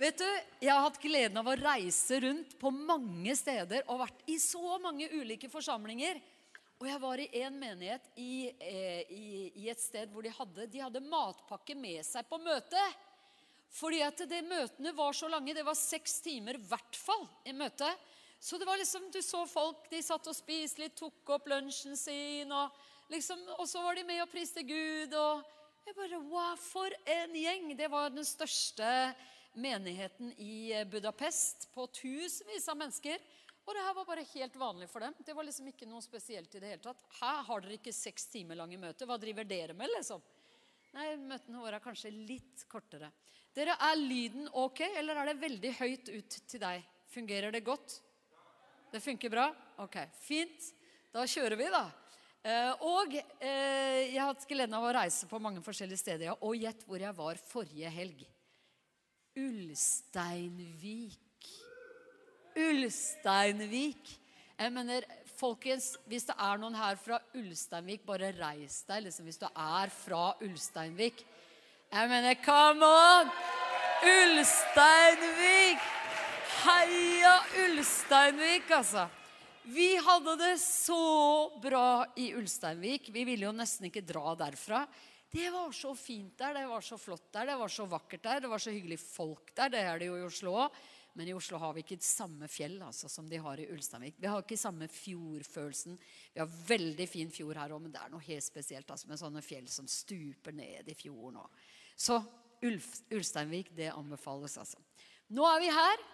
Vet 0.00 0.16
du, 0.16 0.28
Jeg 0.64 0.72
har 0.72 0.80
hatt 0.80 0.96
gleden 1.02 1.36
av 1.36 1.48
å 1.50 1.54
reise 1.60 2.22
rundt 2.24 2.54
på 2.56 2.70
mange 2.72 3.34
steder 3.36 3.82
og 3.84 3.98
vært 4.00 4.22
i 4.32 4.38
så 4.40 4.78
mange 4.80 5.10
ulike 5.12 5.48
forsamlinger. 5.52 6.16
Og 6.80 6.86
jeg 6.88 7.00
var 7.02 7.20
i 7.20 7.26
en 7.42 7.58
menighet 7.60 8.06
i, 8.16 8.48
eh, 8.48 9.02
i, 9.12 9.26
i 9.60 9.66
et 9.68 9.80
sted 9.80 10.08
hvor 10.08 10.24
de 10.24 10.32
hadde, 10.32 10.64
de 10.72 10.80
hadde 10.80 11.02
matpakke 11.04 11.76
med 11.76 12.00
seg 12.08 12.24
på 12.30 12.38
møtet. 12.40 12.94
Fordi 13.76 14.00
at 14.06 14.22
det 14.30 14.38
møtene 14.48 14.94
var 14.96 15.12
så 15.18 15.28
lange. 15.28 15.52
Det 15.52 15.66
var 15.68 15.76
seks 15.76 16.16
timer 16.24 16.56
i 16.56 16.62
hvert 16.70 16.96
fall 16.96 17.26
i 17.44 17.52
møte. 17.52 17.90
Så 18.40 18.56
det 18.56 18.68
var 18.70 18.80
liksom, 18.80 19.10
du 19.12 19.20
så 19.20 19.42
folk, 19.44 19.84
de 19.92 20.00
satt 20.00 20.30
og 20.32 20.38
spiste 20.38 20.80
litt, 20.80 20.96
tok 20.96 21.34
opp 21.36 21.50
lunsjen 21.52 21.92
sin. 22.00 22.48
Og, 22.48 22.72
liksom, 23.12 23.42
og 23.58 23.68
så 23.68 23.84
var 23.84 24.00
de 24.00 24.06
med 24.08 24.24
og 24.24 24.32
priste 24.32 24.64
Gud. 24.64 25.12
og 25.12 25.44
jeg 25.84 25.98
bare, 25.98 26.22
wow, 26.32 26.56
For 26.56 26.88
en 27.18 27.36
gjeng! 27.36 27.74
Det 27.76 27.90
var 27.92 28.08
den 28.16 28.24
største 28.24 28.88
menigheten 29.54 30.32
i 30.38 30.84
Budapest 30.90 31.68
på 31.74 31.86
tusenvis 31.86 32.68
av 32.68 32.78
mennesker. 32.80 33.22
Og 33.66 33.74
det 33.76 33.82
her 33.84 33.94
var 33.94 34.06
bare 34.08 34.26
helt 34.32 34.56
vanlig 34.58 34.88
for 34.90 35.04
dem. 35.04 35.14
Det 35.26 35.34
var 35.36 35.46
liksom 35.46 35.68
ikke 35.70 35.88
noe 35.88 36.02
spesielt 36.02 36.54
i 36.54 36.62
det 36.62 36.72
hele 36.72 36.82
tatt. 36.82 37.02
Her 37.20 37.42
har 37.46 37.62
dere 37.62 37.76
ikke 37.76 37.94
seks 37.94 38.26
timer 38.32 38.58
lange 38.58 38.78
møter. 38.80 39.06
Hva 39.06 39.18
driver 39.20 39.46
dere 39.46 39.76
med, 39.76 39.92
liksom? 39.96 40.22
Nei, 40.96 41.12
møtene 41.22 41.60
våre 41.62 41.78
er 41.78 41.84
kanskje 41.84 42.10
litt 42.10 42.64
kortere. 42.70 43.12
Dere, 43.54 43.76
Er 43.78 43.98
lyden 43.98 44.48
ok, 44.52 44.80
eller 44.98 45.20
er 45.20 45.30
det 45.30 45.42
veldig 45.42 45.72
høyt 45.78 46.10
ut 46.10 46.38
til 46.50 46.62
deg? 46.62 46.86
Fungerer 47.10 47.54
det 47.54 47.62
godt? 47.66 48.00
Det 48.90 49.02
funker 49.02 49.30
bra? 49.30 49.50
Ok, 49.82 49.98
fint. 50.18 50.72
Da 51.14 51.26
kjører 51.26 51.58
vi, 51.58 51.70
da. 51.70 51.84
Eh, 52.42 52.84
og 52.86 53.14
eh, 53.14 54.08
jeg 54.08 54.18
har 54.18 54.30
hatt 54.32 54.46
gleden 54.48 54.74
av 54.78 54.86
å 54.86 54.92
reise 54.94 55.28
på 55.30 55.38
mange 55.42 55.62
forskjellige 55.62 56.00
steder. 56.00 56.42
Og 56.42 56.58
gjett 56.58 56.82
hvor 56.88 57.02
jeg 57.02 57.14
var 57.18 57.38
forrige 57.42 57.90
helg. 57.92 58.24
Ulsteinvik. 59.38 61.18
Ulsteinvik. 62.56 64.10
Jeg 64.58 64.72
mener, 64.72 65.04
folkens, 65.38 65.96
Hvis 66.06 66.26
det 66.28 66.34
er 66.36 66.58
noen 66.58 66.74
her 66.74 66.96
fra 67.00 67.20
Ulsteinvik, 67.38 68.02
bare 68.06 68.32
reis 68.36 68.82
deg 68.88 69.06
liksom, 69.06 69.24
hvis 69.24 69.38
du 69.40 69.46
er 69.46 69.88
fra 69.94 70.34
Ulsteinvik. 70.42 71.24
Jeg 71.90 72.08
mener, 72.10 72.34
come 72.44 72.84
on! 72.84 73.30
Ulsteinvik! 74.10 75.78
Heia 76.60 77.38
Ulsteinvik, 77.64 78.70
altså. 78.70 79.06
Vi 79.70 79.94
hadde 80.02 80.36
det 80.40 80.56
så 80.60 81.50
bra 81.62 82.04
i 82.18 82.32
Ulsteinvik. 82.34 83.08
Vi 83.14 83.24
ville 83.28 83.46
jo 83.46 83.52
nesten 83.54 83.86
ikke 83.86 84.02
dra 84.04 84.34
derfra. 84.34 84.82
Det 85.30 85.50
var 85.54 85.70
så 85.72 85.92
fint 85.94 86.34
der, 86.38 86.56
det 86.58 86.66
var 86.66 86.82
så 86.82 86.96
flott 86.98 87.28
der, 87.32 87.46
det 87.52 87.58
var 87.60 87.70
så 87.70 87.84
vakkert 87.86 88.22
der, 88.24 88.40
det 88.42 88.48
var 88.50 88.58
så 88.58 88.72
hyggelig 88.74 88.98
folk 88.98 89.52
der. 89.54 89.70
Det 89.70 89.82
er 89.86 90.00
det 90.00 90.08
jo 90.10 90.16
i 90.18 90.24
Oslo 90.26 90.56
òg. 90.64 90.80
Men 91.18 91.28
i 91.28 91.34
Oslo 91.34 91.58
har 91.58 91.74
vi 91.74 91.82
ikke 91.82 91.98
samme 92.06 92.46
fjell 92.50 92.76
altså, 92.86 93.08
som 93.10 93.26
de 93.30 93.38
har 93.42 93.58
i 93.58 93.66
Ulsteinvik. 93.70 94.18
Vi 94.18 94.28
har 94.30 94.42
ikke 94.42 94.58
samme 94.58 94.86
fjordfølelsen. 94.90 95.96
Vi 96.34 96.42
har 96.42 96.58
veldig 96.68 97.06
fin 97.10 97.32
fjord 97.34 97.58
her 97.58 97.74
òg, 97.74 97.82
men 97.82 97.94
det 97.94 98.02
er 98.02 98.12
noe 98.12 98.22
helt 98.24 98.46
spesielt 98.46 98.90
altså, 98.90 99.10
med 99.10 99.18
sånne 99.18 99.42
fjell 99.42 99.66
som 99.70 99.90
stuper 99.90 100.54
ned 100.54 100.90
i 100.90 100.94
fjorden. 100.98 101.40
Også. 101.42 101.66
Så 102.06 102.20
Ulf, 102.66 102.92
Ulsteinvik, 103.10 103.72
det 103.74 103.90
anbefales 103.94 104.58
altså. 104.60 104.78
Nå 105.34 105.46
er 105.46 105.62
vi 105.62 105.72
her, 105.74 106.06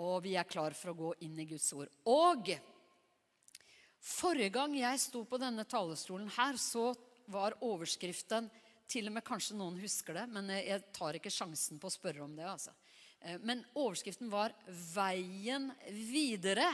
og 0.00 0.16
vi 0.24 0.34
er 0.40 0.48
klar 0.48 0.76
for 0.76 0.92
å 0.92 0.98
gå 0.98 1.12
inn 1.26 1.36
i 1.40 1.48
Guds 1.48 1.68
ord. 1.76 1.92
Og 2.08 2.52
forrige 4.00 4.52
gang 4.54 4.76
jeg 4.78 5.00
sto 5.02 5.24
på 5.28 5.40
denne 5.40 5.64
talerstolen 5.68 6.28
her, 6.36 6.56
så 6.60 6.92
var 7.28 7.56
overskriften 7.64 8.48
Til 8.88 9.10
og 9.10 9.18
med 9.18 9.24
kanskje 9.26 9.56
noen 9.58 9.76
husker 9.82 10.16
det, 10.16 10.28
men 10.32 10.48
jeg 10.54 10.86
tar 10.96 11.18
ikke 11.18 11.32
sjansen 11.32 11.80
på 11.80 11.90
å 11.90 11.92
spørre 11.92 12.24
om 12.24 12.36
det. 12.36 12.46
altså. 12.48 12.72
Eh, 13.20 13.36
men 13.42 13.64
overskriften 13.74 14.30
var 14.30 14.54
'Veien 14.66 15.70
videre'. 15.90 16.72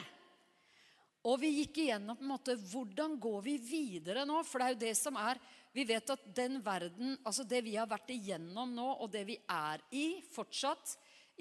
Og 1.24 1.40
vi 1.40 1.48
gikk 1.62 1.78
igjennom 1.80 2.18
på 2.18 2.22
en 2.22 2.32
måte, 2.34 2.54
hvordan 2.54 3.16
går 3.18 3.42
vi 3.46 3.56
videre 3.56 4.26
nå? 4.28 4.42
For 4.44 4.60
det 4.60 4.66
er 4.66 4.74
jo 4.74 4.82
det 4.86 4.96
som 4.98 5.16
er 5.16 5.40
Vi 5.74 5.82
vet 5.82 6.10
at 6.10 6.20
den 6.36 6.60
verden, 6.62 7.16
altså 7.24 7.42
det 7.42 7.64
vi 7.64 7.74
har 7.74 7.88
vært 7.90 8.12
igjennom 8.14 8.70
nå, 8.76 8.92
og 9.02 9.10
det 9.10 9.24
vi 9.26 9.34
er 9.50 9.80
i 9.90 10.22
fortsatt 10.30 10.92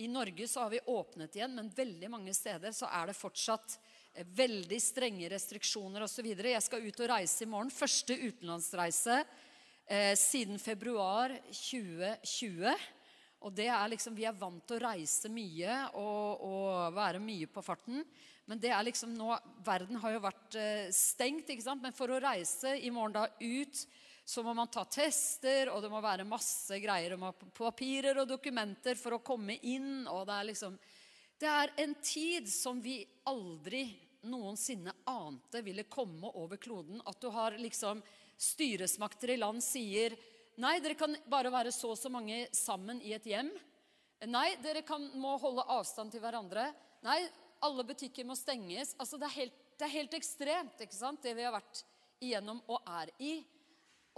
I 0.02 0.08
Norge 0.08 0.48
så 0.48 0.64
har 0.64 0.72
vi 0.72 0.80
åpnet 0.80 1.36
igjen, 1.36 1.54
men 1.54 1.70
veldig 1.70 2.10
mange 2.10 2.34
steder 2.34 2.72
så 2.74 2.90
er 2.90 3.12
det 3.12 3.14
fortsatt 3.20 3.78
eh, 4.16 4.26
veldig 4.26 4.80
strenge 4.82 5.30
restriksjoner 5.30 6.02
osv. 6.02 6.26
Jeg 6.26 6.64
skal 6.66 6.82
ut 6.82 7.00
og 7.00 7.12
reise 7.12 7.44
i 7.44 7.52
morgen. 7.52 7.70
Første 7.70 8.18
utenlandsreise 8.18 9.20
eh, 9.88 10.14
siden 10.20 10.60
februar 10.60 11.34
2020. 11.50 12.76
Og 13.44 13.52
det 13.56 13.68
er 13.68 13.90
liksom, 13.92 14.16
Vi 14.16 14.26
er 14.28 14.38
vant 14.40 14.64
til 14.68 14.80
å 14.80 14.86
reise 14.86 15.32
mye 15.32 15.80
og, 16.00 16.46
og, 16.48 16.96
være 16.96 17.20
mye 17.24 17.50
på 17.52 17.64
farten. 17.66 18.04
Men 18.48 18.60
det 18.60 18.72
er 18.76 18.84
liksom 18.88 19.14
nå, 19.16 19.36
verden 19.64 20.00
har 20.04 20.16
jo 20.16 20.24
vært 20.24 20.58
eh, 20.60 20.88
stengt. 20.96 21.52
ikke 21.52 21.66
sant? 21.66 21.84
Men 21.84 21.96
for 21.96 22.12
å 22.12 22.22
reise 22.24 22.76
i 22.80 22.92
morgen 22.92 23.18
da 23.18 23.28
ut, 23.28 23.84
så 24.24 24.44
må 24.44 24.54
man 24.56 24.72
ta 24.72 24.86
tester, 24.88 25.68
og 25.74 25.82
det 25.84 25.92
må 25.92 26.00
være 26.04 26.28
masse 26.28 26.78
greier. 26.80 27.18
om 27.18 27.28
papirer 27.56 28.22
og 28.22 28.30
dokumenter 28.30 28.96
for 29.00 29.18
å 29.18 29.24
komme 29.24 29.60
inn. 29.60 30.08
og 30.08 30.26
Det 30.28 30.38
er 30.38 30.50
liksom, 30.52 30.78
det 31.40 31.52
er 31.52 31.74
en 31.84 31.96
tid 32.00 32.48
som 32.48 32.80
vi 32.80 33.02
aldri 33.28 33.90
noensinne 34.30 34.94
ante 35.10 35.62
ville 35.66 35.86
komme 35.92 36.30
over 36.34 36.58
kloden. 36.58 37.02
At 37.06 37.20
du 37.22 37.30
har 37.34 37.58
liksom 37.60 38.02
styresmakter 38.38 39.34
i 39.34 39.42
land 39.42 39.64
sier 39.64 40.18
Nei, 40.62 40.76
dere 40.84 40.94
kan 40.94 41.16
bare 41.26 41.50
være 41.50 41.72
så 41.74 41.96
og 41.96 41.98
så 41.98 42.12
mange 42.14 42.44
sammen 42.54 43.00
i 43.02 43.16
et 43.16 43.26
hjem. 43.26 43.48
Nei, 44.30 44.52
dere 44.62 44.84
kan, 44.86 45.08
må 45.18 45.32
holde 45.42 45.66
avstand 45.74 46.14
til 46.14 46.22
hverandre. 46.22 46.68
Nei, 47.02 47.24
alle 47.66 47.86
butikker 47.88 48.28
må 48.28 48.36
stenges. 48.38 48.92
Altså, 49.02 49.18
det 49.18 49.32
er 49.32 49.38
helt, 49.40 49.64
det 49.80 49.88
er 49.88 49.96
helt 49.96 50.14
ekstremt, 50.14 50.84
ikke 50.86 50.96
sant, 51.00 51.24
det 51.26 51.34
vi 51.34 51.48
har 51.48 51.56
vært 51.56 51.82
igjennom 52.22 52.62
og 52.70 52.86
er 53.00 53.10
i. 53.18 53.34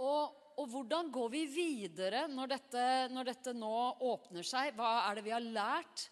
Og, 0.04 0.36
og 0.60 0.68
hvordan 0.74 1.08
går 1.14 1.32
vi 1.32 1.42
videre 1.48 2.26
når 2.28 2.52
dette, 2.52 2.84
når 3.16 3.32
dette, 3.32 3.56
nå 3.56 3.74
åpner 4.04 4.46
seg? 4.46 4.76
Hva 4.76 5.08
er 5.08 5.16
det 5.16 5.26
vi 5.26 5.34
har 5.34 5.50
lært? 5.56 6.08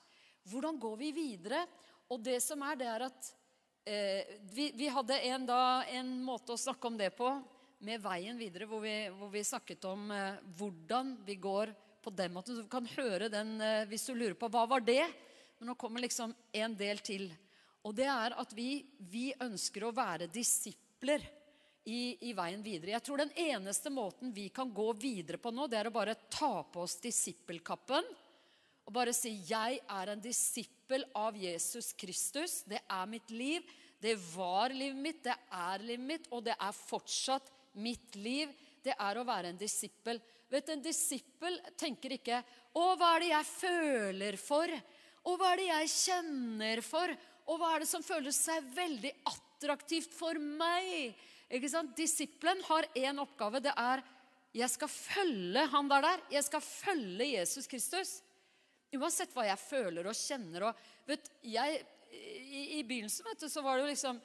Hvordan 0.48 0.80
går 0.80 0.98
vi 1.04 1.12
videre? 1.16 1.66
Og 2.12 2.24
det 2.24 2.40
som 2.44 2.64
er, 2.64 2.80
det 2.80 2.88
er 2.88 3.06
at 3.10 3.34
eh, 3.84 4.24
vi, 4.52 4.72
vi, 4.74 4.88
hadde 4.88 5.18
en, 5.20 5.46
da, 5.46 5.84
en 5.84 6.16
måte 6.24 6.54
å 6.54 6.60
snakke 6.60 6.88
om 6.88 6.98
det 6.98 7.10
på 7.16 7.30
med 7.84 8.00
veien 8.00 8.38
videre, 8.40 8.68
hvor 8.68 8.80
vi, 8.84 8.94
hvor 9.12 9.30
vi 9.32 9.44
snakket 9.44 9.84
om 9.90 10.10
eh, 10.14 10.40
hvordan 10.58 11.16
vi 11.26 11.36
går 11.36 11.74
på 12.04 12.12
den 12.16 12.32
måten. 12.32 12.56
Så 12.56 12.64
du 12.64 12.72
kan 12.72 12.88
høre 12.96 13.30
den 13.32 13.58
eh, 13.60 13.84
hvis 13.90 14.06
du 14.08 14.14
lurer 14.14 14.36
på 14.38 14.50
hva 14.52 14.66
var 14.68 14.84
det 14.84 15.04
Men 15.58 15.70
nå 15.70 15.74
kommer 15.78 16.02
liksom 16.02 16.34
en 16.52 16.76
del 16.76 16.98
til. 17.04 17.28
Og 17.84 17.94
det 17.94 18.08
er 18.10 18.34
at 18.40 18.52
vi, 18.56 18.84
vi 18.98 19.28
ønsker 19.40 19.84
å 19.84 19.94
være 19.94 20.26
disipler 20.32 21.22
i, 21.84 22.16
i, 22.28 22.32
veien 22.32 22.62
videre. 22.64 22.94
Jeg 22.96 23.04
tror 23.04 23.20
den 23.20 23.32
eneste 23.36 23.92
måten 23.92 24.32
vi 24.32 24.48
kan 24.48 24.72
gå 24.72 24.88
videre 24.96 25.38
på 25.38 25.52
nå, 25.52 25.68
det 25.68 25.78
er 25.78 25.90
å 25.90 25.94
bare 25.94 26.16
ta 26.32 26.64
på 26.64 26.84
oss 26.86 26.96
disippelkappen 27.04 28.08
og 28.84 28.92
bare 28.92 29.12
si 29.12 29.30
'Jeg 29.30 29.80
er 29.88 30.10
en 30.12 30.20
disippel 30.20 31.04
av 31.14 31.36
Jesus 31.36 31.92
Kristus'. 31.94 32.64
Det 32.68 32.80
er 32.88 33.06
mitt 33.06 33.30
liv. 33.30 33.62
Det 34.00 34.16
var 34.34 34.68
livet 34.68 34.96
mitt, 34.96 35.22
det 35.24 35.36
er 35.50 35.78
livet 35.78 36.06
mitt, 36.06 36.26
og 36.30 36.44
det 36.44 36.56
er 36.60 36.72
fortsatt 36.72 37.50
mitt 37.74 38.14
liv, 38.16 38.50
det 38.84 38.94
er 39.00 39.16
å 39.16 39.24
være 39.24 39.48
en 39.48 39.58
disippel. 39.58 40.20
Vet 40.50 40.68
En 40.68 40.82
disippel 40.82 41.58
tenker 41.76 42.12
ikke 42.12 42.44
'Å, 42.74 42.96
hva 42.98 43.16
er 43.16 43.20
det 43.20 43.28
jeg 43.28 43.46
føler 43.46 44.36
for?' 44.36 44.82
'Å, 45.24 45.36
hva 45.38 45.52
er 45.52 45.56
det 45.56 45.68
jeg 45.68 45.88
kjenner 45.88 46.82
for?' 46.82 47.16
'Og 47.46 47.58
hva 47.58 47.74
er 47.74 47.78
det 47.80 47.88
som 47.88 48.02
føles 48.02 48.36
seg 48.36 48.62
veldig 48.74 49.12
attraktivt 49.24 50.12
for 50.12 50.34
meg?' 50.34 51.14
Ikke 51.50 51.70
sant? 51.70 51.96
Disippelen 51.96 52.62
har 52.64 52.84
én 52.94 53.18
oppgave. 53.18 53.62
Det 53.62 53.72
er 53.76 54.02
'Jeg 54.54 54.70
skal 54.70 54.88
følge 54.88 55.66
han 55.66 55.88
der 55.88 56.02
der. 56.02 56.20
Jeg 56.30 56.44
skal 56.44 56.60
følge 56.60 57.32
Jesus 57.32 57.66
Kristus.' 57.66 58.22
Uansett 58.98 59.34
hva 59.34 59.46
jeg 59.48 59.60
føler 59.60 60.06
og 60.06 60.16
kjenner. 60.18 60.68
og 60.68 61.08
vet, 61.08 61.30
jeg, 61.42 61.82
i, 62.12 62.62
I 62.78 62.84
begynnelsen 62.86 63.26
vet 63.28 63.44
du, 63.44 63.48
så 63.50 63.64
var 63.64 63.78
det 63.78 63.86
jo 63.86 63.92
liksom 63.94 64.22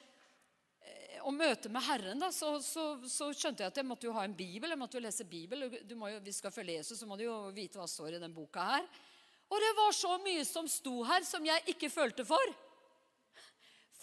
å 1.26 1.32
møte 1.34 1.70
med 1.72 1.84
Herren, 1.84 2.20
da, 2.20 2.30
så, 2.32 2.54
så, 2.64 2.84
så, 3.08 3.30
skjønte 3.36 3.64
jeg 3.64 3.72
at 3.72 3.80
jeg 3.80 3.88
måtte 3.88 4.08
jo 4.08 4.14
ha 4.16 4.24
en 4.24 4.36
bibel. 4.36 4.72
Jeg 4.72 4.80
måtte 4.80 4.98
jo 4.98 5.04
lese 5.04 5.26
Bibel. 5.28 5.66
Du 5.86 5.94
må 5.98 6.10
jo, 6.12 6.20
hvis 6.24 6.38
du 6.38 6.42
skal 6.42 6.54
følge 6.54 6.78
Jesus, 6.78 7.00
så 7.00 7.08
må 7.08 7.18
du 7.18 7.26
jo 7.26 7.36
vite 7.56 7.80
hva 7.80 7.86
står 7.90 8.16
i 8.16 8.22
den 8.22 8.34
boka 8.34 8.64
her. 8.72 8.88
Og 9.50 9.62
det 9.62 9.70
var 9.78 9.94
så 9.96 10.16
mye 10.22 10.44
som 10.46 10.68
sto 10.70 11.00
her, 11.08 11.24
som 11.26 11.46
jeg 11.46 11.74
ikke 11.74 11.90
følte 11.92 12.26
for. 12.26 12.52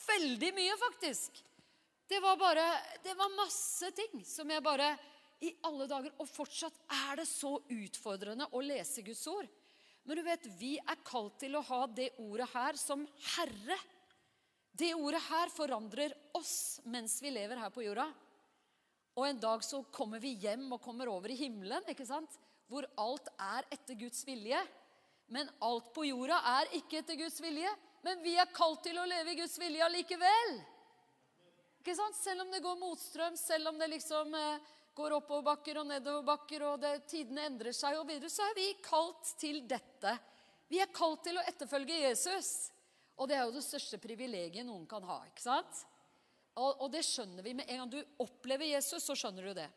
Veldig 0.08 0.52
mye, 0.56 0.80
faktisk. 0.82 1.44
Det 2.08 2.20
var 2.24 2.38
bare 2.40 2.64
Det 3.04 3.14
var 3.20 3.34
masse 3.36 3.90
ting 3.92 4.22
som 4.24 4.48
jeg 4.52 4.64
bare 4.64 4.94
I 5.44 5.54
alle 5.68 5.88
dager. 5.90 6.14
Og 6.22 6.30
fortsatt 6.30 6.78
er 7.08 7.22
det 7.22 7.28
så 7.30 7.58
utfordrende 7.60 8.50
å 8.52 8.64
lese 8.64 9.04
Guds 9.06 9.26
ord. 9.32 9.50
Men 10.08 10.20
du 10.20 10.24
vet, 10.24 10.46
vi 10.56 10.78
er 10.80 11.04
kalt 11.06 11.36
til 11.42 11.58
å 11.60 11.66
ha 11.68 11.82
det 11.92 12.14
ordet 12.24 12.48
her 12.54 12.80
som 12.80 13.04
Herre. 13.36 13.76
Det 14.72 14.94
ordet 14.96 15.20
her 15.28 15.52
forandrer 15.52 16.16
oss 16.38 16.80
mens 16.88 17.18
vi 17.24 17.34
lever 17.36 17.60
her 17.60 17.74
på 17.76 17.84
jorda. 17.84 18.08
Og 19.18 19.26
en 19.28 19.40
dag 19.42 19.64
så 19.66 19.82
kommer 19.92 20.22
vi 20.24 20.36
hjem 20.40 20.68
og 20.72 20.84
kommer 20.84 21.10
over 21.12 21.34
i 21.34 21.40
himmelen, 21.40 21.84
ikke 21.92 22.08
sant? 22.08 22.38
hvor 22.68 22.84
alt 23.00 23.30
er 23.40 23.68
etter 23.72 23.96
Guds 23.96 24.26
vilje. 24.28 24.60
Men 25.32 25.50
alt 25.64 25.92
på 25.96 26.06
jorda 26.08 26.40
er 26.60 26.74
ikke 26.80 27.02
etter 27.02 27.20
Guds 27.20 27.40
vilje. 27.44 27.70
Men 28.04 28.20
vi 28.24 28.36
er 28.40 28.52
kalt 28.56 28.84
til 28.86 29.00
å 29.00 29.08
leve 29.08 29.34
i 29.34 29.40
Guds 29.40 29.58
vilje 29.60 29.86
allikevel. 29.86 30.58
Ikke 31.82 31.96
sant? 31.96 32.20
Selv 32.20 32.44
om 32.44 32.52
det 32.52 32.64
går 32.64 32.80
motstrøm, 32.80 33.36
selv 33.40 33.72
om 33.72 33.80
det 33.80 33.90
liksom 33.96 34.36
eh, 34.36 34.74
går 34.98 35.18
oppoverbakker 35.20 35.82
og 35.82 35.90
nedoverbakker, 35.92 36.66
og 36.66 36.82
det, 36.82 36.94
tidene 37.12 37.46
endrer 37.52 37.76
seg 37.76 38.00
og 38.00 38.08
videre, 38.10 38.32
så 38.34 38.48
er 38.48 38.58
vi 38.58 38.72
kalt 38.84 39.36
til 39.40 39.62
dette. 39.70 40.16
Vi 40.68 40.82
er 40.84 40.92
kalt 40.94 41.24
til 41.28 41.38
å 41.40 41.46
etterfølge 41.48 42.02
Jesus. 42.08 42.72
Og 43.18 43.30
det 43.30 43.38
er 43.38 43.46
jo 43.48 43.56
det 43.56 43.66
største 43.66 44.00
privilegiet 44.02 44.66
noen 44.68 44.86
kan 44.90 45.06
ha. 45.08 45.22
ikke 45.30 45.46
sant? 45.46 45.84
Og, 46.58 46.84
og 46.84 46.90
det 46.94 47.04
skjønner 47.06 47.46
vi 47.46 47.54
med 47.58 47.70
en 47.70 47.84
gang 47.84 47.94
du 47.94 48.24
opplever 48.24 48.70
Jesus, 48.70 49.06
så 49.06 49.16
skjønner 49.18 49.50
du 49.50 49.54
det. 49.58 49.68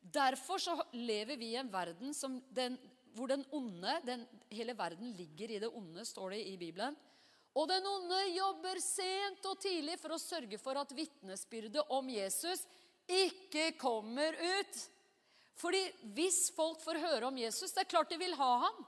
Derfor 0.00 0.60
så 0.60 0.76
lever 0.96 1.36
vi 1.40 1.52
i 1.52 1.60
en 1.60 1.70
verden 1.72 2.14
den, 2.56 2.78
hvor 3.16 3.28
den 3.28 3.44
onde 3.52 3.98
den, 4.06 4.24
Hele 4.52 4.74
verden 4.76 5.12
ligger 5.16 5.52
i 5.52 5.60
det 5.60 5.68
onde, 5.68 6.04
står 6.08 6.36
det 6.36 6.44
i 6.48 6.56
Bibelen. 6.60 6.96
Og 7.56 7.66
den 7.68 7.86
onde 7.86 8.20
jobber 8.32 8.78
sent 8.82 9.44
og 9.50 9.58
tidlig 9.60 9.98
for 10.00 10.14
å 10.14 10.22
sørge 10.22 10.58
for 10.62 10.78
at 10.80 10.92
vitnesbyrdet 10.94 11.82
om 11.92 12.08
Jesus 12.12 12.62
ikke 13.10 13.72
kommer 13.80 14.36
ut. 14.36 14.80
Fordi 15.60 15.82
hvis 16.16 16.48
folk 16.56 16.80
får 16.80 17.02
høre 17.02 17.28
om 17.28 17.36
Jesus 17.36 17.74
Det 17.74 17.82
er 17.82 17.90
klart 17.90 18.12
de 18.12 18.18
vil 18.20 18.36
ha 18.38 18.50
ham. 18.64 18.78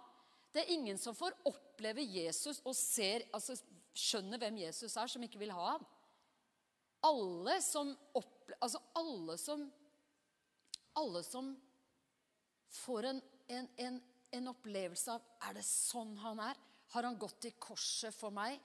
Det 0.53 0.63
er 0.63 0.75
ingen 0.75 0.99
som 1.01 1.17
får 1.17 1.37
oppleve 1.49 2.05
Jesus 2.05 2.61
og 2.65 2.77
ser, 2.77 3.25
altså, 3.33 3.57
skjønner 3.97 4.41
hvem 4.41 4.59
Jesus 4.65 4.97
er, 4.97 5.09
som 5.09 5.23
ikke 5.25 5.41
vil 5.41 5.53
ha 5.53 5.75
ham. 5.75 5.87
Alle 7.05 7.59
som 7.65 7.93
opple 8.15 8.57
altså 8.63 8.79
alle 8.99 9.39
som 9.41 9.71
Alle 11.01 11.23
som 11.25 11.55
får 12.69 13.07
en, 13.09 13.21
en, 13.49 13.69
en, 13.81 13.97
en 14.37 14.51
opplevelse 14.53 15.15
av 15.15 15.49
Er 15.49 15.57
det 15.57 15.65
sånn 15.65 16.13
han 16.21 16.41
er? 16.51 16.61
har 16.93 17.03
han 17.03 17.19
gått 17.19 17.45
i 17.49 17.55
korset 17.57 18.13
for 18.15 18.35
meg. 18.35 18.59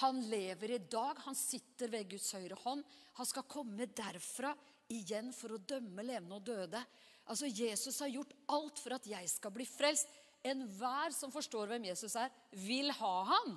Han 0.00 0.20
lever 0.30 0.76
i 0.76 0.78
dag. 0.78 1.18
Han 1.26 1.34
sitter 1.34 1.90
ved 1.90 2.06
Guds 2.12 2.30
høyre 2.36 2.58
hånd. 2.62 2.84
Han 3.18 3.26
skal 3.26 3.46
komme 3.50 3.88
derfra 3.90 4.52
igjen 4.94 5.32
for 5.34 5.54
å 5.54 5.60
dømme 5.60 6.04
levende 6.06 6.38
og 6.38 6.46
døde. 6.46 6.80
Altså, 7.24 7.48
Jesus 7.48 8.00
har 8.02 8.12
gjort 8.12 8.34
alt 8.52 8.80
for 8.82 8.96
at 8.96 9.06
jeg 9.08 9.28
skal 9.32 9.54
bli 9.54 9.66
frelst. 9.68 10.10
Enhver 10.44 11.14
som 11.16 11.32
forstår 11.32 11.70
hvem 11.70 11.86
Jesus 11.88 12.16
er, 12.20 12.32
vil 12.66 12.90
ha 12.98 13.14
han. 13.30 13.54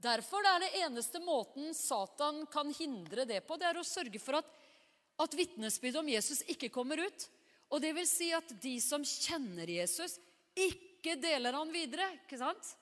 Derfor 0.00 0.44
er 0.48 0.62
det 0.62 0.74
eneste 0.80 1.20
måten 1.24 1.74
Satan 1.76 2.44
kan 2.52 2.72
hindre 2.72 3.26
det 3.28 3.42
på, 3.44 3.58
det 3.60 3.68
er 3.68 3.80
å 3.80 3.84
sørge 3.84 4.20
for 4.20 4.38
at, 4.38 4.48
at 5.20 5.36
vitnesbyrdet 5.36 6.00
om 6.00 6.08
Jesus 6.08 6.40
ikke 6.48 6.72
kommer 6.72 7.02
ut. 7.04 7.26
Og 7.70 7.82
det 7.84 7.92
vil 7.96 8.08
si 8.08 8.30
at 8.34 8.48
de 8.62 8.74
som 8.82 9.04
kjenner 9.04 9.68
Jesus, 9.68 10.16
ikke 10.56 11.16
deler 11.20 11.54
han 11.54 11.70
videre. 11.72 12.08
ikke 12.24 12.40
sant? 12.40 12.72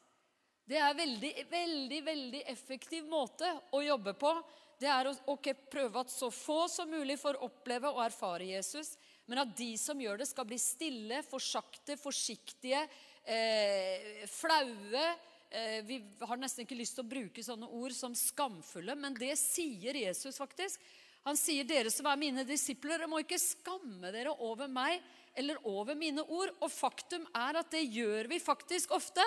Det 0.68 0.78
er 0.78 0.90
en 0.90 0.98
veldig, 0.98 1.32
veldig, 1.50 1.98
veldig 2.04 2.40
effektiv 2.52 3.06
måte 3.08 3.50
å 3.72 3.82
jobbe 3.84 4.14
på. 4.20 4.32
Det 4.78 4.86
er 4.86 5.08
å 5.10 5.14
okay, 5.34 5.56
prøve 5.58 6.04
at 6.04 6.12
så 6.12 6.30
få 6.30 6.68
som 6.70 6.90
mulig 6.90 7.18
får 7.18 7.40
oppleve 7.42 7.90
og 7.90 8.04
erfare 8.04 8.46
Jesus. 8.46 8.92
Men 9.26 9.42
at 9.42 9.56
de 9.58 9.72
som 9.80 9.98
gjør 9.98 10.20
det, 10.20 10.28
skal 10.30 10.46
bli 10.48 10.58
stille, 10.62 11.18
forsakte, 11.26 11.98
forsiktige, 12.00 12.84
eh, 13.26 14.22
flaue. 14.30 15.02
Eh, 15.50 15.82
vi 15.84 15.98
har 16.20 16.38
nesten 16.38 16.64
ikke 16.64 16.78
lyst 16.78 16.96
til 16.96 17.04
å 17.04 17.10
bruke 17.10 17.44
sånne 17.44 17.68
ord 17.68 17.92
som 17.96 18.14
skamfulle, 18.16 18.94
men 18.96 19.18
det 19.18 19.34
sier 19.40 19.98
Jesus 19.98 20.38
faktisk. 20.38 20.80
Han 21.26 21.36
sier, 21.36 21.64
'Dere 21.64 21.90
som 21.90 22.06
er 22.06 22.16
mine 22.16 22.44
disipler, 22.44 23.04
må 23.06 23.20
ikke 23.20 23.40
skamme 23.40 24.12
dere 24.12 24.32
over 24.32 24.68
meg 24.68 25.02
eller 25.34 25.58
over 25.64 25.94
mine 25.94 26.22
ord.' 26.22 26.54
Og 26.62 26.70
faktum 26.70 27.26
er 27.34 27.58
at 27.58 27.70
det 27.70 27.84
gjør 27.84 28.28
vi 28.28 28.38
faktisk 28.38 28.94
ofte. 28.96 29.24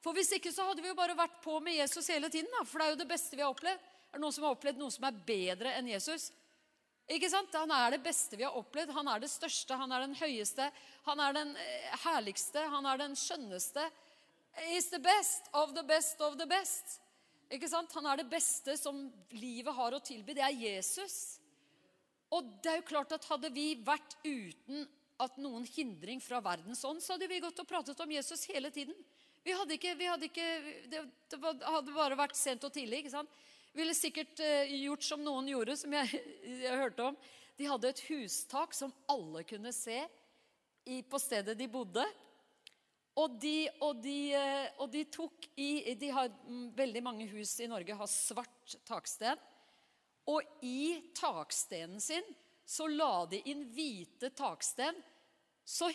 For 0.00 0.16
hvis 0.16 0.32
ikke 0.32 0.52
så 0.52 0.64
hadde 0.64 0.82
vi 0.82 0.88
jo 0.88 0.96
bare 0.98 1.14
vært 1.14 1.42
på 1.44 1.60
med 1.60 1.76
Jesus 1.76 2.08
hele 2.08 2.30
tiden. 2.32 2.48
Da. 2.56 2.64
For 2.64 2.80
det 2.80 2.86
er 2.86 2.94
jo 2.94 3.02
det 3.02 3.10
beste 3.12 3.36
vi 3.36 3.44
har 3.44 3.52
opplevd. 3.52 3.89
Er 4.10 4.18
det 4.18 4.24
noen 4.24 4.34
som 4.34 4.46
har 4.46 4.56
opplevd 4.56 4.80
noe 4.80 4.90
som 4.90 5.06
er 5.06 5.18
bedre 5.26 5.72
enn 5.78 5.88
Jesus? 5.90 6.30
Ikke 7.10 7.30
sant? 7.30 7.54
Han 7.58 7.70
er 7.74 7.96
det 7.96 8.04
beste 8.04 8.38
vi 8.38 8.46
har 8.46 8.56
opplevd. 8.58 8.92
Han 8.94 9.10
er 9.10 9.22
det 9.22 9.30
største, 9.30 9.78
han 9.78 9.90
er 9.94 10.04
den 10.06 10.16
høyeste, 10.18 10.66
han 11.06 11.22
er 11.22 11.34
den 11.34 11.52
eh, 11.58 11.98
herligste, 12.04 12.62
han 12.74 12.86
er 12.86 13.02
den 13.02 13.16
skjønneste. 13.18 13.86
Is 14.74 14.90
the 14.90 14.98
best 15.02 15.50
of 15.54 15.74
the 15.74 15.86
best 15.86 16.22
of 16.22 16.36
the 16.38 16.46
best. 16.50 16.98
Ikke 17.50 17.70
sant? 17.70 17.94
Han 17.98 18.06
er 18.06 18.20
det 18.20 18.30
beste 18.30 18.76
som 18.78 19.08
livet 19.34 19.74
har 19.74 19.94
å 19.94 20.02
tilby. 20.02 20.34
Det 20.38 20.46
er 20.46 20.58
Jesus. 20.58 21.18
Og 22.30 22.46
det 22.62 22.70
er 22.70 22.78
jo 22.78 22.88
klart 22.92 23.14
at 23.14 23.26
hadde 23.26 23.50
vi 23.54 23.72
vært 23.82 24.14
uten 24.22 24.86
at 25.20 25.38
noen 25.42 25.66
hindring 25.68 26.22
fra 26.22 26.38
verdens 26.42 26.82
ånd, 26.86 27.02
så 27.02 27.14
hadde 27.14 27.28
vi 27.28 27.42
gått 27.42 27.58
og 27.60 27.68
pratet 27.68 27.98
om 28.00 28.12
Jesus 28.14 28.46
hele 28.48 28.70
tiden. 28.72 28.94
Vi 29.44 29.54
hadde 29.56 29.76
ikke, 29.76 29.96
vi 29.98 30.08
hadde 30.08 30.28
ikke 30.28 30.48
det, 30.92 31.02
hadde 31.32 31.96
bare 31.96 32.18
vært 32.18 32.38
sent 32.38 32.64
og 32.64 32.72
tidlig. 32.72 33.02
ikke 33.02 33.16
sant? 33.18 33.34
Vi 33.72 33.82
ville 33.82 33.94
sikkert 33.94 34.40
uh, 34.42 34.72
gjort 34.82 35.04
som 35.06 35.22
noen 35.22 35.50
gjorde, 35.52 35.76
som 35.78 35.92
jeg, 35.94 36.22
jeg, 36.64 36.80
hørte 36.80 37.10
om. 37.10 37.20
De 37.58 37.68
hadde 37.68 37.92
et 37.92 38.02
hustak 38.08 38.74
som 38.74 38.94
alle 39.10 39.44
kunne 39.46 39.72
se 39.76 40.00
i, 40.88 41.02
på 41.02 41.20
stedet 41.22 41.54
de 41.58 41.68
bodde. 41.70 42.04
Og 43.20 43.38
de, 43.42 43.68
og, 43.84 44.02
de, 44.02 44.18
uh, 44.34 44.82
og 44.82 44.90
de, 44.90 45.04
tok 45.12 45.48
i 45.60 45.94
De 45.98 46.10
har 46.14 46.30
mm, 46.30 46.70
veldig 46.78 47.02
mange 47.04 47.30
hus 47.30 47.56
i 47.62 47.70
Norge 47.70 47.94
har 47.94 48.10
svart 48.10 48.76
taksten. 48.88 49.38
Og 50.30 50.46
i 50.66 51.12
takstenen 51.16 52.02
sin 52.02 52.26
så 52.70 52.86
la 52.86 53.26
de 53.26 53.40
inn 53.50 53.64
hvite 53.74 54.30
taksten. 54.38 54.98
Så 55.66 55.90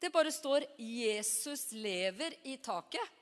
det 0.00 0.12
bare 0.12 0.32
står 0.32 0.64
'Jesus 0.78 1.72
lever' 1.72 2.36
i 2.44 2.56
taket. 2.56 3.16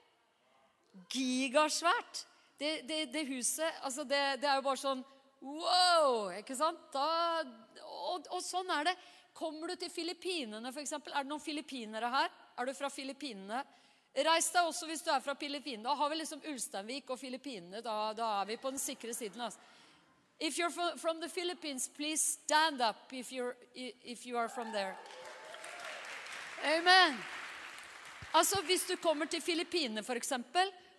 Gigasvært. 1.11 2.27
Det, 2.59 2.83
det, 2.89 3.05
det 3.13 3.27
huset 3.29 3.83
altså 3.85 4.05
det, 4.09 4.41
det, 4.41 4.49
er 4.49 4.57
jo 4.57 4.65
bare 4.65 4.81
sånn 4.81 5.05
Wow! 5.45 6.31
Ikke 6.33 6.57
sant? 6.57 6.79
Da, 6.95 7.45
og, 7.85 8.25
og, 8.33 8.41
sånn 8.43 8.71
er 8.73 8.89
det. 8.89 8.95
Kommer 9.37 9.69
du 9.69 9.77
til 9.79 9.93
Filippinene, 9.93 10.73
f.eks. 10.73 10.95
Er 10.97 11.21
det 11.21 11.29
noen 11.29 11.43
filippinere 11.45 12.09
her? 12.11 12.33
Er 12.57 12.67
du 12.67 12.73
fra 12.75 12.89
Filippinene? 12.91 13.61
Reis 14.27 14.49
deg 14.51 14.65
også 14.65 14.89
hvis 14.89 15.05
du 15.05 15.11
er 15.13 15.21
fra 15.21 15.37
Filippinene. 15.37 15.85
Da 15.85 15.95
har 16.01 16.11
vi 16.11 16.19
liksom 16.23 16.41
Ulsteinvik 16.49 17.13
og 17.13 17.21
Filippinene. 17.21 17.83
Da, 17.85 18.15
da, 18.17 18.31
er 18.41 18.49
vi 18.49 18.57
på 18.57 18.73
den 18.73 18.81
sikre 18.81 19.13
siden. 19.15 19.45
Altså. 19.45 19.61
If 20.41 20.59
you're 20.59 20.73
from 20.97 21.21
the 21.21 21.29
Philippines, 21.29 21.87
please 21.89 22.23
stand 22.41 22.81
up 22.81 23.13
if, 23.13 23.31
you're, 23.31 23.55
if 23.75 24.27
you 24.27 24.39
are 24.41 24.49
from 24.49 24.73
there. 24.73 24.97
Amen. 26.65 27.21
Altså, 28.33 28.61
Hvis 28.63 28.89
du 28.89 28.97
kommer 28.97 29.27
til 29.27 29.43
Filippinene, 29.43 30.03
f.eks. 30.03 30.33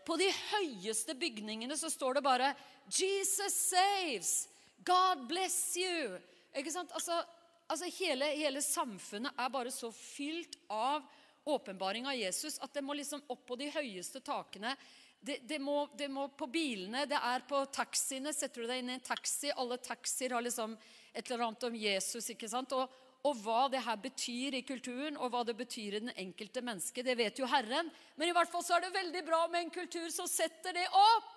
På 0.07 0.15
de 0.15 0.27
høyeste 0.31 1.11
bygningene 1.19 1.75
så 1.75 1.89
står 1.91 2.17
det 2.17 2.23
bare 2.23 2.53
'Jesus 2.87 3.73
saves'. 3.73 4.47
'God 4.85 5.27
bless 5.27 5.75
you'. 5.75 6.19
Ikke 6.55 6.71
sant? 6.71 6.91
Altså, 6.95 7.25
altså 7.67 7.89
hele, 7.99 8.25
hele, 8.25 8.61
samfunnet 8.61 9.35
er 9.37 9.49
bare 9.49 9.71
så 9.71 9.91
fylt 9.91 10.55
av 10.69 11.03
åpenbaring 11.47 12.07
av 12.07 12.15
Jesus 12.15 12.59
at 12.63 12.73
det 12.73 12.83
må 12.83 12.95
liksom 12.95 13.23
opp 13.27 13.43
på 13.47 13.57
de 13.59 13.67
høyeste 13.71 14.19
takene. 14.23 14.75
Det, 15.19 15.41
det, 15.43 15.59
må, 15.59 15.89
det, 15.97 16.07
må, 16.07 16.27
på 16.27 16.47
bilene, 16.47 17.05
det 17.09 17.19
er 17.19 17.43
på 17.49 17.65
taxiene. 17.73 18.31
Setter 18.33 18.63
du 18.63 18.67
deg 18.67 18.79
inn 18.79 18.93
i 18.93 18.95
en 18.95 19.03
taxi 19.03 19.51
Alle 19.51 19.77
taxier 19.77 20.35
har 20.35 20.45
liksom 20.45 20.77
et 21.11 21.31
eller 21.31 21.47
annet 21.49 21.67
om 21.67 21.75
Jesus. 21.75 22.29
ikke 22.29 22.49
sant? 22.49 22.71
Og, 22.77 22.87
og 23.25 23.39
hva 23.43 23.65
det 23.71 23.81
her 23.83 23.97
betyr 23.99 24.59
i 24.59 24.63
kulturen, 24.67 25.17
og 25.17 25.31
hva 25.33 25.41
det 25.47 25.57
betyr 25.57 25.97
i 25.97 26.03
den 26.03 26.13
enkelte 26.13 26.61
menneske, 26.63 27.03
det 27.03 27.17
vet 27.17 27.39
jo 27.39 27.49
Herren. 27.49 27.89
Men 28.15 28.29
i 28.29 28.35
hvert 28.35 28.51
fall 28.51 28.63
så 28.65 28.77
er 28.77 28.85
det 28.85 28.93
veldig 28.95 29.23
bra 29.25 29.41
med 29.51 29.65
en 29.65 29.73
kultur 29.73 30.07
som 30.13 30.29
setter 30.29 30.77
det 30.77 30.85
opp. 30.93 31.33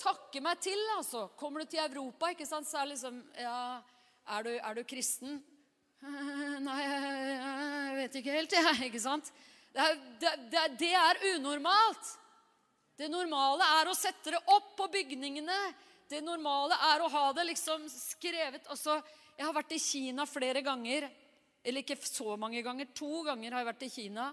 Takke 0.00 0.40
meg 0.40 0.62
til, 0.64 0.80
altså. 0.96 1.26
Kommer 1.36 1.62
du 1.62 1.70
til 1.70 1.82
Europa, 1.84 2.32
ikke 2.32 2.48
sant, 2.48 2.68
så 2.68 2.80
er 2.80 2.92
liksom 2.94 3.20
Ja, 3.38 3.82
er 4.36 4.46
du, 4.46 4.52
er 4.56 4.78
du 4.78 4.84
kristen? 4.88 5.42
Nei, 6.66 6.80
jeg 6.86 7.96
vet 7.98 8.18
ikke 8.22 8.38
helt, 8.38 8.56
jeg. 8.56 8.76
Ikke 8.88 9.02
sant? 9.02 9.28
Det 9.70 9.84
er, 9.84 9.98
det, 10.50 10.64
det 10.80 10.94
er 10.96 11.20
unormalt. 11.34 12.14
Det 12.98 13.08
normale 13.12 13.66
er 13.78 13.88
å 13.88 13.96
sette 13.96 14.32
det 14.34 14.40
opp 14.52 14.72
på 14.78 14.88
bygningene. 14.92 15.58
Det 16.10 16.22
normale 16.24 16.76
er 16.90 17.04
å 17.04 17.10
ha 17.12 17.26
det 17.36 17.46
liksom 17.52 17.84
skrevet. 17.92 18.66
Altså, 18.72 18.98
jeg 19.40 19.48
har 19.48 19.56
vært 19.56 19.72
i 19.72 19.80
Kina 19.80 20.26
flere 20.28 20.60
ganger. 20.60 21.08
Eller 21.64 21.80
ikke 21.80 21.96
så 22.04 22.36
mange 22.40 22.60
ganger. 22.64 22.88
To 22.96 23.22
ganger 23.24 23.54
har 23.54 23.62
jeg 23.62 23.68
vært 23.70 23.84
i 23.86 23.92
Kina. 23.94 24.26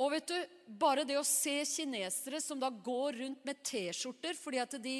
Og 0.00 0.08
vet 0.14 0.30
du, 0.32 0.38
bare 0.80 1.04
det 1.04 1.18
å 1.20 1.26
se 1.26 1.58
kinesere 1.68 2.40
som 2.40 2.60
da 2.60 2.70
går 2.72 3.20
rundt 3.20 3.44
med 3.44 3.60
T-skjorter 3.60 4.38
fordi 4.38 4.60
at 4.62 4.76
de, 4.82 4.94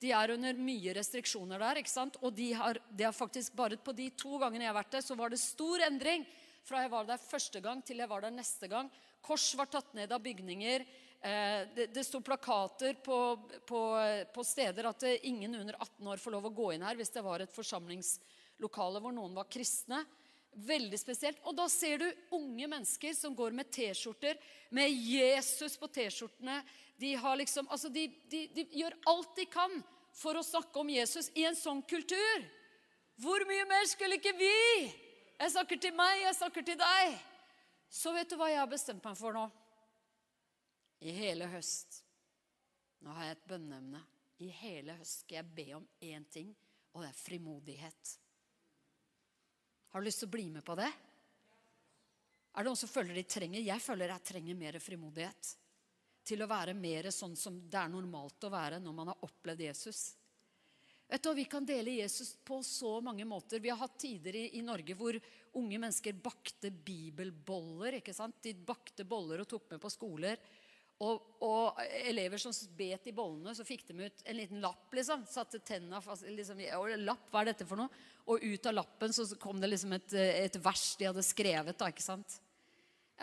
de, 0.00 0.12
er 0.16 0.32
under 0.34 0.56
mye 0.56 0.94
restriksjoner 0.96 1.60
der. 1.60 1.82
ikke 1.82 1.92
sant? 1.92 2.16
Og 2.24 2.32
de 2.34 2.48
har, 2.56 2.80
de 2.88 3.06
har, 3.06 3.14
faktisk 3.14 3.52
bare 3.58 3.76
på 3.76 3.92
de 3.96 4.08
to 4.16 4.40
gangene 4.40 4.64
jeg 4.64 4.72
har 4.72 4.78
vært 4.80 4.96
der, 4.96 5.04
så 5.04 5.18
var 5.20 5.34
det 5.34 5.42
stor 5.42 5.84
endring 5.86 6.24
fra 6.64 6.82
jeg 6.82 6.92
var 6.92 7.06
der 7.08 7.20
første 7.20 7.62
gang 7.64 7.84
til 7.84 8.00
jeg 8.00 8.10
var 8.10 8.24
der 8.24 8.34
neste 8.34 8.72
gang. 8.72 8.88
Kors 9.24 9.46
var 9.58 9.68
tatt 9.70 9.92
ned 9.96 10.10
av 10.16 10.24
bygninger. 10.24 10.86
Eh, 11.20 11.60
det, 11.76 11.90
det 11.92 12.06
sto 12.08 12.22
plakater 12.24 12.96
på, 13.04 13.20
på, 13.68 13.84
på 14.32 14.48
steder 14.48 14.90
at 14.90 15.06
ingen 15.28 15.60
under 15.60 15.76
18 15.76 16.12
år 16.14 16.24
får 16.24 16.36
lov 16.38 16.48
å 16.48 16.56
gå 16.56 16.72
inn 16.72 16.88
her 16.88 16.98
hvis 16.98 17.14
det 17.14 17.26
var 17.26 17.44
et 17.44 17.54
forsamlings 17.54 18.16
lokale 18.62 19.02
hvor 19.02 19.14
noen 19.14 19.36
var 19.36 19.48
kristne. 19.50 20.02
Veldig 20.58 20.98
spesielt. 20.98 21.40
Og 21.46 21.54
da 21.56 21.68
ser 21.70 22.00
du 22.02 22.06
unge 22.34 22.66
mennesker 22.66 23.14
som 23.14 23.36
går 23.36 23.54
med 23.54 23.70
T-skjorter 23.70 24.38
med 24.74 24.90
Jesus 24.90 25.76
på 25.78 25.90
T-skjortene. 25.92 26.60
De, 26.98 27.12
liksom, 27.38 27.68
altså 27.70 27.90
de, 27.94 28.08
de, 28.30 28.46
de, 28.54 28.66
gjør 28.80 28.96
alt 29.06 29.36
de 29.38 29.46
kan 29.50 29.76
for 30.18 30.38
å 30.38 30.42
snakke 30.42 30.80
om 30.80 30.90
Jesus 30.90 31.30
i 31.38 31.44
en 31.46 31.58
sånn 31.58 31.84
kultur. 31.86 32.48
Hvor 33.22 33.44
mye 33.46 33.66
mer 33.70 33.86
skulle 33.90 34.18
ikke 34.18 34.34
vi? 34.38 34.56
Jeg 35.38 35.54
snakker 35.54 35.78
til 35.78 35.94
meg, 35.94 36.24
jeg 36.24 36.38
snakker 36.40 36.66
til 36.66 36.78
deg. 36.80 37.18
Så 37.88 38.12
vet 38.14 38.28
du 38.30 38.36
hva 38.38 38.50
jeg 38.50 38.60
har 38.60 38.70
bestemt 38.70 39.04
meg 39.04 39.16
for 39.18 39.36
nå? 39.36 39.46
I 41.06 41.14
hele 41.14 41.46
høst. 41.52 42.00
Nå 43.06 43.14
har 43.14 43.28
jeg 43.28 43.38
et 43.38 43.50
bønneemne. 43.52 44.02
I 44.42 44.50
hele 44.54 44.94
høst 44.98 45.22
skal 45.24 45.40
jeg 45.40 45.54
be 45.54 45.68
om 45.78 45.86
én 46.02 46.26
ting, 46.30 46.50
og 46.94 47.02
det 47.02 47.12
er 47.12 47.20
frimodighet. 47.22 48.18
Har 49.88 50.00
du 50.00 50.08
lyst 50.08 50.22
til 50.24 50.28
å 50.28 50.34
bli 50.36 50.48
med 50.52 50.64
på 50.64 50.76
det? 50.78 50.88
Er 52.52 52.64
det 52.64 52.68
noen 52.68 52.80
som 52.80 52.90
føler 52.90 53.14
de 53.14 53.24
trenger 53.28 53.62
Jeg 53.62 53.82
føler 53.84 54.12
jeg 54.12 54.28
trenger 54.32 54.58
mer 54.58 54.78
frimodighet. 54.82 55.50
Til 56.28 56.44
å 56.44 56.50
være 56.50 56.74
mer 56.76 57.08
sånn 57.14 57.36
som 57.38 57.56
det 57.70 57.80
er 57.80 57.92
normalt 57.92 58.44
å 58.44 58.52
være 58.52 58.80
når 58.82 58.96
man 58.96 59.12
har 59.12 59.24
opplevd 59.24 59.62
Jesus. 59.68 60.00
Vet 61.08 61.24
du, 61.24 61.30
Vi 61.34 61.44
kan 61.48 61.64
dele 61.64 61.94
Jesus 62.02 62.34
på 62.44 62.60
så 62.62 62.98
mange 63.00 63.24
måter. 63.24 63.62
Vi 63.64 63.70
har 63.72 63.80
hatt 63.80 63.96
tider 63.98 64.36
i, 64.36 64.58
i, 64.58 64.62
Norge 64.62 64.92
hvor 64.94 65.16
unge 65.56 65.78
mennesker 65.78 66.18
bakte 66.20 66.70
bibelboller. 66.70 67.96
ikke 68.02 68.12
sant? 68.12 68.42
De 68.44 68.52
bakte 68.52 69.06
boller 69.08 69.40
og 69.40 69.48
tok 69.48 69.70
med 69.70 69.80
på 69.80 69.92
skoler. 69.94 70.36
Og, 70.98 71.22
og, 71.46 71.78
elever 72.08 72.40
som 72.42 72.54
bet 72.76 73.06
i 73.06 73.14
bollene, 73.14 73.52
så 73.54 73.62
fikk 73.66 73.84
de 73.86 74.08
ut 74.08 74.22
en 74.24 74.36
liten 74.36 74.62
lapp. 74.62 74.88
liksom, 74.94 75.22
Satte 75.30 75.60
tenna 75.62 76.00
fast 76.02 76.26
liksom, 76.26 76.58
Lapp, 77.04 77.28
hva 77.30 77.44
er 77.44 77.52
dette 77.52 77.66
for 77.68 77.78
noe? 77.78 78.06
Og 78.28 78.42
ut 78.42 78.66
av 78.66 78.74
lappen 78.80 79.14
så 79.14 79.28
kom 79.40 79.60
det 79.62 79.70
liksom 79.70 79.94
et, 79.94 80.14
et 80.18 80.58
vers 80.62 80.88
de 80.98 81.06
hadde 81.06 81.22
skrevet. 81.22 81.78
da, 81.78 81.88
ikke 81.92 82.04
sant? 82.04 82.40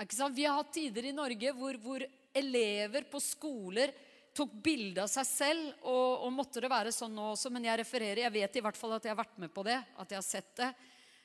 Ikke 0.02 0.16
sant? 0.16 0.38
Vi 0.38 0.48
har 0.48 0.56
hatt 0.56 0.72
tider 0.76 1.12
i 1.12 1.16
Norge 1.16 1.52
hvor, 1.58 1.78
hvor 1.84 2.08
elever 2.36 3.06
på 3.12 3.20
skoler 3.24 3.92
tok 4.36 4.56
bilde 4.64 5.04
av 5.04 5.12
seg 5.12 5.28
selv. 5.28 5.68
Og, 5.84 6.26
og, 6.26 6.32
måtte 6.36 6.64
det 6.64 6.72
være 6.72 6.96
sånn 6.96 7.16
nå 7.16 7.34
også, 7.34 7.52
men 7.52 7.68
jeg 7.68 7.84
refererer, 7.84 8.24
jeg 8.26 8.38
vet 8.40 8.60
i 8.60 8.66
hvert 8.66 8.80
fall 8.80 8.96
at 8.96 9.06
jeg 9.06 9.12
har 9.12 9.20
vært 9.20 9.40
med 9.44 9.52
på 9.56 9.68
det. 9.68 9.82
at 9.84 10.12
jeg 10.12 10.22
har 10.22 10.28
sett 10.28 10.52
det, 10.64 10.74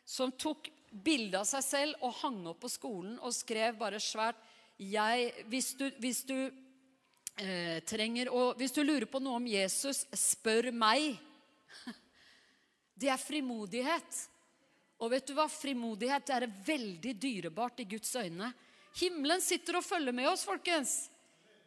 Som 0.04 0.34
tok 0.34 0.70
bilde 0.90 1.38
av 1.38 1.46
seg 1.46 1.62
selv 1.62 2.02
og 2.02 2.16
hang 2.24 2.42
opp 2.50 2.64
på 2.64 2.70
skolen 2.70 3.18
og 3.22 3.34
skrev 3.34 3.78
bare 3.78 4.02
svært 4.02 4.49
jeg, 4.80 5.44
hvis 5.52 5.74
du, 5.76 5.84
hvis 6.00 6.22
du 6.24 6.36
eh, 7.36 7.80
trenger 7.84 8.30
å 8.32 8.50
Hvis 8.56 8.72
du 8.72 8.80
lurer 8.82 9.04
på 9.10 9.20
noe 9.20 9.36
om 9.36 9.46
Jesus, 9.48 10.06
spør 10.16 10.70
meg. 10.72 11.18
Det 13.00 13.10
er 13.12 13.20
frimodighet. 13.20 14.24
Og 15.00 15.12
vet 15.12 15.28
du 15.28 15.34
hva? 15.36 15.46
Frimodighet 15.48 16.32
er 16.32 16.48
veldig 16.66 17.14
dyrebart 17.16 17.80
i 17.84 17.88
Guds 17.88 18.12
øyne. 18.16 18.50
Himmelen 19.00 19.40
sitter 19.40 19.78
og 19.78 19.86
følger 19.86 20.16
med 20.16 20.28
oss, 20.28 20.44
folkens. 20.44 21.08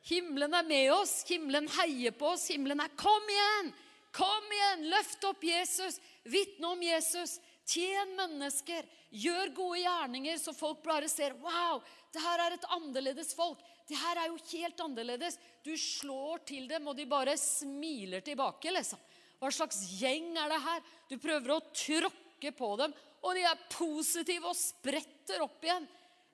Himmelen 0.10 0.54
er 0.54 0.68
med 0.68 0.92
oss. 0.94 1.22
Himmelen 1.30 1.70
heier 1.80 2.14
på 2.18 2.34
oss. 2.34 2.50
Himmelen 2.52 2.82
er 2.84 2.92
'Kom 2.98 3.30
igjen! 3.30 3.74
Kom 4.12 4.52
igjen! 4.52 4.90
Løft 4.90 5.24
opp 5.24 5.44
Jesus! 5.44 6.00
Vitne 6.24 6.68
om 6.68 6.82
Jesus! 6.82 7.40
Tjen 7.66 8.18
mennesker! 8.18 8.86
Gjør 9.10 9.54
gode 9.56 9.80
gjerninger, 9.80 10.38
så 10.38 10.54
folk 10.54 10.84
bare 10.84 11.10
ser 11.10 11.34
'Wow, 11.34 11.82
det 12.14 12.22
her 12.22 12.42
er 12.44 12.56
et 12.56 12.68
annerledes 12.76 13.34
folk. 13.38 13.62
Det 13.90 13.98
her 13.98 14.20
er 14.22 14.30
jo 14.30 14.38
helt 14.52 14.84
annerledes. 14.86 15.40
Du 15.66 15.74
slår 15.80 16.44
til 16.48 16.68
dem, 16.70 16.86
og 16.88 16.98
de 16.98 17.08
bare 17.10 17.34
smiler 17.40 18.22
tilbake. 18.24 18.72
liksom. 18.72 19.02
Hva 19.42 19.50
slags 19.52 19.82
gjeng 20.00 20.38
er 20.40 20.54
det 20.54 20.62
her? 20.64 20.86
Du 21.10 21.18
prøver 21.20 21.56
å 21.56 21.64
tråkke 21.74 22.54
på 22.56 22.70
dem, 22.80 22.94
og 23.24 23.36
de 23.36 23.44
er 23.48 23.66
positive 23.72 24.52
og 24.52 24.60
spretter 24.60 25.42
opp 25.44 25.66
igjen. 25.66 25.88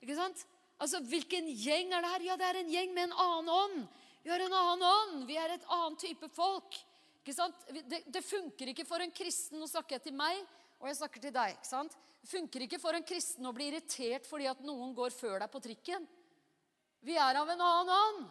Ikke 0.04 0.18
sant? 0.20 0.44
Altså, 0.80 1.02
Hvilken 1.08 1.48
gjeng 1.48 1.94
er 1.96 2.04
det 2.04 2.12
her? 2.14 2.28
Ja, 2.28 2.38
det 2.40 2.50
er 2.50 2.62
en 2.62 2.72
gjeng 2.72 2.94
med 2.94 3.10
en 3.10 3.18
annen 3.26 3.50
ånd. 3.56 3.82
Vi 4.24 4.32
har 4.34 4.44
en 4.44 4.56
annen 4.60 4.86
ånd. 4.86 5.26
Vi 5.28 5.40
er 5.40 5.56
et 5.56 5.68
annet 5.74 6.04
type 6.04 6.30
folk. 6.36 6.76
Ikke 7.24 7.36
sant? 7.36 7.68
Det, 7.72 8.04
det 8.08 8.24
funker 8.26 8.72
ikke 8.72 8.88
for 8.88 9.04
en 9.04 9.14
kristen 9.16 9.60
Nå 9.62 9.68
snakker 9.70 9.98
jeg 9.98 10.10
til 10.10 10.16
meg, 10.18 10.40
og 10.80 10.88
jeg 10.88 10.98
snakker 11.00 11.24
til 11.24 11.36
deg. 11.36 11.58
ikke 11.58 11.68
sant? 11.70 11.96
Det 12.20 12.30
funker 12.30 12.66
ikke 12.66 12.80
for 12.82 12.96
en 12.96 13.06
kristen 13.08 13.48
å 13.48 13.54
bli 13.56 13.70
irritert 13.70 14.28
fordi 14.28 14.48
at 14.52 14.64
noen 14.66 14.94
går 14.96 15.14
før 15.16 15.40
deg 15.44 15.52
på 15.52 15.62
trikken. 15.64 16.08
Vi 17.04 17.16
er 17.16 17.40
av 17.40 17.50
en 17.52 17.64
annen 17.64 17.96
ånd. 17.96 18.28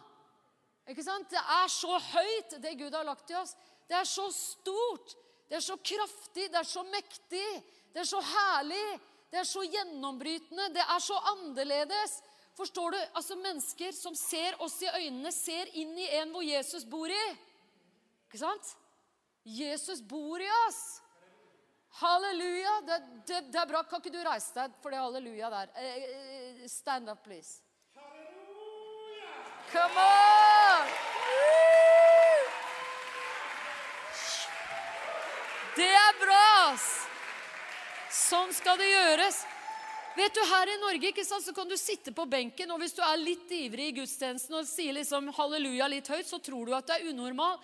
Ikke 0.89 1.05
sant? 1.05 1.29
Det 1.29 1.41
er 1.41 1.69
så 1.69 1.97
høyt, 1.97 2.55
det 2.61 2.77
Gud 2.77 2.93
har 2.97 3.05
lagt 3.05 3.29
i 3.29 3.37
oss. 3.37 3.55
Det 3.89 3.97
er 3.97 4.07
så 4.09 4.27
stort. 4.33 5.13
Det 5.49 5.57
er 5.57 5.65
så 5.65 5.77
kraftig. 5.77 6.49
Det 6.49 6.59
er 6.59 6.69
så 6.69 6.83
mektig. 6.89 7.45
Det 7.93 8.01
er 8.03 8.09
så 8.09 8.21
herlig. 8.25 8.87
Det 9.29 9.41
er 9.41 9.49
så 9.49 9.63
gjennombrytende. 9.65 10.69
Det 10.73 10.85
er 10.85 11.01
så 11.05 11.17
annerledes. 11.33 12.19
Forstår 12.57 12.93
du? 12.93 12.99
Altså 13.17 13.37
Mennesker 13.39 13.93
som 13.95 14.17
ser 14.17 14.57
oss 14.61 14.79
i 14.83 14.89
øynene, 14.89 15.31
ser 15.33 15.69
inn 15.77 15.93
i 15.97 16.09
en 16.19 16.33
hvor 16.33 16.45
Jesus 16.45 16.85
bor 16.89 17.09
i. 17.09 17.25
Ikke 18.27 18.41
sant? 18.41 18.73
Jesus 19.45 20.01
bor 20.05 20.41
i 20.41 20.49
oss. 20.67 20.81
Halleluja! 21.99 22.81
Det, 22.87 22.99
det, 23.27 23.41
det, 23.51 23.59
er 23.59 23.67
bra. 23.67 23.83
Kan 23.83 23.99
ikke 23.99 24.13
du 24.13 24.21
reise 24.23 24.53
deg 24.55 24.75
for 24.83 24.95
det 24.95 25.01
halleluja 25.03 25.49
der? 25.51 25.73
Eh, 25.75 26.03
eh, 26.07 26.67
stand 26.71 27.11
up, 27.11 27.23
please. 27.25 27.59
Halleluja! 27.99 29.33
Come 29.73 30.05
on! 30.05 30.93
Det 35.75 35.91
er 35.95 36.15
bra! 36.23 36.39
ass! 36.69 36.87
Sånn 38.09 38.51
skal 38.53 38.77
det 38.79 38.89
gjøres. 38.89 39.41
Vet 40.17 40.35
du, 40.35 40.41
Her 40.49 40.71
i 40.71 40.79
Norge 40.81 41.11
ikke 41.11 41.25
sant, 41.25 41.45
så 41.45 41.53
kan 41.55 41.69
du 41.69 41.75
sitte 41.79 42.11
på 42.15 42.25
benken, 42.29 42.71
og 42.73 42.81
hvis 42.81 42.95
du 42.97 43.03
er 43.05 43.19
litt 43.21 43.51
ivrig 43.55 43.91
i 43.91 43.97
gudstjenesten 44.01 44.57
og 44.57 44.67
sier 44.67 44.95
liksom 44.97 45.29
halleluja 45.37 45.87
litt 45.91 46.09
høyt, 46.11 46.27
så 46.27 46.41
tror 46.43 46.67
du 46.67 46.73
at 46.75 46.89
det 46.89 46.97
er 46.97 47.11
unormalt. 47.13 47.61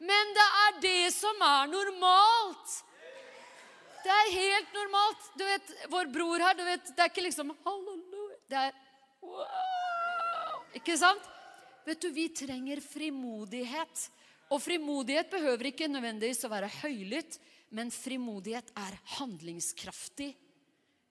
Men 0.00 0.32
det 0.36 0.46
er 0.62 0.78
det 0.84 1.10
som 1.12 1.42
er 1.44 1.68
normalt. 1.68 2.78
Det 4.04 4.12
er 4.14 4.32
helt 4.34 4.72
normalt. 4.76 5.26
Du 5.36 5.44
vet, 5.44 5.74
Vår 5.92 6.08
bror 6.12 6.42
her, 6.44 6.56
du 6.56 6.64
vet, 6.64 6.92
det 6.94 7.04
er 7.04 7.12
ikke 7.12 7.26
liksom 7.26 7.52
halleluja. 7.66 8.38
Det 8.50 8.62
er 8.64 8.78
wow. 9.24 10.64
Ikke 10.80 10.96
sant? 10.98 11.28
Vet 11.86 12.00
du, 12.02 12.10
Vi 12.14 12.28
trenger 12.34 12.80
frimodighet. 12.84 14.06
Og 14.50 14.58
frimodighet 14.62 15.30
behøver 15.30 15.70
ikke 15.70 15.88
nødvendigvis 15.90 16.42
å 16.46 16.50
være 16.50 16.70
høylytt, 16.80 17.36
men 17.76 17.92
frimodighet 17.94 18.72
er 18.74 18.96
handlingskraftig. 19.18 20.32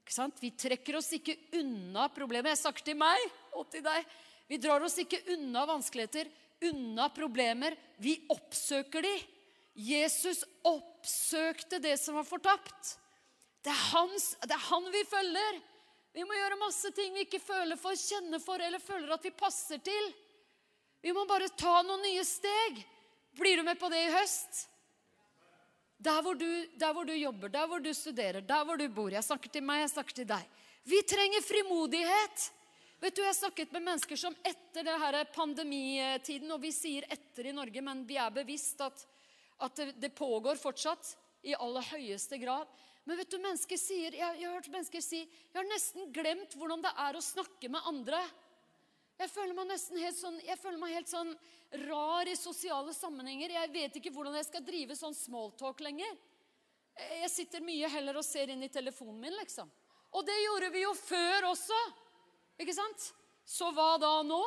Ikke 0.03 0.15
sant? 0.15 0.41
Vi 0.43 0.51
trekker 0.57 0.97
oss 0.99 1.13
ikke 1.15 1.37
unna 1.61 2.09
problemet. 2.11 2.51
Jeg 2.55 2.63
snakker 2.65 2.89
til 2.89 2.97
meg 2.99 3.21
og 3.55 3.69
til 3.71 3.85
deg. 3.85 4.07
Vi 4.49 4.57
drar 4.57 4.83
oss 4.83 4.97
ikke 4.99 5.21
unna 5.35 5.63
vanskeligheter, 5.69 6.27
unna 6.71 7.07
problemer. 7.13 7.77
Vi 8.01 8.17
oppsøker 8.33 9.05
de. 9.05 9.13
Jesus 9.73 10.43
oppsøkte 10.67 11.79
det 11.83 11.97
som 12.01 12.17
var 12.19 12.27
fortapt. 12.27 12.95
Det 13.63 13.71
er, 13.71 13.83
hans, 13.91 14.31
det 14.45 14.55
er 14.55 14.65
han 14.69 14.87
vi 14.93 15.03
følger. 15.07 15.59
Vi 16.15 16.25
må 16.25 16.35
gjøre 16.35 16.61
masse 16.61 16.91
ting 16.95 17.13
vi 17.13 17.25
ikke 17.27 17.41
føler 17.43 17.77
for, 17.79 17.95
kjenner 17.95 18.41
for 18.41 18.61
eller 18.63 18.81
føler 18.81 19.11
at 19.13 19.25
vi 19.25 19.35
passer 19.35 19.81
til. 19.83 20.09
Vi 21.03 21.13
må 21.15 21.25
bare 21.29 21.51
ta 21.55 21.79
noen 21.85 22.01
nye 22.03 22.25
steg. 22.27 22.81
Blir 23.39 23.59
du 23.59 23.63
med 23.67 23.79
på 23.79 23.91
det 23.91 24.01
i 24.07 24.13
høst? 24.13 24.65
Der 25.99 26.21
hvor, 26.23 26.35
du, 26.39 26.47
der 26.79 26.93
hvor 26.95 27.07
du 27.07 27.13
jobber, 27.13 27.51
der 27.51 27.67
hvor 27.67 27.83
du 27.83 27.91
studerer, 27.93 28.41
der 28.41 28.63
hvor 28.65 28.79
du 28.79 28.87
bor. 28.87 29.11
Jeg 29.11 29.23
snakker 29.23 29.51
til 29.51 29.63
meg, 29.67 29.83
jeg 29.83 29.91
snakker 29.93 30.15
til 30.21 30.27
deg. 30.29 30.55
Vi 30.87 31.01
trenger 31.07 31.43
frimodighet. 31.43 32.45
Vet 32.99 33.15
du, 33.15 33.21
Jeg 33.21 33.29
har 33.29 33.37
snakket 33.37 33.71
med 33.75 33.83
mennesker 33.83 34.19
som 34.19 34.35
etter 34.43 34.83
det 34.83 34.95
her 34.99 35.17
pandemitiden, 35.35 36.51
og 36.51 36.63
vi 36.63 36.71
sier 36.75 37.07
etter 37.11 37.47
i 37.47 37.55
Norge, 37.55 37.83
men 37.83 38.03
vi 38.07 38.17
er 38.19 38.31
bevisst 38.35 38.79
at 38.83 39.05
at 39.59 39.81
det, 39.99 40.11
pågår 40.15 40.59
fortsatt 40.59 41.15
i 41.47 41.55
aller 41.55 41.85
høyeste 41.91 42.37
grad. 42.41 42.67
Men 43.07 43.17
vet 43.19 43.31
du, 43.31 43.39
mennesker 43.41 43.79
sier, 43.79 44.15
jeg, 44.15 44.39
jeg, 44.39 44.45
har 44.45 44.55
hørt 44.55 44.71
mennesker 44.71 45.03
si 45.03 45.23
jeg 45.23 45.55
har 45.57 45.67
nesten 45.67 46.11
glemt 46.15 46.55
hvordan 46.59 46.83
det 46.83 46.91
er 47.05 47.17
å 47.17 47.23
snakke 47.23 47.71
med 47.71 47.87
andre. 47.89 48.19
Jeg 49.19 49.31
føler 49.33 49.55
meg 49.57 49.67
nesten 49.71 49.99
helt 49.99 50.15
sånn, 50.15 50.37
jeg 50.47 50.59
føler 50.61 50.79
meg 50.79 50.95
helt 50.95 51.11
sånn 51.11 51.33
rar 51.89 52.29
i 52.29 52.37
sosiale 52.39 52.93
sammenhenger. 52.95 53.51
Jeg 53.57 53.71
vet 53.73 53.99
ikke 53.99 54.13
hvordan 54.15 54.37
jeg 54.39 54.47
skal 54.47 54.63
drive 54.67 54.95
sånn 54.95 55.17
smalltalk 55.17 55.83
lenger. 55.83 56.13
Jeg 57.23 57.31
sitter 57.31 57.63
mye 57.63 57.89
heller 57.91 58.19
og 58.19 58.27
ser 58.27 58.51
inn 58.51 58.63
i 58.63 58.71
telefonen 58.71 59.19
min, 59.19 59.35
liksom. 59.39 59.67
Og 60.15 60.25
det 60.25 60.37
gjorde 60.39 60.71
vi 60.73 60.85
jo 60.85 60.93
før 60.97 61.49
også. 61.51 61.77
Ikke 62.59 62.75
sant? 62.75 63.11
Så 63.47 63.69
hva 63.75 63.93
da 64.01 64.19
nå? 64.25 64.41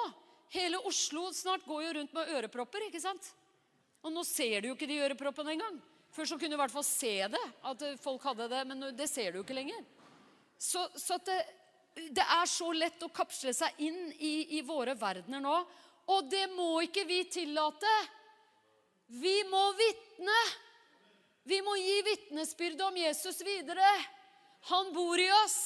Hele 0.53 0.81
Oslo 0.89 1.31
snart 1.33 1.65
går 1.69 1.85
jo 1.87 1.93
rundt 1.99 2.17
med 2.17 2.33
ørepropper, 2.37 2.89
ikke 2.89 3.01
sant? 3.01 3.31
Og 4.03 4.13
nå 4.13 4.25
ser 4.27 4.61
du 4.61 4.71
jo 4.71 4.77
ikke 4.77 4.91
de 4.91 5.01
øreproppene 5.05 5.55
engang. 5.55 5.81
Før 6.13 6.29
så 6.29 6.37
kunne 6.37 6.53
du 6.53 6.59
i 6.59 6.61
hvert 6.61 6.75
fall 6.75 6.85
se 6.85 7.13
det, 7.33 7.43
at 7.71 7.85
folk 8.03 8.25
hadde 8.29 8.49
det, 8.53 8.63
men 8.69 8.89
det 8.97 9.09
ser 9.09 9.33
du 9.33 9.41
jo 9.41 9.45
ikke 9.47 9.57
lenger. 9.57 9.85
Så, 10.61 10.85
så 10.99 11.17
det, 11.25 11.39
det, 12.13 12.25
er 12.25 12.51
så 12.51 12.69
lett 12.77 13.03
å 13.03 13.13
kapsle 13.15 13.55
seg 13.57 13.81
inn 13.83 14.11
i, 14.19 14.59
i 14.59 14.61
våre 14.67 14.95
verdener 14.99 15.43
nå. 15.43 15.55
Og 16.13 16.29
det 16.31 16.45
må 16.53 16.83
ikke 16.85 17.07
vi 17.09 17.23
tillate. 17.31 17.95
Vi 19.23 19.39
må 19.49 19.63
vitne. 19.79 20.41
Vi 21.49 21.59
må 21.65 21.75
gi 21.81 21.97
vitnesbyrde 22.07 22.87
om 22.87 22.99
Jesus 23.01 23.41
videre. 23.47 23.89
Han 24.71 24.93
bor 24.95 25.19
i 25.19 25.31
oss. 25.43 25.59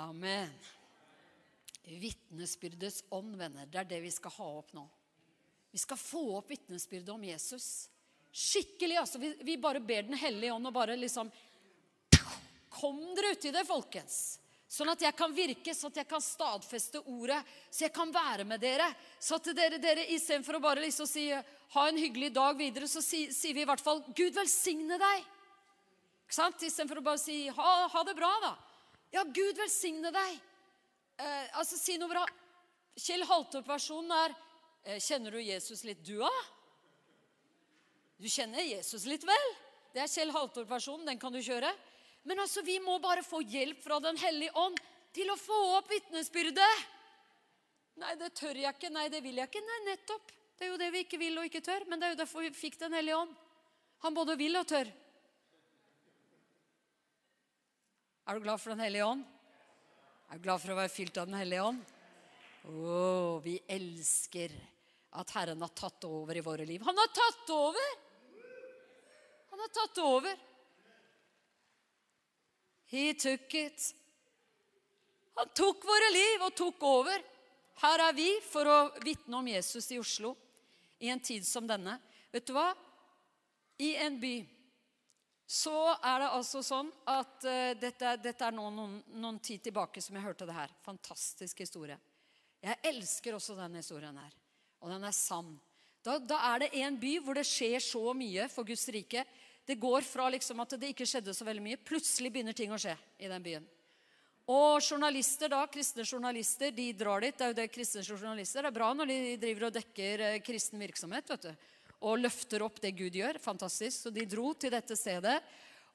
Amen. 0.00 0.54
Vitnesbyrdets 1.84 3.02
ånd, 3.10 3.34
venner. 3.36 3.66
Det 3.66 3.82
er 3.82 3.90
det 3.90 4.00
vi 4.06 4.14
skal 4.14 4.32
ha 4.38 4.48
opp 4.62 4.72
nå. 4.76 4.86
Vi 5.70 5.78
skal 5.78 5.96
få 5.96 6.24
opp 6.38 6.50
vitnesbyrdet 6.50 7.14
om 7.14 7.24
Jesus. 7.24 7.88
Skikkelig, 8.32 8.96
altså. 8.96 9.18
Vi, 9.18 9.34
vi 9.42 9.56
bare 9.56 9.80
ber 9.80 10.02
Den 10.02 10.18
hellige 10.18 10.52
ånd 10.54 10.66
og 10.66 10.74
bare 10.74 10.98
liksom 10.98 11.30
Kom 12.70 13.00
dere 13.16 13.32
uti 13.34 13.50
det, 13.50 13.64
folkens. 13.66 14.38
Sånn 14.70 14.92
at 14.92 15.02
jeg 15.02 15.16
kan 15.18 15.32
virke, 15.34 15.72
sånn 15.74 15.90
at 15.90 15.96
jeg 15.98 16.06
kan 16.06 16.22
stadfeste 16.22 17.00
ordet, 17.10 17.40
så 17.74 17.88
jeg 17.88 17.92
kan 17.92 18.12
være 18.14 18.44
med 18.46 18.62
dere. 18.62 18.86
Så 19.18 19.40
at 19.40 19.48
dere, 19.58 19.80
dere 19.82 20.04
istedenfor 20.14 20.60
å 20.60 20.62
bare 20.62 20.84
liksom 20.84 21.08
si 21.10 21.24
ha 21.34 21.86
en 21.88 21.98
hyggelig 21.98 22.30
dag 22.36 22.54
videre, 22.58 22.86
så 22.86 23.02
sier 23.02 23.34
si 23.34 23.50
vi 23.56 23.64
i 23.64 23.66
hvert 23.66 23.82
fall 23.82 24.04
Gud 24.14 24.38
velsigne 24.38 25.00
deg. 25.02 25.26
Ikke 26.22 26.38
sant? 26.38 26.62
Istedenfor 26.62 27.02
å 27.02 27.06
bare 27.08 27.18
si 27.18 27.40
ha, 27.50 27.72
ha, 27.90 28.04
det 28.06 28.14
bra, 28.14 28.30
da. 28.44 28.52
Ja, 29.18 29.26
Gud 29.26 29.58
velsigne 29.58 30.14
deg. 30.14 30.38
Eh, 31.18 31.58
altså, 31.58 31.74
si 31.74 31.98
noe 31.98 32.14
bra. 32.14 32.22
Kjell 32.94 33.26
Haltorp-versjonen 33.26 34.14
er 34.20 34.38
Kjenner 34.84 35.34
du 35.36 35.40
Jesus 35.42 35.84
litt, 35.84 36.00
du 36.06 36.22
òg? 36.24 36.40
Du 38.20 38.28
kjenner 38.28 38.64
Jesus 38.64 39.04
litt, 39.08 39.24
vel? 39.24 39.46
Det 39.94 40.02
er 40.02 40.10
Kjell 40.10 40.32
Haltorp-versjonen. 40.34 41.06
Den 41.08 41.20
kan 41.20 41.32
du 41.32 41.40
kjøre. 41.42 41.70
Men 42.28 42.40
altså, 42.42 42.62
vi 42.64 42.78
må 42.84 42.98
bare 43.00 43.24
få 43.24 43.40
hjelp 43.42 43.80
fra 43.84 44.00
Den 44.00 44.18
hellige 44.20 44.52
ånd 44.60 44.80
til 45.16 45.30
å 45.32 45.38
få 45.40 45.58
opp 45.78 45.88
vitnesbyrdet. 45.90 46.84
Nei, 48.00 48.14
det 48.20 48.32
tør 48.36 48.60
jeg 48.60 48.76
ikke. 48.76 48.92
Nei, 48.92 49.08
det 49.12 49.22
vil 49.24 49.40
jeg 49.40 49.50
ikke. 49.50 49.64
Nei, 49.64 49.78
nettopp. 49.88 50.34
Det 50.56 50.66
er 50.66 50.72
jo 50.74 50.80
det 50.80 50.90
vi 50.92 51.04
ikke 51.06 51.20
vil 51.20 51.40
og 51.40 51.48
ikke 51.48 51.64
tør. 51.64 51.86
Men 51.88 52.00
det 52.00 52.08
er 52.08 52.14
jo 52.14 52.20
derfor 52.22 52.44
vi 52.44 52.52
fikk 52.56 52.78
Den 52.80 52.96
hellige 52.96 53.18
ånd. 53.20 53.32
Han 54.04 54.16
både 54.16 54.36
vil 54.40 54.56
og 54.60 54.68
tør. 54.68 54.88
Er 58.28 58.36
du 58.36 58.44
glad 58.44 58.60
for 58.60 58.72
Den 58.72 58.84
hellige 58.84 59.08
ånd? 59.08 59.24
Er 60.30 60.38
du 60.38 60.44
glad 60.44 60.60
for 60.62 60.72
å 60.72 60.78
være 60.78 60.92
fylt 60.92 61.16
av 61.18 61.26
Den 61.28 61.40
hellige 61.40 61.64
ånd? 61.72 61.80
Å, 62.68 62.72
oh, 62.72 63.38
vi 63.40 63.56
elsker 63.72 64.52
at 65.16 65.32
Herren 65.34 65.62
har 65.64 65.72
tatt 65.74 66.04
over 66.04 66.36
i 66.36 66.44
våre 66.44 66.66
liv. 66.68 66.82
Han 66.84 66.98
har 66.98 67.12
tatt 67.14 67.52
over! 67.54 67.96
Han 69.50 69.62
har 69.64 69.72
tatt 69.74 69.98
over. 70.04 70.36
He 72.90 73.14
took 73.14 73.54
it. 73.54 73.94
Han 75.34 75.48
tok 75.54 75.84
våre 75.84 76.12
liv 76.12 76.44
og 76.46 76.54
tok 76.58 76.82
over. 76.84 77.22
Her 77.80 78.04
er 78.10 78.14
vi 78.14 78.28
for 78.44 78.68
å 78.68 78.78
vitne 79.04 79.40
om 79.40 79.48
Jesus 79.48 79.88
i 79.94 79.98
Oslo 79.98 80.34
i 81.00 81.08
en 81.08 81.20
tid 81.20 81.46
som 81.46 81.66
denne. 81.66 81.96
Vet 82.30 82.46
du 82.46 82.52
hva? 82.54 82.68
I 83.80 83.94
en 84.04 84.18
by 84.20 84.34
så 85.50 85.94
er 85.96 86.20
det 86.22 86.28
altså 86.30 86.60
sånn 86.62 86.90
at 87.10 87.46
uh, 87.48 87.72
dette, 87.80 88.12
dette, 88.22 88.46
er 88.46 88.54
noen, 88.54 88.76
noen, 88.76 88.98
noen, 89.18 89.40
tid 89.42 89.64
tilbake 89.64 90.02
som 90.04 90.14
jeg 90.14 90.22
hørte 90.22 90.46
det 90.46 90.54
her. 90.54 90.70
Fantastisk 90.84 91.64
historie. 91.64 91.96
Jeg 92.60 92.76
elsker 92.90 93.36
også 93.36 93.56
denne 93.56 93.80
historien 93.80 94.16
her. 94.20 94.32
Og 94.80 94.92
den 94.92 95.04
er 95.04 95.16
sann. 95.16 95.54
Da, 96.04 96.16
da 96.18 96.38
er 96.52 96.64
det 96.64 96.70
en 96.80 96.96
by 97.00 97.16
hvor 97.24 97.36
det 97.36 97.46
skjer 97.48 97.80
så 97.84 98.12
mye 98.16 98.46
for 98.52 98.68
Guds 98.68 98.86
rike. 98.92 99.24
Det 99.68 99.76
går 99.80 100.04
fra 100.06 100.28
liksom 100.32 100.60
at 100.64 100.76
det 100.80 100.92
ikke 100.94 101.08
skjedde 101.08 101.34
så 101.36 101.44
veldig 101.46 101.64
mye. 101.64 101.80
Plutselig 101.84 102.32
begynner 102.32 102.56
ting 102.56 102.72
å 102.72 102.80
skje 102.80 102.96
i 103.20 103.28
den 103.30 103.44
byen. 103.44 103.66
Og 104.50 104.80
journalister 104.82 105.52
da, 105.52 105.60
kristne 105.70 106.02
journalister 106.02 106.72
de 106.74 106.88
drar 106.96 107.22
dit. 107.22 107.36
Det 107.36 107.44
er 107.44 107.52
jo 107.52 107.58
det 107.60 107.68
kristne 107.70 108.02
journalister. 108.02 108.64
Det 108.64 108.72
er 108.72 108.78
bra 108.80 108.88
når 108.96 109.12
de 109.12 109.18
driver 109.44 109.68
og 109.68 109.76
dekker 109.76 110.24
eh, 110.26 110.38
kristen 110.42 110.80
virksomhet 110.82 111.28
vet 111.30 111.50
du. 111.50 111.68
og 112.08 112.18
løfter 112.18 112.64
opp 112.64 112.80
det 112.82 112.96
Gud 112.96 113.14
gjør. 113.14 113.38
Fantastisk. 113.38 114.06
Så 114.06 114.10
de 114.10 114.24
dro 114.26 114.54
til 114.54 114.72
dette 114.72 114.96
stedet. 114.96 115.36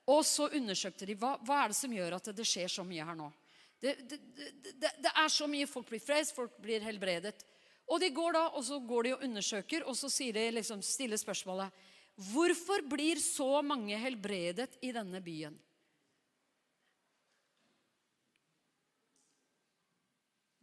Og 0.06 0.22
så 0.24 0.48
undersøkte 0.54 1.08
de 1.10 1.18
hva, 1.18 1.34
hva 1.42 1.64
er 1.64 1.74
det 1.74 1.80
som 1.80 1.94
gjør 1.94 2.16
at 2.20 2.30
det 2.38 2.46
skjer 2.46 2.70
så 2.72 2.86
mye 2.86 3.06
her 3.08 3.18
nå. 3.18 3.32
Det, 3.86 3.94
det, 4.10 4.20
det, 4.82 4.92
det 5.06 5.12
er 5.14 5.30
så 5.30 5.46
mye. 5.50 5.68
Folk 5.70 5.92
blir 5.92 6.02
frelst, 6.02 6.34
folk 6.34 6.56
blir 6.64 6.82
helbredet. 6.82 7.36
Og 7.86 8.02
de 8.02 8.10
går 8.10 8.34
da, 8.34 8.48
og 8.58 8.64
så 8.66 8.80
går 8.82 9.06
de 9.06 9.12
og 9.14 9.26
undersøker, 9.28 9.86
og 9.86 9.94
så 9.98 10.10
sier 10.10 10.34
de 10.34 10.48
liksom, 10.58 10.82
stiller 10.82 11.22
spørsmålet 11.22 11.84
Hvorfor 12.32 12.80
blir 12.88 13.20
så 13.20 13.60
mange 13.62 13.98
helbredet 14.00 14.78
i 14.88 14.94
denne 14.96 15.20
byen? 15.22 15.58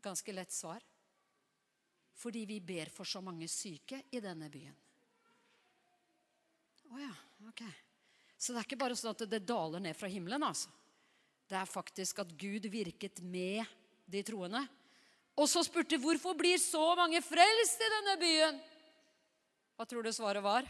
Ganske 0.02 0.34
lett 0.34 0.50
svar. 0.56 0.80
Fordi 2.18 2.46
vi 2.48 2.58
ber 2.64 2.90
for 2.90 3.06
så 3.06 3.20
mange 3.22 3.46
syke 3.52 4.00
i 4.10 4.22
denne 4.24 4.48
byen. 4.50 4.74
Å 6.88 6.96
oh 6.96 7.02
ja, 7.04 7.12
ok. 7.52 7.62
Så 8.34 8.50
det 8.54 8.62
er 8.62 8.66
ikke 8.66 8.80
bare 8.80 8.96
sånn 8.98 9.12
at 9.14 9.28
det 9.28 9.44
daler 9.46 9.84
ned 9.84 9.94
fra 9.94 10.10
himmelen, 10.10 10.42
altså. 10.42 10.72
Det 11.52 11.58
er 11.60 11.68
faktisk 11.68 12.22
at 12.24 12.32
Gud 12.40 12.64
virket 12.72 13.20
med 13.20 13.68
de 14.08 14.22
troende. 14.24 14.64
Og 15.36 15.48
så 15.48 15.60
spurte 15.64 16.00
hvorfor 16.00 16.36
blir 16.36 16.56
så 16.60 16.94
mange 16.96 17.20
frelst 17.24 17.80
i 17.80 17.90
denne 17.98 18.20
byen? 18.20 18.62
Hva 19.76 19.84
tror 19.88 20.04
du 20.04 20.12
svaret 20.16 20.44
var? 20.44 20.64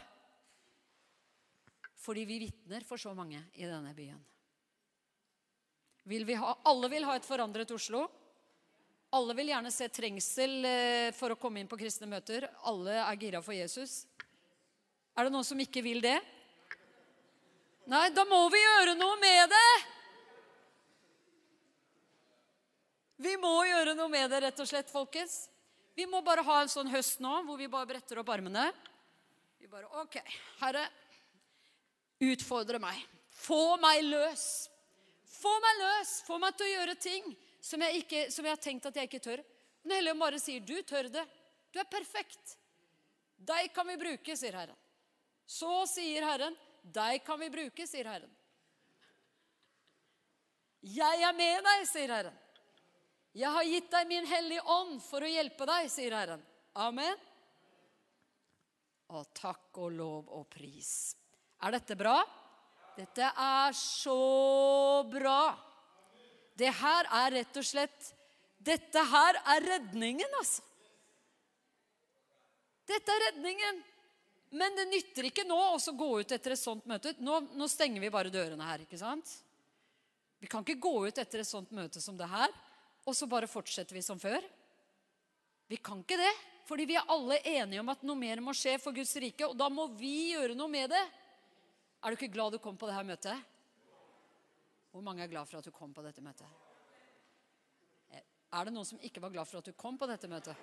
fordi 2.03 2.25
vi 2.27 2.39
vitner 2.39 2.83
for 2.87 2.99
så 2.99 3.13
mange 3.15 3.39
i 3.55 3.67
denne 3.67 3.93
byen. 3.95 4.19
Vil 6.03 6.25
vi 6.27 6.35
ha, 6.35 6.51
alle 6.67 6.89
vil 6.91 7.05
ha 7.07 7.15
et 7.15 7.27
forandret 7.27 7.71
Oslo. 7.71 8.03
Alle 9.13 9.35
vil 9.37 9.53
gjerne 9.53 9.71
se 9.71 9.87
trengsel 9.93 10.67
eh, 10.67 11.09
for 11.15 11.31
å 11.31 11.39
komme 11.39 11.61
inn 11.61 11.69
på 11.69 11.79
kristne 11.79 12.09
møter. 12.11 12.49
Alle 12.67 12.97
er 13.05 13.19
gira 13.21 13.43
for 13.45 13.55
Jesus. 13.55 14.03
Er 15.15 15.27
det 15.27 15.35
noen 15.35 15.47
som 15.47 15.59
ikke 15.63 15.83
vil 15.85 16.03
det? 16.03 16.17
Nei, 17.87 18.07
da 18.15 18.25
må 18.27 18.41
vi 18.51 18.59
gjøre 18.59 18.97
noe 18.99 19.19
med 19.21 19.53
det! 19.53 19.92
Vi 23.23 23.33
må 23.39 23.53
gjøre 23.69 23.95
noe 23.95 24.11
med 24.11 24.31
det, 24.31 24.41
rett 24.43 24.59
og 24.59 24.67
slett, 24.67 24.91
folkens. 24.91 25.45
Vi 25.95 26.07
må 26.09 26.19
bare 26.25 26.43
ha 26.43 26.57
en 26.63 26.71
sånn 26.71 26.89
høst 26.91 27.21
nå 27.23 27.31
hvor 27.47 27.59
vi 27.59 27.69
bare 27.71 27.87
bretter 27.87 28.19
opp 28.19 28.31
armene. 28.33 28.65
Vi 29.61 29.69
bare 29.71 29.87
OK, 30.01 30.17
Herre, 30.59 30.83
utfordre 32.25 32.81
meg. 32.83 32.99
Få 33.43 33.77
meg 33.79 34.01
løs. 34.07 34.47
Få 35.37 35.53
meg 35.63 35.79
løs. 35.79 36.17
Få 36.27 36.39
meg 36.41 36.57
til 36.57 36.67
å 36.67 36.73
gjøre 36.73 36.97
ting 36.99 37.31
som 37.63 37.83
jeg, 37.85 38.03
ikke, 38.03 38.25
som 38.33 38.45
jeg 38.45 38.57
har 38.57 38.63
tenkt 38.63 38.89
at 38.89 38.99
jeg 38.99 39.07
ikke 39.07 39.23
tør. 39.23 39.43
Den 39.83 39.95
hellige 39.97 40.19
bare 40.19 40.39
sier, 40.39 40.59
'Du 40.59 40.81
tør 40.83 41.09
det. 41.11 41.23
Du 41.71 41.79
er 41.79 41.87
perfekt.' 41.87 42.57
Deg 43.37 43.73
kan 43.75 43.87
vi 43.87 43.97
bruke, 43.99 44.35
sier 44.39 44.55
Herren. 44.55 44.77
Så 45.45 45.85
sier 45.87 46.23
Herren, 46.23 46.55
'Deg 46.83 47.23
kan 47.25 47.39
vi 47.39 47.49
bruke', 47.49 47.87
sier 47.87 48.07
Herren. 48.07 48.31
Jeg 50.83 51.23
er 51.23 51.33
med 51.33 51.63
deg, 51.63 51.87
sier 51.87 52.11
Herren. 52.11 52.39
Jeg 53.33 53.49
har 53.49 53.65
gitt 53.65 53.89
deg 53.89 54.09
min 54.09 54.27
hellige 54.29 54.61
ånd 54.69 54.99
for 55.01 55.25
å 55.25 55.29
hjelpe 55.29 55.65
deg, 55.65 55.89
sier 55.89 56.13
Herren. 56.13 56.41
Amen. 56.77 57.17
Og 59.13 59.25
takk 59.37 59.79
og 59.81 59.93
lov 59.93 60.29
og 60.37 60.45
pris. 60.53 61.15
Er 61.65 61.73
dette 61.73 61.97
bra? 61.97 62.19
Dette 62.93 63.29
er 63.29 63.73
så 63.77 65.01
bra. 65.09 65.53
Det 66.53 66.69
her 66.77 67.09
er 67.23 67.39
rett 67.39 67.57
og 67.57 67.65
slett 67.65 68.11
Dette 68.63 69.01
her 69.09 69.35
er 69.51 69.65
redningen, 69.65 70.35
altså. 70.39 70.61
Dette 72.87 73.11
er 73.11 73.25
redningen. 73.25 73.81
Men 74.55 74.77
det 74.77 74.85
nytter 74.87 75.27
ikke 75.27 75.43
nå 75.49 75.57
å 75.57 75.95
gå 75.97 76.09
ut 76.21 76.31
etter 76.31 76.53
et 76.53 76.61
sånt 76.61 76.85
møte. 76.87 77.11
Nå, 77.19 77.41
nå, 77.57 77.67
stenger 77.67 77.99
vi 77.99 78.11
bare 78.13 78.31
dørene 78.31 78.67
her. 78.69 78.85
ikke 78.85 78.99
sant? 79.01 79.33
Vi 80.39 80.47
kan 80.47 80.63
ikke 80.63 80.79
gå 80.79 80.93
ut 81.09 81.19
etter 81.19 81.41
et 81.41 81.49
sånt 81.49 81.73
møte 81.75 81.99
som 82.03 82.15
det 82.19 82.29
her, 82.29 82.53
og 83.03 83.15
så 83.15 83.27
bare 83.27 83.49
fortsetter 83.51 83.95
vi 83.95 84.03
som 84.05 84.19
før. 84.19 84.43
Vi 85.67 85.77
kan 85.83 86.03
ikke 86.03 86.19
det, 86.19 86.33
fordi 86.67 86.85
vi 86.87 86.95
er 86.99 87.09
alle 87.11 87.39
enige 87.43 87.81
om 87.83 87.91
at 87.91 88.03
noe 88.07 88.19
mer 88.19 88.41
må 88.43 88.53
skje 88.55 88.77
for 88.81 88.95
Guds 88.95 89.15
rike, 89.19 89.47
og 89.47 89.57
da 89.59 89.69
må 89.71 89.87
vi 89.97 90.33
gjøre 90.33 90.55
noe 90.55 90.71
med 90.71 90.89
det. 90.93 91.03
Er 92.03 92.11
du 92.11 92.19
ikke 92.19 92.33
glad 92.35 92.51
du 92.55 92.59
kom 92.63 92.77
på 92.79 92.87
dette 92.89 93.03
møtet? 93.07 93.37
Hvor 94.93 95.01
mange 95.03 95.23
er 95.23 95.31
glad 95.31 95.47
for 95.49 95.57
at 95.59 95.65
du 95.65 95.71
kom 95.73 95.93
på 95.95 96.03
dette 96.05 96.21
møtet? 96.23 96.47
Er 98.53 98.67
det 98.67 98.73
noen 98.75 98.85
som 98.85 99.01
ikke 99.01 99.21
var 99.23 99.31
glad 99.33 99.49
for 99.49 99.57
at 99.63 99.65
du 99.65 99.73
kom 99.73 99.97
på 99.97 100.05
dette 100.05 100.27
møtet? 100.29 100.53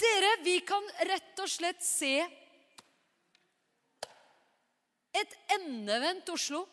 Dere, 0.00 0.30
vi 0.42 0.56
kan 0.66 0.82
rett 1.06 1.38
og 1.44 1.48
slett 1.52 1.84
se 1.84 2.16
et 5.20 5.36
endevendt 5.60 6.28
Oslo. 6.34 6.64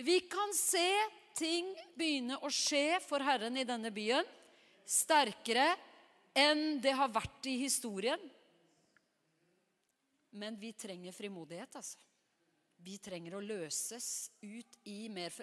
Vi 0.00 0.20
kan 0.20 0.54
se 0.56 0.88
ting 1.36 1.74
begynne 1.94 2.38
å 2.40 2.48
skje 2.52 3.00
for 3.04 3.20
Herren 3.24 3.58
i 3.60 3.66
denne 3.68 3.90
byen 3.92 4.24
sterkere 4.88 5.74
enn 6.36 6.80
det 6.82 6.94
har 6.96 7.10
vært 7.12 7.48
i 7.50 7.58
historien. 7.60 8.20
Men 10.30 10.56
vi 10.60 10.72
trenger 10.72 11.12
frimodighet, 11.12 11.74
altså. 11.76 11.98
Vi 12.80 12.96
trenger 13.02 13.36
å 13.36 13.42
løses 13.44 14.30
ut 14.40 14.78
i 14.88 15.10
mer 15.12 15.34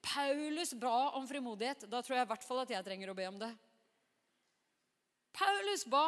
Paulus 0.00 0.72
ba 0.78 1.10
om 1.18 1.26
frimodighet. 1.28 1.84
Da 1.90 2.00
tror 2.00 2.16
jeg 2.16 2.24
i 2.24 2.30
hvert 2.30 2.46
fall 2.46 2.62
at 2.62 2.72
jeg 2.72 2.86
trenger 2.86 3.12
å 3.12 3.16
be 3.18 3.26
om 3.28 3.36
det. 3.42 3.50
Paulus 5.36 5.84
ba. 5.92 6.06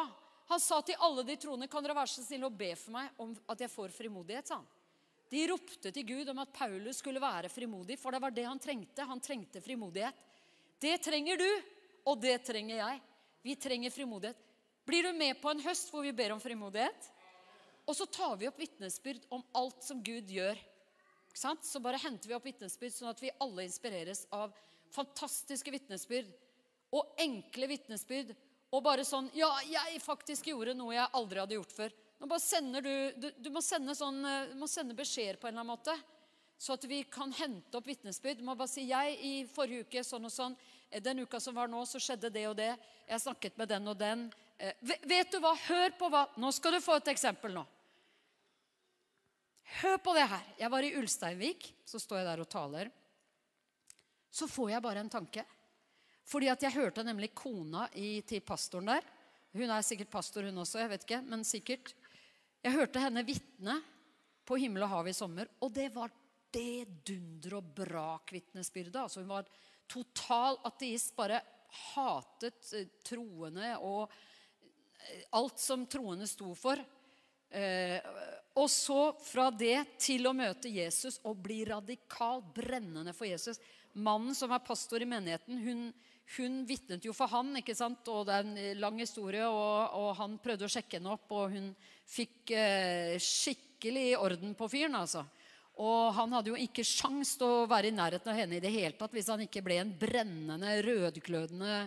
Han 0.49 0.61
sa 0.63 0.79
til 0.81 0.97
alle 1.05 1.21
de 1.27 1.35
troende, 1.37 1.67
kan 1.69 1.85
dere 1.85 1.93
være 1.93 2.09
så 2.09 2.23
snille 2.25 2.47
å 2.47 2.57
be 2.63 2.71
for 2.73 2.95
meg 2.95 3.21
om 3.21 3.35
at 3.53 3.59
jeg 3.61 3.69
får 3.69 3.93
frimodighet, 3.93 4.49
sa 4.49 4.57
han. 4.57 4.69
De 5.29 5.43
ropte 5.51 5.91
til 5.93 6.07
Gud 6.09 6.29
om 6.31 6.41
at 6.41 6.53
Paulus 6.55 7.03
skulle 7.03 7.21
være 7.21 7.51
frimodig, 7.53 7.99
for 8.01 8.11
det 8.15 8.21
var 8.23 8.33
det 8.33 8.47
han 8.47 8.61
trengte. 8.61 9.05
Han 9.05 9.21
trengte 9.21 9.61
frimodighet. 9.61 10.15
Det 10.81 10.95
trenger 11.05 11.37
du, 11.37 11.49
og 12.09 12.17
det 12.21 12.39
trenger 12.47 12.79
jeg. 12.79 13.01
Vi 13.45 13.55
trenger 13.55 13.93
frimodighet. 13.93 14.39
Blir 14.89 15.05
du 15.05 15.13
med 15.13 15.37
på 15.41 15.51
en 15.51 15.61
høst 15.61 15.91
hvor 15.93 16.01
vi 16.01 16.15
ber 16.17 16.33
om 16.33 16.41
frimodighet? 16.41 17.11
Og 17.85 17.95
så 17.97 18.07
tar 18.09 18.35
vi 18.41 18.49
opp 18.49 18.57
vitnesbyrd 18.61 19.27
om 19.33 19.43
alt 19.57 19.85
som 19.85 20.01
Gud 20.05 20.29
gjør. 20.33 20.57
Så 21.33 21.79
bare 21.81 22.01
henter 22.01 22.29
vi 22.29 22.35
opp 22.35 22.45
vitnesbyrd, 22.45 22.93
sånn 22.93 23.11
at 23.11 23.21
vi 23.21 23.33
alle 23.41 23.67
inspireres 23.67 24.25
av 24.33 24.53
fantastiske 24.93 25.71
vitnesbyrd 25.71 26.29
og 26.97 27.21
enkle 27.21 27.69
vitnesbyrd. 27.69 28.33
Og 28.73 28.83
bare 28.85 29.05
sånn 29.05 29.29
Ja, 29.37 29.49
jeg 29.65 30.01
faktisk 30.01 30.49
gjorde 30.51 30.75
noe 30.77 30.93
jeg 30.93 31.13
aldri 31.17 31.41
hadde 31.41 31.57
gjort 31.57 31.73
før. 31.73 31.93
Nå 32.19 32.27
bare 32.27 32.43
sender 32.43 32.83
du, 32.83 32.95
du, 33.15 33.29
du 33.37 33.49
må, 33.53 33.61
sende 33.63 33.95
sånn, 33.95 34.19
sende 34.67 34.95
beskjeder 34.97 35.39
på 35.39 35.47
en 35.47 35.53
eller 35.53 35.63
annen 35.63 35.71
måte. 35.71 35.95
Så 36.59 36.75
at 36.75 36.83
vi 36.83 37.05
kan 37.07 37.31
hente 37.31 37.77
opp 37.79 37.87
vitnesbyrd. 37.87 38.41
Du 38.41 38.47
må 38.47 38.57
bare 38.59 38.67
si 38.67 38.83
jeg 38.89 39.15
i 39.23 39.33
forrige 39.47 39.87
uke 39.87 40.03
sånn 40.03 40.27
og 40.27 40.33
sånn. 40.33 40.57
Den 40.99 41.23
uka 41.23 41.39
som 41.39 41.55
var 41.55 41.71
nå, 41.71 41.85
så 41.87 42.01
skjedde 42.03 42.31
det 42.35 42.43
og 42.49 42.57
det. 42.59 42.73
Jeg 43.07 43.23
snakket 43.23 43.55
med 43.61 43.71
den 43.71 43.87
og 43.87 43.95
den. 43.99 44.25
Eh, 44.59 44.75
vet 45.07 45.31
du 45.31 45.39
hva? 45.39 45.53
Hør 45.69 45.95
på 45.95 46.09
hva 46.11 46.25
Nå 46.35 46.51
skal 46.51 46.75
du 46.75 46.81
få 46.83 46.97
et 46.99 47.13
eksempel 47.13 47.55
nå. 47.55 47.63
Hør 49.79 50.01
på 50.03 50.17
det 50.17 50.25
her. 50.27 50.49
Jeg 50.59 50.73
var 50.73 50.83
i 50.83 50.91
Ulsteinvik. 50.99 51.69
Så 51.87 52.01
står 52.03 52.19
jeg 52.19 52.27
der 52.33 52.43
og 52.43 52.51
taler. 52.51 52.91
Så 54.27 54.49
får 54.51 54.73
jeg 54.73 54.83
bare 54.83 55.05
en 55.05 55.13
tanke. 55.15 55.45
Fordi 56.27 56.51
at 56.51 56.67
jeg 56.67 56.75
hørte 56.75 57.07
nemlig 57.07 57.31
kona 57.37 57.87
i, 57.95 58.19
til 58.27 58.43
pastoren 58.43 58.91
der. 58.91 59.07
Hun 59.55 59.71
er 59.71 59.85
sikkert 59.85 60.11
pastor, 60.13 60.45
hun 60.45 60.61
også. 60.61 60.83
jeg 60.83 60.91
vet 60.91 61.05
ikke, 61.07 61.21
men 61.25 61.47
sikkert. 61.47 61.93
Jeg 62.59 62.75
hørte 62.75 62.99
henne 62.99 63.23
vitne 63.23 63.77
på 64.47 64.57
himmel 64.59 64.83
og 64.83 64.91
hav 64.91 65.07
i 65.07 65.15
sommer, 65.15 65.47
og 65.63 65.71
det 65.71 65.87
var 65.93 66.11
det 66.51 67.05
dunder 67.07 67.59
og 67.59 67.69
brak-vitnesbyrdet. 67.77 68.97
Altså 68.99 69.21
hun 69.21 69.31
var 69.31 69.47
total 69.89 70.59
ateist, 70.67 71.13
bare 71.17 71.39
hatet 71.93 72.71
eh, 72.75 72.89
troende 73.05 73.75
og 73.85 74.09
eh, 74.09 75.23
alt 75.37 75.61
som 75.61 75.85
troende 75.89 76.27
sto 76.27 76.51
for. 76.57 76.81
Eh, 77.49 77.97
og 78.59 78.67
så 78.69 79.13
fra 79.23 79.47
det 79.53 79.77
til 80.01 80.27
å 80.27 80.35
møte 80.35 80.69
Jesus 80.73 81.19
og 81.23 81.39
bli 81.45 81.61
radikal, 81.69 82.43
brennende 82.55 83.13
for 83.15 83.29
Jesus. 83.29 83.61
Mannen 83.93 84.35
som 84.37 84.51
er 84.53 84.65
pastor 84.65 85.01
i 85.01 85.09
menigheten, 85.09 85.61
hun, 85.63 85.85
hun 86.37 86.61
vitnet 86.69 87.05
jo 87.05 87.13
for 87.15 87.31
han, 87.31 87.55
ikke 87.57 87.73
sant? 87.77 88.05
og 88.11 88.27
det 88.27 88.35
er 88.35 88.45
en 88.45 88.81
lang 88.83 88.99
historie. 89.01 89.45
Og, 89.49 89.95
og 89.97 90.11
han 90.19 90.37
prøvde 90.41 90.67
å 90.67 90.71
sjekke 90.71 90.99
henne 90.99 91.15
opp, 91.15 91.31
og 91.33 91.55
hun 91.55 91.71
fikk 92.09 92.53
eh, 92.53 93.15
skikkelig 93.23 94.11
orden 94.19 94.53
på 94.57 94.69
fyren. 94.69 94.99
altså. 94.99 95.25
Og 95.79 96.11
han 96.13 96.35
hadde 96.35 96.51
jo 96.51 96.59
ikke 96.59 96.85
sjans 96.85 97.33
til 97.39 97.47
å 97.47 97.67
være 97.69 97.89
i 97.89 97.95
nærheten 97.95 98.33
av 98.33 98.37
henne 98.37 98.57
i 98.57 98.63
det 98.63 98.71
hele 98.73 98.97
tatt 98.99 99.13
hvis 99.15 99.29
han 99.31 99.45
ikke 99.45 99.63
ble 99.63 99.79
en 99.79 99.93
brennende, 99.95 100.73
rødglødende, 100.83 101.77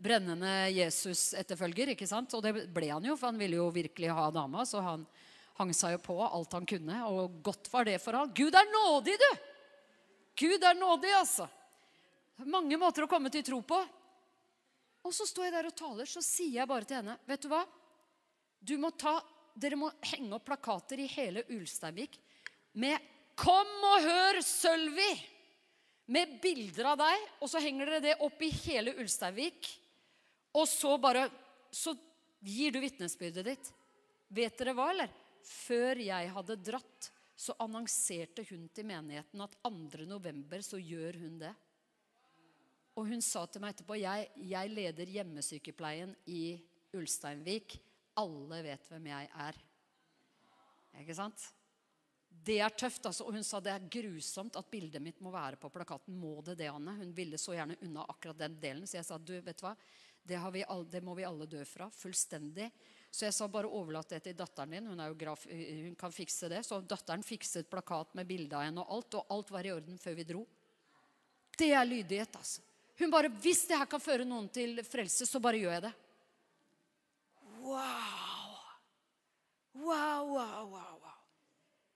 brennende 0.00 0.54
Jesus-etterfølger. 0.72 1.92
ikke 1.92 2.08
sant? 2.08 2.32
Og 2.38 2.46
det 2.46 2.68
ble 2.72 2.92
han 2.94 3.04
jo, 3.04 3.18
for 3.18 3.32
han 3.32 3.40
ville 3.40 3.58
jo 3.58 3.68
virkelig 3.74 4.14
ha 4.16 4.30
dama. 4.32 4.64
Så 4.64 4.80
han 4.86 5.04
hang 5.60 5.74
seg 5.76 5.98
jo 5.98 6.04
på 6.06 6.16
alt 6.24 6.56
han 6.56 6.68
kunne, 6.68 7.04
og 7.10 7.40
godt 7.44 7.68
var 7.72 7.88
det 7.90 7.98
for 8.00 8.16
han. 8.16 8.32
Gud 8.32 8.54
er 8.56 8.70
nådig, 8.72 9.18
du! 9.20 9.30
Gud 10.40 10.62
er 10.64 10.78
nådig, 10.78 11.10
altså. 11.18 11.50
Mange 12.48 12.78
måter 12.80 13.04
å 13.04 13.10
komme 13.10 13.32
til 13.32 13.44
tro 13.44 13.60
på. 13.66 13.78
Og 15.04 15.14
så 15.16 15.26
står 15.28 15.48
jeg 15.48 15.54
der 15.56 15.68
og 15.70 15.76
taler, 15.76 16.08
så 16.08 16.22
sier 16.24 16.60
jeg 16.60 16.68
bare 16.68 16.86
til 16.88 17.00
henne 17.00 17.16
Vet 17.28 17.44
du 17.44 17.48
hva? 17.52 17.62
Du 18.60 18.74
må 18.80 18.90
ta, 18.92 19.16
dere 19.56 19.78
må 19.80 19.88
henge 20.12 20.34
opp 20.36 20.44
plakater 20.50 21.00
i 21.00 21.08
hele 21.08 21.46
Ulsteinvik 21.48 22.18
med 22.76 23.00
'Kom 23.34 23.70
og 23.88 24.02
hør 24.04 24.40
Sølvi!' 24.44 25.20
Med 26.10 26.40
bilder 26.42 26.90
av 26.90 26.98
deg. 26.98 27.28
Og 27.40 27.48
så 27.48 27.60
henger 27.62 27.86
dere 27.86 28.00
det 28.02 28.16
opp 28.20 28.42
i 28.42 28.50
hele 28.50 28.96
Ulsteinvik. 28.98 29.68
Og 30.54 30.66
så 30.68 30.98
bare 31.00 31.30
Så 31.70 31.94
gir 32.42 32.72
du 32.72 32.80
vitnesbyrdet 32.80 33.44
ditt. 33.44 33.72
Vet 34.28 34.58
dere 34.58 34.74
hva, 34.74 34.90
eller? 34.90 35.10
Før 35.40 36.00
jeg 36.02 36.30
hadde 36.34 36.56
dratt, 36.56 37.10
så 37.36 37.54
annonserte 37.62 38.42
hun 38.50 38.68
til 38.74 38.88
menigheten 38.88 39.40
at 39.40 39.54
2. 39.62 40.04
november 40.04 40.58
så 40.66 40.80
gjør 40.82 41.20
hun 41.22 41.38
det. 41.38 41.54
Og 42.98 43.06
hun 43.06 43.22
sa 43.22 43.44
til 43.46 43.62
meg 43.62 43.74
etterpå 43.74 43.96
jeg, 44.00 44.26
jeg 44.50 44.72
leder 44.74 45.14
hjemmesykepleien 45.14 46.12
i 46.30 46.58
Ulsteinvik. 46.96 47.78
Alle 48.18 48.60
vet 48.66 48.90
hvem 48.90 49.08
jeg 49.12 49.30
er. 49.46 49.58
Ikke 51.00 51.16
sant? 51.16 51.46
Det 52.30 52.58
er 52.62 52.72
tøft. 52.74 53.06
altså. 53.06 53.26
Og 53.26 53.36
hun 53.36 53.44
sa 53.46 53.60
det 53.62 53.72
er 53.72 53.88
grusomt 53.92 54.56
at 54.58 54.70
bildet 54.70 55.02
mitt 55.02 55.20
må 55.22 55.32
være 55.34 55.58
på 55.60 55.70
plakaten. 55.72 56.16
Må 56.18 56.40
det 56.46 56.58
det, 56.60 56.70
Anne? 56.72 56.96
Hun 56.98 57.12
ville 57.14 57.38
så 57.38 57.54
gjerne 57.56 57.78
unna 57.86 58.06
akkurat 58.08 58.38
den 58.38 58.56
delen. 58.62 58.86
Så 58.86 58.98
jeg 58.98 59.08
sa 59.08 59.18
du, 59.18 59.36
vet 59.40 59.58
du 59.60 59.66
hva? 59.66 59.74
Det, 60.22 60.36
alle, 60.36 60.84
det 60.90 61.00
må 61.02 61.14
vi 61.16 61.26
alle 61.26 61.48
dø 61.50 61.62
fra. 61.64 61.88
Fullstendig. 61.94 62.70
Så 63.10 63.26
jeg 63.26 63.34
sa 63.34 63.48
bare 63.50 63.70
overlat 63.70 64.12
det 64.12 64.22
til 64.24 64.38
datteren 64.38 64.76
din. 64.76 64.88
Hun, 64.90 65.02
graf, 65.18 65.46
hun, 65.50 65.94
kan 65.98 66.14
fikse 66.14 66.50
det. 66.52 66.62
Så 66.66 66.80
datteren 66.80 67.24
fikset 67.26 67.70
plakat 67.70 68.14
med 68.18 68.28
bilde 68.28 68.56
av 68.56 68.66
henne 68.68 68.84
og 68.84 68.96
alt. 68.96 69.20
Og 69.20 69.36
alt 69.36 69.54
var 69.54 69.66
i 69.66 69.74
orden 69.74 70.00
før 70.00 70.18
vi 70.18 70.26
dro. 70.28 70.44
Det 71.58 71.72
er 71.76 71.88
lydighet, 71.88 72.36
altså. 72.38 72.64
Hun 73.00 73.12
bare 73.12 73.32
Hvis 73.40 73.64
det 73.68 73.78
her 73.80 73.88
kan 73.88 74.02
føre 74.02 74.26
noen 74.28 74.48
til 74.52 74.82
frelse, 74.84 75.26
så 75.26 75.40
bare 75.42 75.60
gjør 75.60 75.76
jeg 75.78 75.86
det. 75.88 75.92
Wow! 77.60 78.58
Wow, 79.80 80.26
wow, 80.34 80.66
wow. 80.68 80.96
wow. 81.00 81.18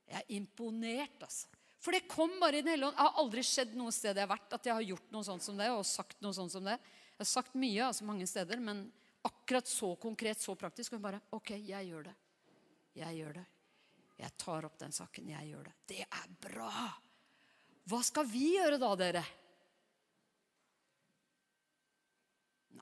Jeg 0.08 0.22
er 0.22 0.32
imponert, 0.36 1.20
altså. 1.26 1.50
For 1.84 1.92
det 1.92 2.06
kom 2.08 2.38
bare 2.40 2.58
i 2.58 2.64
Den 2.64 2.72
hellige 2.72 2.88
ånd. 2.88 2.96
Det 2.96 3.04
har 3.04 3.20
aldri 3.20 3.44
skjedd 3.44 3.74
noe 3.76 3.92
sted 3.92 4.16
jeg 4.16 4.24
har 4.24 4.32
vært, 4.32 4.52
at 4.56 4.68
jeg 4.68 4.72
har 4.72 4.90
gjort 4.94 5.10
noe 5.12 5.26
sånt 5.26 5.44
som 5.44 5.58
det, 5.60 5.68
og 5.74 5.84
sagt 5.84 6.22
noe 6.24 6.36
sånt 6.36 6.54
som 6.54 6.64
det. 6.64 6.78
Jeg 7.14 7.20
har 7.20 7.28
sagt 7.28 7.56
mye, 7.60 7.82
altså 7.84 8.08
mange 8.08 8.28
steder, 8.30 8.62
men 8.64 8.86
akkurat 9.24 9.68
så 9.68 9.92
konkret, 10.00 10.40
så 10.40 10.56
praktisk. 10.56 10.94
Og 10.94 11.00
hun 11.00 11.04
bare 11.04 11.20
OK, 11.36 11.52
jeg 11.58 11.90
gjør 11.90 12.08
det. 12.08 12.14
Jeg 12.96 13.20
gjør 13.20 13.36
det. 13.42 13.44
Jeg 14.22 14.36
tar 14.40 14.68
opp 14.68 14.78
den 14.80 14.94
saken. 14.94 15.32
Jeg 15.34 15.50
gjør 15.52 15.68
det. 15.68 15.74
Det 15.92 16.02
er 16.06 16.36
bra! 16.48 16.88
Hva 17.90 18.00
skal 18.06 18.24
vi 18.30 18.54
gjøre 18.54 18.78
da, 18.80 18.94
dere? 18.96 19.24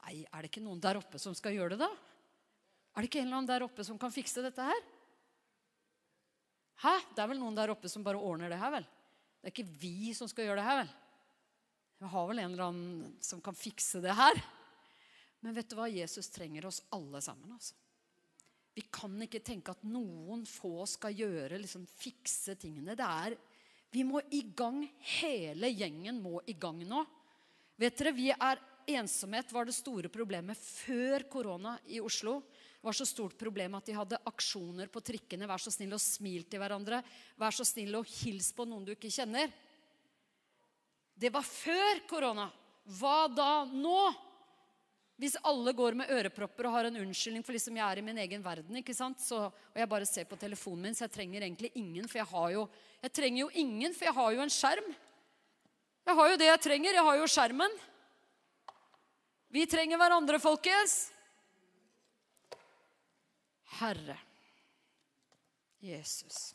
Nei, 0.02 0.22
er 0.26 0.42
det 0.42 0.50
ikke 0.50 0.64
noen 0.64 0.80
der 0.82 0.98
oppe 0.98 1.20
som 1.22 1.34
skal 1.38 1.54
gjøre 1.54 1.76
det, 1.76 1.84
da? 1.84 1.90
Er 2.92 3.04
det 3.04 3.08
ikke 3.08 3.22
en 3.22 3.28
eller 3.28 3.40
annen 3.40 3.50
der 3.52 3.64
oppe 3.64 3.84
som 3.86 4.00
kan 4.00 4.12
fikse 4.12 4.42
dette 4.44 4.64
her? 4.66 4.80
Hæ? 6.82 6.96
Det 7.14 7.22
er 7.22 7.30
vel 7.30 7.40
noen 7.40 7.56
der 7.56 7.70
oppe 7.72 7.88
som 7.88 8.04
bare 8.04 8.20
ordner 8.20 8.50
det 8.52 8.58
her, 8.60 8.74
vel? 8.74 8.88
Det 9.40 9.48
er 9.48 9.54
ikke 9.54 9.78
vi 9.80 10.12
som 10.16 10.28
skal 10.30 10.48
gjøre 10.48 10.58
det 10.60 10.66
her, 10.66 10.82
vel? 10.82 10.90
Vi 12.02 12.10
har 12.10 12.26
vel 12.28 12.42
en 12.42 12.50
eller 12.50 12.66
annen 12.66 13.14
som 13.22 13.40
kan 13.44 13.54
fikse 13.54 14.02
det 14.02 14.14
her? 14.18 14.42
Men 15.42 15.54
vet 15.54 15.70
du 15.70 15.76
hva? 15.78 15.86
Jesus 15.90 16.28
trenger 16.34 16.66
oss 16.66 16.82
alle 16.94 17.22
sammen. 17.22 17.54
altså. 17.54 17.74
Vi 18.74 18.84
kan 18.90 19.14
ikke 19.22 19.42
tenke 19.44 19.74
at 19.74 19.82
noen 19.84 20.44
få 20.48 20.86
skal 20.88 21.14
gjøre, 21.14 21.60
liksom 21.60 21.84
fikse 21.86 22.56
tingene. 22.60 22.96
Det 22.98 23.06
er, 23.06 23.38
Vi 23.92 24.04
må 24.08 24.22
i 24.32 24.40
gang. 24.56 24.80
Hele 25.20 25.68
gjengen 25.68 26.22
må 26.24 26.40
i 26.48 26.54
gang 26.56 26.78
nå. 26.88 27.02
Vet 27.76 27.98
dere, 27.98 28.14
Vi 28.16 28.30
er 28.32 28.62
ensomhet 28.88 29.53
var 29.53 29.68
det 29.68 29.75
store 29.77 30.11
problemet 30.12 30.59
før 30.59 31.25
korona 31.31 31.77
i 31.87 32.01
Oslo. 32.03 32.40
Var 32.83 32.97
så 32.99 33.07
stort 33.07 33.37
problem 33.38 33.77
at 33.79 33.87
de 33.87 33.95
hadde 33.95 34.18
aksjoner 34.27 34.90
på 34.90 35.03
trikkene. 35.05 35.47
Vær 35.47 35.62
så 35.62 35.71
snill 35.71 35.95
og 35.95 36.03
smil 36.03 36.49
til 36.51 36.62
hverandre. 36.62 36.99
Vær 37.38 37.55
så 37.55 37.66
snill 37.66 37.95
og 38.01 38.09
hils 38.11 38.51
på 38.57 38.66
noen 38.66 38.88
du 38.88 38.95
ikke 38.97 39.12
kjenner. 39.12 39.53
Det 41.14 41.31
var 41.31 41.47
før 41.47 42.03
korona. 42.11 42.49
Hva 42.99 43.29
da 43.31 43.53
nå? 43.71 44.01
Hvis 45.23 45.37
alle 45.47 45.71
går 45.77 45.95
med 45.95 46.11
ørepropper 46.11 46.66
og 46.66 46.75
har 46.75 46.88
en 46.88 46.99
unnskyldning 47.05 47.45
for 47.47 47.55
liksom 47.55 47.77
jeg 47.79 47.85
er 47.87 48.01
i 48.01 48.05
min 48.05 48.18
egen 48.25 48.42
verden, 48.42 48.75
ikke 48.81 48.97
sant? 48.97 49.21
Så, 49.23 49.38
og 49.53 49.79
jeg 49.79 49.90
bare 49.92 50.09
ser 50.09 50.27
på 50.27 50.38
telefonen 50.40 50.88
min, 50.88 50.97
så 50.99 51.05
jeg 51.05 51.14
trenger 51.14 51.45
egentlig 51.45 51.71
ingen, 51.79 52.09
for 52.11 52.18
jeg 52.18 52.31
har 52.33 52.51
jo 52.57 52.66
Jeg 53.03 53.12
trenger 53.18 53.40
jo 53.40 53.49
ingen, 53.59 53.95
for 53.95 54.07
jeg 54.09 54.14
har 54.14 54.33
jo 54.33 54.42
en 54.42 54.55
skjerm. 54.57 54.90
Jeg 56.07 56.18
har 56.18 56.31
jo 56.31 56.37
det 56.38 56.47
jeg 56.51 56.62
trenger. 56.62 56.95
Jeg 56.99 57.07
har 57.07 57.16
jo 57.18 57.31
skjermen. 57.31 57.81
Vi 59.52 59.66
trenger 59.68 60.00
hverandre, 60.00 60.38
folkens. 60.40 61.10
Herre 63.82 64.16
Jesus. 65.82 66.54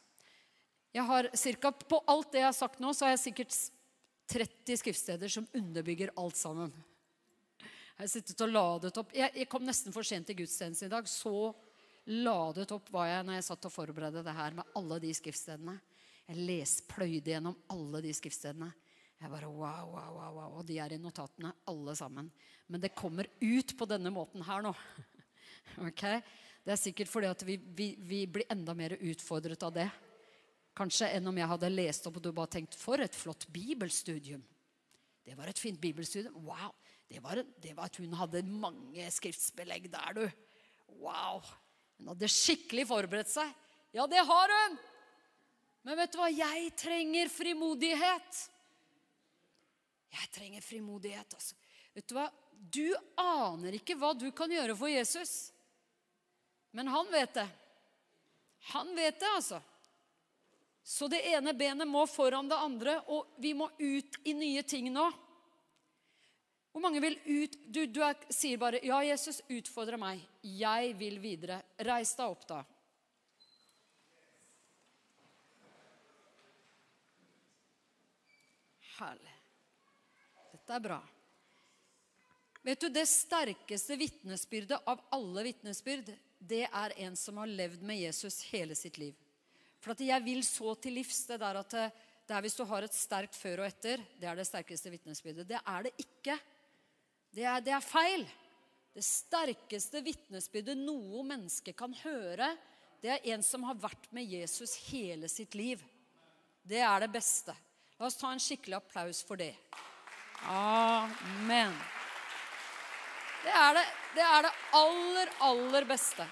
Jeg 0.96 1.04
har 1.06 1.30
cirka, 1.38 1.72
På 1.72 2.00
alt 2.08 2.32
det 2.32 2.42
jeg 2.42 2.48
har 2.48 2.56
sagt 2.58 2.80
nå, 2.82 2.94
så 2.98 3.06
har 3.06 3.14
jeg 3.14 3.22
sikkert 3.28 3.58
30 4.34 4.80
skriftsteder 4.82 5.30
som 5.30 5.46
underbygger 5.54 6.16
alt 6.18 6.40
sammen. 6.40 6.74
Jeg 7.62 8.02
har 8.02 8.10
sittet 8.10 8.42
og 8.42 8.50
ladet 8.56 8.98
opp. 8.98 9.14
Jeg, 9.14 9.30
jeg 9.44 9.50
kom 9.52 9.66
nesten 9.68 9.94
for 9.94 10.08
sent 10.08 10.26
til 10.32 10.40
gudstjenesten 10.42 10.90
i 10.90 10.96
dag. 10.96 11.06
Så 11.06 11.54
ladet 12.10 12.74
opp 12.74 12.90
var 12.94 13.12
jeg 13.12 13.28
når 13.28 13.38
jeg 13.38 13.48
satt 13.52 13.70
og 13.70 13.76
forberedte 13.78 14.26
det 14.26 14.38
her 14.42 14.58
med 14.58 14.74
alle 14.80 14.98
de 15.06 15.14
skriftstedene. 15.18 15.78
Jeg 16.28 16.50
les, 16.50 16.80
pløyde 16.90 17.30
gjennom 17.30 17.62
alle 17.78 18.02
de 18.10 18.18
skriftstedene. 18.18 18.74
Jeg 19.18 19.32
bare 19.34 19.50
wow, 19.50 19.88
wow, 19.96 20.10
wow, 20.14 20.34
wow. 20.36 20.58
Og 20.60 20.66
de 20.68 20.78
er 20.82 20.94
i 20.94 21.00
notatene, 21.02 21.50
alle 21.70 21.96
sammen. 21.98 22.28
Men 22.70 22.82
det 22.84 22.94
kommer 22.98 23.30
ut 23.42 23.74
på 23.78 23.88
denne 23.90 24.12
måten 24.14 24.44
her 24.46 24.62
nå. 24.66 24.74
ok? 25.88 26.04
Det 26.62 26.74
er 26.74 26.80
sikkert 26.82 27.10
fordi 27.10 27.32
at 27.32 27.46
vi, 27.48 27.56
vi, 27.58 27.88
vi 27.98 28.26
blir 28.30 28.50
enda 28.54 28.76
mer 28.78 28.98
utfordret 29.00 29.64
av 29.66 29.74
det. 29.74 29.88
Kanskje 30.78 31.10
enn 31.18 31.30
om 31.32 31.40
jeg 31.40 31.50
hadde 31.50 31.74
lest 31.74 32.06
opp 32.06 32.20
og 32.20 32.28
du 32.28 32.30
bare 32.36 32.54
tenkt 32.60 32.78
For 32.78 33.02
et 33.02 33.16
flott 33.18 33.48
bibelstudium. 33.50 34.44
Det 35.26 35.34
var 35.36 35.50
et 35.50 35.60
fint 35.60 35.80
bibelstudium. 35.82 36.36
Wow. 36.46 36.76
Det 37.08 37.24
var, 37.24 37.42
det 37.64 37.74
var 37.74 37.90
at 37.90 37.98
hun 37.98 38.14
hadde 38.20 38.44
mange 38.46 39.08
skriftsbelegg 39.16 39.88
der, 39.90 40.14
du. 40.14 40.28
Wow. 41.02 41.42
Hun 41.98 42.12
hadde 42.14 42.30
skikkelig 42.30 42.86
forberedt 42.92 43.32
seg. 43.32 43.50
Ja, 43.96 44.06
det 44.06 44.22
har 44.28 44.54
hun! 44.54 44.78
Men 45.88 45.98
vet 45.98 46.14
du 46.14 46.20
hva? 46.20 46.28
Jeg 46.30 46.74
trenger 46.78 47.32
frimodighet. 47.32 48.44
Jeg 50.14 50.30
trenger 50.34 50.62
frimodighet, 50.62 51.34
altså. 51.34 51.56
Vet 51.94 52.08
du 52.08 52.16
hva? 52.18 52.28
Du 52.52 52.96
aner 53.20 53.78
ikke 53.78 53.98
hva 54.00 54.14
du 54.18 54.30
kan 54.36 54.52
gjøre 54.52 54.76
for 54.78 54.90
Jesus. 54.92 55.52
Men 56.72 56.90
han 56.94 57.10
vet 57.12 57.34
det. 57.34 57.48
Han 58.74 58.96
vet 58.96 59.20
det, 59.20 59.32
altså. 59.36 59.62
Så 60.88 61.10
det 61.12 61.20
ene 61.28 61.54
benet 61.58 61.88
må 61.88 62.06
foran 62.08 62.48
det 62.48 62.58
andre, 62.64 63.00
og 63.12 63.34
vi 63.44 63.54
må 63.58 63.70
ut 63.80 64.20
i 64.24 64.34
nye 64.38 64.64
ting 64.64 64.92
nå. 64.94 65.08
Hvor 66.72 66.84
mange 66.84 67.02
vil 67.02 67.18
ut 67.26 67.56
Du, 67.74 67.80
du 67.90 68.04
er, 68.06 68.16
sier 68.30 68.58
bare 68.62 68.80
'Ja, 68.86 69.02
Jesus, 69.04 69.42
utfordre 69.50 69.98
meg. 69.98 70.22
Jeg 70.44 70.94
vil 71.00 71.20
videre.' 71.20 71.64
Reis 71.80 72.14
deg 72.16 72.30
opp, 72.30 72.48
da. 72.48 72.64
Herlig. 79.00 79.37
Dette 80.68 80.82
er 80.82 80.84
bra. 80.84 80.98
Vet 82.62 82.82
du, 82.82 82.90
Det 82.90 83.06
sterkeste 83.08 83.96
vitnesbyrdet 83.96 84.82
av 84.84 85.00
alle 85.16 85.46
vitnesbyrd, 85.48 86.10
det 86.44 86.66
er 86.68 86.96
en 87.06 87.16
som 87.16 87.40
har 87.40 87.48
levd 87.48 87.86
med 87.88 88.02
Jesus 88.02 88.42
hele 88.50 88.76
sitt 88.76 89.00
liv. 89.00 89.16
For 89.80 89.96
at 89.96 90.04
jeg 90.04 90.26
vil 90.26 90.44
så 90.44 90.76
til 90.76 91.00
livs 91.00 91.22
det 91.30 91.40
der 91.40 91.62
at 91.62 91.72
det 91.72 92.36
er 92.36 92.44
hvis 92.44 92.60
du 92.60 92.66
har 92.68 92.84
et 92.84 93.00
sterkt 93.00 93.40
før 93.40 93.64
og 93.64 93.70
etter, 93.70 94.04
det 94.20 94.28
er 94.28 94.36
det 94.36 94.48
sterkeste 94.50 94.92
vitnesbyrdet. 94.92 95.48
Det 95.48 95.64
er 95.64 95.88
det 95.88 95.96
ikke. 96.04 96.36
Det 97.32 97.48
er, 97.48 97.64
det 97.64 97.78
er 97.78 97.88
feil. 97.88 98.28
Det 98.92 99.08
sterkeste 99.08 100.04
vitnesbyrdet 100.04 100.76
noe 100.84 101.24
menneske 101.24 101.72
kan 101.80 101.96
høre, 102.04 102.52
det 103.00 103.16
er 103.16 103.34
en 103.38 103.46
som 103.46 103.64
har 103.64 103.80
vært 103.80 104.12
med 104.12 104.28
Jesus 104.28 104.76
hele 104.92 105.32
sitt 105.32 105.56
liv. 105.56 105.80
Det 106.60 106.84
er 106.84 107.06
det 107.08 107.14
beste. 107.16 107.56
La 107.96 108.12
oss 108.12 108.20
ta 108.20 108.36
en 108.36 108.44
skikkelig 108.44 108.82
applaus 108.82 109.24
for 109.24 109.40
det. 109.40 109.54
Amen. 110.46 111.74
Det 113.44 113.54
er 113.54 113.74
det, 113.78 113.86
det, 114.16 114.26
er 114.26 114.44
det 114.48 114.52
aller, 114.76 115.32
aller 115.48 115.88
beste. 115.88 116.26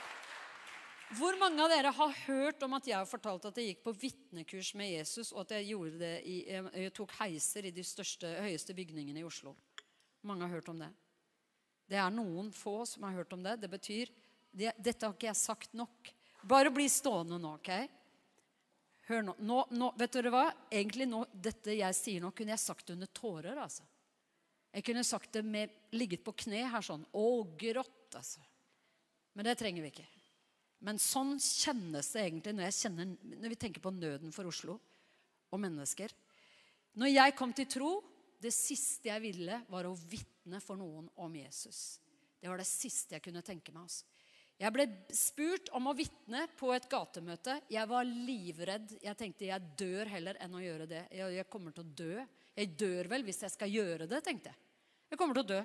Hvor 1.15 1.38
mange 1.39 1.62
av 1.62 1.70
dere 1.70 1.91
har 1.94 2.13
hørt 2.26 2.63
om 2.65 2.74
at 2.76 2.88
jeg 2.89 2.98
har 2.98 3.08
fortalt 3.08 3.46
at 3.48 3.60
jeg 3.62 3.72
gikk 3.72 3.84
på 3.86 3.94
vitnekurs 4.02 4.74
med 4.76 4.89
Jesus, 4.89 5.32
og 5.32 5.46
at 5.46 5.56
jeg, 5.60 5.78
i, 6.26 6.38
jeg 6.50 6.94
tok 6.98 7.13
heiser 7.20 7.70
i 7.70 7.74
de 7.76 7.86
største, 7.86 8.32
høyeste 8.41 8.74
bygningene 8.76 9.22
i 9.22 9.28
Oslo? 9.28 9.54
Mange 10.26 10.48
har 10.48 10.58
hørt 10.58 10.72
om 10.74 10.82
det. 10.82 10.89
Det 11.86 12.00
er 12.02 12.13
noen 12.13 12.50
få 12.54 12.82
som 12.89 13.06
har 13.06 13.13
hørt 13.20 13.34
om 13.38 13.44
det. 13.46 13.60
Det 13.62 13.70
betyr 13.70 14.12
det, 14.56 14.74
Dette 14.82 15.06
har 15.06 15.13
ikke 15.13 15.30
jeg 15.30 15.38
sagt 15.39 15.78
nok. 15.78 16.12
Bare 16.46 16.74
bli 16.74 16.88
stående 16.89 17.38
nå, 17.41 17.56
OK? 17.60 17.72
Hør 19.06 19.22
nå. 19.28 19.36
nå, 19.46 19.60
nå 19.78 19.91
vet 20.00 20.18
dere 20.18 20.32
hva? 20.34 20.46
Egentlig 20.74 21.06
nå, 21.10 21.22
Dette 21.30 21.76
jeg 21.78 21.98
sier 21.98 22.24
nå, 22.24 22.32
kunne 22.34 22.56
jeg 22.56 22.63
sagt 22.63 22.89
under 22.96 23.10
tårer. 23.13 23.60
altså. 23.62 23.86
Jeg 24.76 24.84
kunne 24.84 25.06
sagt 25.08 25.32
det 25.38 25.46
med 25.48 25.72
ligget 25.96 26.24
på 26.26 26.34
kne 26.36 26.66
her 26.68 26.84
sånn. 26.84 27.06
Å, 27.16 27.28
grått, 27.56 28.10
altså. 28.20 28.44
Men 29.36 29.48
det 29.48 29.56
trenger 29.60 29.86
vi 29.86 29.92
ikke. 29.94 30.08
Men 30.84 31.00
sånn 31.00 31.38
kjennes 31.40 32.10
det 32.12 32.26
egentlig 32.26 32.54
når, 32.58 32.74
kjenner, 32.76 33.14
når, 33.40 33.54
vi 33.54 33.60
tenker 33.60 33.84
på 33.84 33.94
nøden 33.96 34.36
for 34.36 34.48
Oslo 34.50 34.76
og 34.76 35.62
mennesker. 35.64 36.12
Når 37.00 37.12
jeg 37.14 37.36
kom 37.40 37.56
til 37.56 37.70
tro, 37.72 37.92
det 38.44 38.52
siste 38.54 39.10
jeg 39.10 39.24
ville, 39.24 39.62
var 39.72 39.88
å 39.88 39.96
vitne 39.96 40.60
for 40.64 40.80
noen 40.80 41.08
om 41.24 41.40
Jesus. 41.40 42.02
Det 42.40 42.52
var 42.52 42.60
det 42.60 42.68
siste 42.68 43.16
jeg 43.16 43.24
kunne 43.24 43.44
tenke 43.46 43.72
meg. 43.72 43.88
Altså. 43.88 44.04
Jeg 44.56 44.72
ble 44.72 44.86
spurt 45.16 45.72
om 45.76 45.90
å 45.92 45.96
vitne 45.96 46.46
på 46.60 46.70
et 46.76 46.86
gatemøte. 46.92 47.58
Jeg 47.72 47.92
var 47.92 48.06
livredd. 48.08 48.94
Jeg 49.04 49.20
tenkte 49.20 49.50
jeg 49.50 49.72
dør 49.80 50.12
heller 50.14 50.40
enn 50.44 50.56
å 50.56 50.64
gjøre 50.64 50.88
det. 50.92 51.02
Jeg, 51.16 51.34
jeg 51.40 51.50
kommer 51.52 51.76
til 51.76 51.84
å 51.84 51.96
dø. 52.04 52.28
Jeg 52.56 52.76
dør 52.80 53.12
vel 53.12 53.26
hvis 53.28 53.42
jeg 53.44 53.56
skal 53.56 53.72
gjøre 53.72 54.08
det, 54.12 54.22
tenkte 54.24 54.54
jeg. 54.54 54.64
Jeg 55.15 55.21
kommer 55.21 55.38
til 55.38 55.45
å 55.45 55.47
dø. 55.47 55.62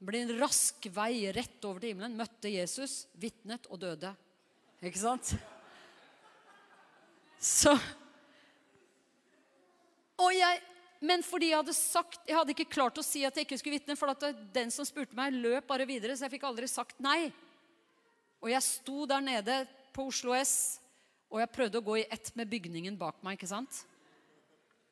Det 0.00 0.06
ble 0.08 0.20
en 0.24 0.32
rask 0.40 0.86
vei 0.90 1.28
rett 1.30 1.62
over 1.68 1.78
til 1.78 1.92
himmelen. 1.92 2.16
Møtte 2.18 2.50
Jesus, 2.50 3.04
vitnet 3.14 3.68
og 3.70 3.78
døde. 3.84 4.10
Ikke 4.82 4.98
sant? 4.98 5.30
Så 7.38 7.76
Og 10.18 10.34
jeg 10.34 10.58
men 11.06 11.22
fordi 11.24 11.52
jeg 11.52 11.56
hadde 11.62 11.72
sagt 11.72 12.26
Jeg 12.28 12.36
hadde 12.36 12.52
ikke 12.52 12.66
klart 12.74 12.98
å 13.00 13.04
si 13.04 13.22
at 13.24 13.38
jeg 13.38 13.46
ikke 13.46 13.60
skulle 13.60 13.78
vitne, 13.78 13.96
for 13.96 14.10
at 14.10 14.26
den 14.52 14.74
som 14.74 14.84
spurte 14.84 15.16
meg, 15.16 15.38
løp 15.38 15.70
bare 15.70 15.86
videre, 15.88 16.16
så 16.18 16.26
jeg 16.26 16.34
fikk 16.34 16.48
aldri 16.50 16.66
sagt 16.68 16.98
nei. 17.00 17.30
Og 18.42 18.50
jeg 18.50 18.66
sto 18.66 19.06
der 19.08 19.22
nede 19.22 19.62
på 19.94 20.10
Oslo 20.10 20.34
S, 20.36 20.80
og 21.30 21.38
jeg 21.40 21.54
prøvde 21.54 21.78
å 21.78 21.86
gå 21.86 22.00
i 22.02 22.08
ett 22.10 22.34
med 22.34 22.50
bygningen 22.50 22.98
bak 22.98 23.22
meg. 23.22 23.38
ikke 23.38 23.52
sant? 23.54 23.84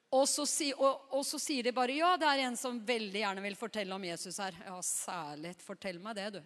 Og 0.09 0.25
så, 0.25 0.47
og, 0.79 1.09
og 1.13 1.25
så, 1.27 1.37
sier 1.41 1.67
de 1.67 1.73
bare 1.77 1.99
ja, 1.99 2.15
det 2.17 2.29
er 2.31 2.47
en 2.47 2.57
som 2.57 2.79
veldig 2.81 3.21
gjerne 3.21 3.43
vil 3.45 3.57
fortelle 3.61 3.93
om 3.93 4.05
Jesus 4.09 4.39
her. 4.41 4.57
Ja, 4.65 4.79
særlig. 4.85 5.53
Fortell 5.61 5.99
meg 6.01 6.17
det, 6.17 6.29
du. 6.39 6.41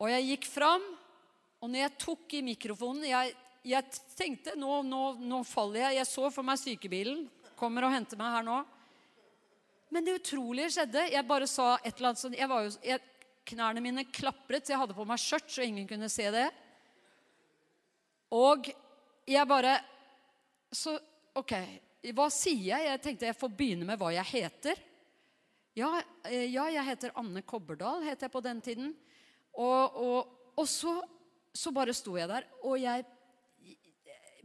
Og 0.00 0.08
jeg 0.12 0.28
gikk 0.30 0.48
fram, 0.48 0.84
og 1.60 1.72
når 1.72 1.82
jeg 1.82 1.98
tok 2.00 2.34
i 2.36 2.42
mikrofonen 2.44 3.06
Jeg, 3.08 3.32
jeg 3.64 4.00
tenkte 4.16 4.56
nå, 4.60 4.80
nå, 4.84 5.02
nå, 5.20 5.42
faller 5.48 5.86
jeg. 5.86 5.98
Jeg 6.00 6.08
så 6.12 6.30
for 6.32 6.46
meg 6.46 6.60
sykebilen. 6.60 7.26
Kommer 7.60 7.88
og 7.88 7.92
henter 7.92 8.20
meg 8.20 8.38
her 8.38 8.46
nå. 8.46 8.62
Men 9.92 10.04
det 10.04 10.18
utrolige 10.20 10.72
skjedde. 10.76 11.06
Jeg 11.12 11.28
bare 11.28 11.48
sa 11.50 11.74
et 11.82 11.92
eller 11.94 12.12
annet 12.12 12.24
sånn 12.24 12.36
jeg 12.36 12.50
var 12.52 12.64
jo, 12.66 12.72
jeg, 12.84 13.04
Knærne 13.46 13.78
mine 13.78 14.02
klapret, 14.10 14.64
så 14.66 14.72
jeg 14.72 14.80
hadde 14.80 14.94
på 14.96 15.04
meg 15.06 15.20
skjørt, 15.22 15.50
så 15.54 15.62
ingen 15.62 15.84
kunne 15.86 16.08
se 16.10 16.24
det. 16.34 16.48
Og 18.34 18.66
jeg 19.22 19.46
bare 19.46 19.76
Så 20.74 20.96
OK, 21.38 21.52
hva 22.14 22.28
sier 22.30 22.68
jeg? 22.68 22.86
Jeg 22.86 23.02
tenkte 23.02 23.26
jeg 23.26 23.38
får 23.38 23.54
begynne 23.56 23.86
med 23.88 23.98
hva 23.98 24.12
jeg 24.14 24.28
heter. 24.30 24.80
Ja, 25.76 25.90
eh, 26.28 26.46
ja 26.52 26.68
jeg 26.72 26.86
heter 26.86 27.14
Anne 27.18 27.42
Kobberdal, 27.42 28.04
het 28.06 28.22
jeg 28.22 28.32
på 28.32 28.42
den 28.44 28.62
tiden. 28.64 28.92
Og, 29.56 29.96
og, 29.96 30.34
og 30.56 30.68
så, 30.68 30.98
så, 31.56 31.72
bare 31.74 31.94
sto 31.96 32.16
jeg 32.18 32.28
der, 32.30 32.46
og 32.62 32.76
jeg 32.80 33.06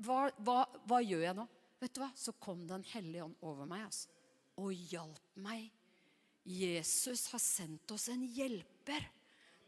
hva, 0.01 0.31
hva, 0.41 0.63
hva, 0.87 1.01
gjør 1.03 1.27
jeg 1.27 1.37
nå? 1.37 1.45
Vet 1.81 1.93
du 1.93 2.01
hva? 2.01 2.09
Så 2.17 2.33
kom 2.41 2.63
Den 2.69 2.85
hellige 2.93 3.27
ånd 3.27 3.35
over 3.45 3.67
meg 3.69 3.83
altså, 3.85 4.09
og 4.61 4.71
hjalp 4.73 5.41
meg. 5.43 5.67
Jesus 6.47 7.27
har 7.33 7.41
sendt 7.41 7.91
oss 7.93 8.07
en 8.09 8.23
hjelper. 8.25 9.05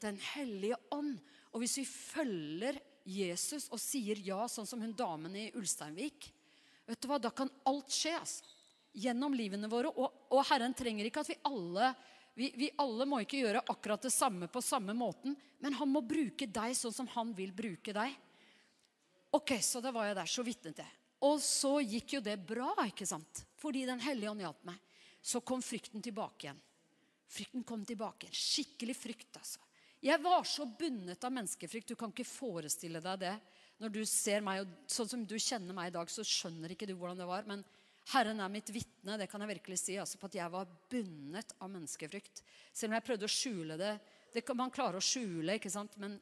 Den 0.02 0.18
hellige 0.34 0.80
ånd. 0.96 1.20
Og 1.54 1.62
hvis 1.62 1.78
vi 1.82 1.86
følger 1.86 2.80
Jesus 3.06 3.70
og 3.70 3.82
sier 3.82 4.20
ja, 4.26 4.42
sånn 4.50 4.68
som 4.68 4.82
hun 4.82 4.96
damen 4.98 5.36
i 5.38 5.52
Ulsteinvik, 5.60 6.32
Vet 6.90 7.02
du 7.02 7.08
hva, 7.08 7.20
Da 7.20 7.32
kan 7.32 7.52
alt 7.70 7.92
skje 7.94 8.16
altså. 8.18 8.50
gjennom 8.94 9.34
livene 9.34 9.70
våre. 9.72 9.92
Og, 9.94 10.28
og, 10.30 10.42
Herren 10.50 10.76
trenger 10.78 11.08
ikke 11.08 11.24
at 11.24 11.32
vi 11.34 11.40
alle 11.50 11.94
vi, 12.34 12.50
vi, 12.58 12.72
alle 12.82 13.06
må 13.06 13.20
ikke 13.22 13.44
gjøre 13.44 13.62
akkurat 13.70 14.02
det 14.02 14.10
samme 14.10 14.48
på 14.50 14.62
samme 14.66 14.96
måten, 14.98 15.36
men 15.62 15.76
han 15.78 15.90
må 15.92 16.02
bruke 16.02 16.48
deg 16.50 16.74
sånn 16.74 16.96
som 16.96 17.10
han 17.14 17.30
vil 17.38 17.52
bruke 17.54 17.94
deg. 17.94 18.16
Ok, 19.38 19.54
Så 19.62 19.82
da 19.82 19.92
var 19.94 20.08
jeg 20.10 20.18
der. 20.18 20.30
Så 20.30 20.46
vitnet 20.46 20.82
jeg. 20.82 20.96
Og 21.24 21.38
så 21.42 21.78
gikk 21.86 22.18
jo 22.18 22.24
det 22.26 22.36
bra, 22.42 22.74
ikke 22.86 23.06
sant? 23.08 23.46
Fordi 23.62 23.86
Den 23.86 24.02
hellige 24.02 24.34
ånd 24.34 24.44
hjalp 24.44 24.66
meg. 24.68 24.82
Så 25.24 25.40
kom 25.46 25.62
frykten 25.64 26.02
tilbake 26.04 26.48
igjen. 26.50 26.60
Frykten 27.32 27.64
kom 27.64 27.86
tilbake. 27.86 28.28
igjen. 28.28 28.36
Skikkelig 28.36 28.96
frykt, 28.98 29.38
altså. 29.40 29.63
Jeg 30.04 30.20
var 30.20 30.44
så 30.44 30.66
bundet 30.68 31.24
av 31.24 31.32
menneskefrykt. 31.32 31.94
Du 31.94 32.00
kan 32.00 32.12
ikke 32.12 32.28
forestille 32.28 33.00
deg 33.04 33.22
det. 33.22 33.38
Når 33.80 33.94
du 33.94 34.02
ser 34.08 34.44
meg, 34.44 34.66
og 34.66 34.92
sånn 34.92 35.10
som 35.10 35.24
du 35.28 35.38
kjenner 35.40 35.76
meg 35.76 35.90
i 35.90 35.96
dag, 35.96 36.12
så 36.12 36.26
skjønner 36.28 36.74
ikke 36.74 36.90
du 36.90 36.94
hvordan 36.98 37.22
det 37.22 37.28
var. 37.30 37.48
Men 37.48 37.64
Herren 38.12 38.42
er 38.44 38.52
mitt 38.52 38.68
vitne, 38.76 39.16
det 39.20 39.30
kan 39.32 39.40
jeg 39.44 39.54
virkelig 39.54 39.80
si, 39.80 39.96
altså 40.00 40.20
på 40.20 40.28
at 40.28 40.36
jeg 40.36 40.52
var 40.52 40.72
bundet 40.92 41.56
av 41.56 41.72
menneskefrykt. 41.72 42.44
Selv 42.76 42.92
om 42.92 42.98
jeg 42.98 43.06
prøvde 43.08 43.30
å 43.30 43.32
skjule 43.32 43.78
det. 43.80 43.94
Det 44.34 44.44
kan 44.44 44.60
man 44.60 44.74
klare 44.74 45.00
å 45.00 45.04
skjule, 45.04 45.56
ikke 45.56 45.72
sant? 45.72 45.96
men 46.02 46.18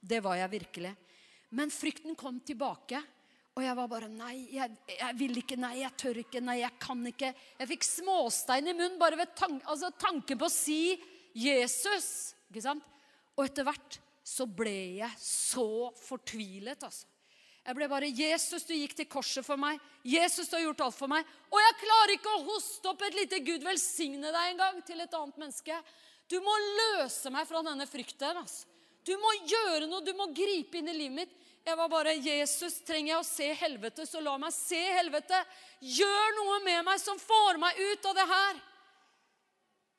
det 0.00 0.22
var 0.24 0.38
jeg 0.40 0.54
virkelig. 0.54 0.94
Men 1.52 1.72
frykten 1.74 2.16
kom 2.16 2.38
tilbake. 2.46 3.02
Og 3.58 3.64
jeg 3.66 3.76
var 3.76 3.88
bare 3.90 4.08
Nei, 4.08 4.46
jeg, 4.54 4.78
jeg, 4.94 5.16
vil 5.18 5.40
ikke. 5.42 5.58
Nei, 5.60 5.74
jeg 5.82 5.92
tør 6.00 6.22
ikke. 6.22 6.40
Nei, 6.46 6.60
jeg 6.62 6.72
kan 6.80 7.02
ikke. 7.10 7.34
Jeg 7.58 7.70
fikk 7.74 7.84
småstein 7.84 8.70
i 8.70 8.76
munnen 8.78 8.96
bare 9.00 9.18
ved 9.20 9.34
tank, 9.36 9.60
altså, 9.68 9.90
tanken 10.00 10.40
på 10.40 10.48
å 10.48 10.54
si 10.54 10.94
Jesus. 11.36 12.30
Ikke 12.48 12.64
sant? 12.64 12.86
Og 13.38 13.46
etter 13.46 13.66
hvert 13.66 14.00
så 14.26 14.46
ble 14.46 15.00
jeg 15.00 15.10
så 15.22 15.90
fortvilet, 16.00 16.82
altså. 16.82 17.06
Jeg 17.60 17.76
ble 17.76 17.86
bare 17.92 18.08
'Jesus, 18.08 18.64
du 18.64 18.72
gikk 18.72 18.94
til 18.96 19.06
korset 19.06 19.44
for 19.44 19.60
meg. 19.60 19.78
Jesus, 20.02 20.48
du 20.48 20.56
har 20.56 20.62
gjort 20.64 20.80
alt 20.80 20.96
for 20.96 21.12
meg.' 21.12 21.26
Og 21.52 21.58
jeg 21.60 21.80
klarer 21.82 22.12
ikke 22.16 22.32
å 22.32 22.44
hoste 22.48 22.88
opp 22.88 23.02
et 23.02 23.14
lite 23.14 23.38
'Gud 23.44 23.62
velsigne 23.62 24.32
deg' 24.32 24.50
en 24.50 24.56
gang 24.56 24.80
til 24.82 25.00
et 25.00 25.14
annet 25.14 25.36
menneske. 25.36 25.76
Du 26.26 26.40
må 26.40 26.54
løse 26.80 27.30
meg 27.30 27.46
fra 27.46 27.62
denne 27.62 27.86
frykten. 27.86 28.36
altså. 28.36 28.66
Du 29.04 29.16
må 29.16 29.30
gjøre 29.48 29.86
noe, 29.88 30.04
du 30.04 30.12
må 30.14 30.28
gripe 30.32 30.78
inn 30.78 30.88
i 30.88 30.96
livet 30.96 31.16
mitt. 31.16 31.36
Jeg 31.64 31.76
var 31.76 31.88
bare 31.88 32.16
Jesus, 32.16 32.80
trenger 32.86 33.12
jeg 33.12 33.20
å 33.20 33.26
se 33.28 33.54
helvete, 33.54 34.06
så 34.06 34.20
la 34.20 34.36
meg 34.40 34.52
se 34.52 34.80
helvete. 34.96 35.40
Gjør 35.80 36.36
noe 36.38 36.58
med 36.64 36.84
meg 36.84 37.00
som 37.00 37.18
får 37.18 37.58
meg 37.60 37.76
ut 37.76 38.06
av 38.06 38.14
det 38.16 38.26
her. 38.32 38.60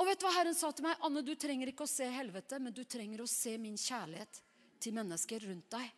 Og 0.02 0.08
vet 0.10 0.18
du 0.18 0.26
hva 0.26 0.34
Herren 0.34 0.56
sa 0.58 0.72
til 0.74 0.88
meg? 0.88 0.98
Anne, 1.06 1.22
du 1.22 1.36
trenger 1.38 1.70
ikke 1.70 1.86
å 1.86 1.90
se 1.90 2.08
helvete, 2.10 2.58
men 2.58 2.74
du 2.74 2.82
trenger 2.90 3.22
å 3.22 3.30
se 3.30 3.54
min 3.62 3.76
kjærlighet 3.78 4.40
til 4.82 4.96
mennesker 4.98 5.44
rundt 5.46 5.68
deg. 5.76 5.92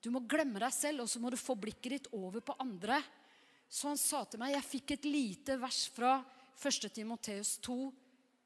Du 0.00 0.08
må 0.14 0.22
glemme 0.24 0.62
deg 0.62 0.72
selv, 0.72 1.04
og 1.04 1.10
så 1.12 1.20
må 1.20 1.28
du 1.28 1.36
få 1.36 1.56
blikket 1.60 1.92
ditt 1.92 2.08
over 2.16 2.40
på 2.40 2.56
andre. 2.64 3.02
Så 3.68 3.90
han 3.90 4.00
sa 4.00 4.22
til 4.24 4.40
meg 4.40 4.54
Jeg 4.54 4.68
fikk 4.68 4.94
et 4.94 5.08
lite 5.08 5.58
vers 5.60 5.82
fra 5.92 6.14
1. 6.56 6.88
Timoteus 6.96 7.58
2, 7.66 7.76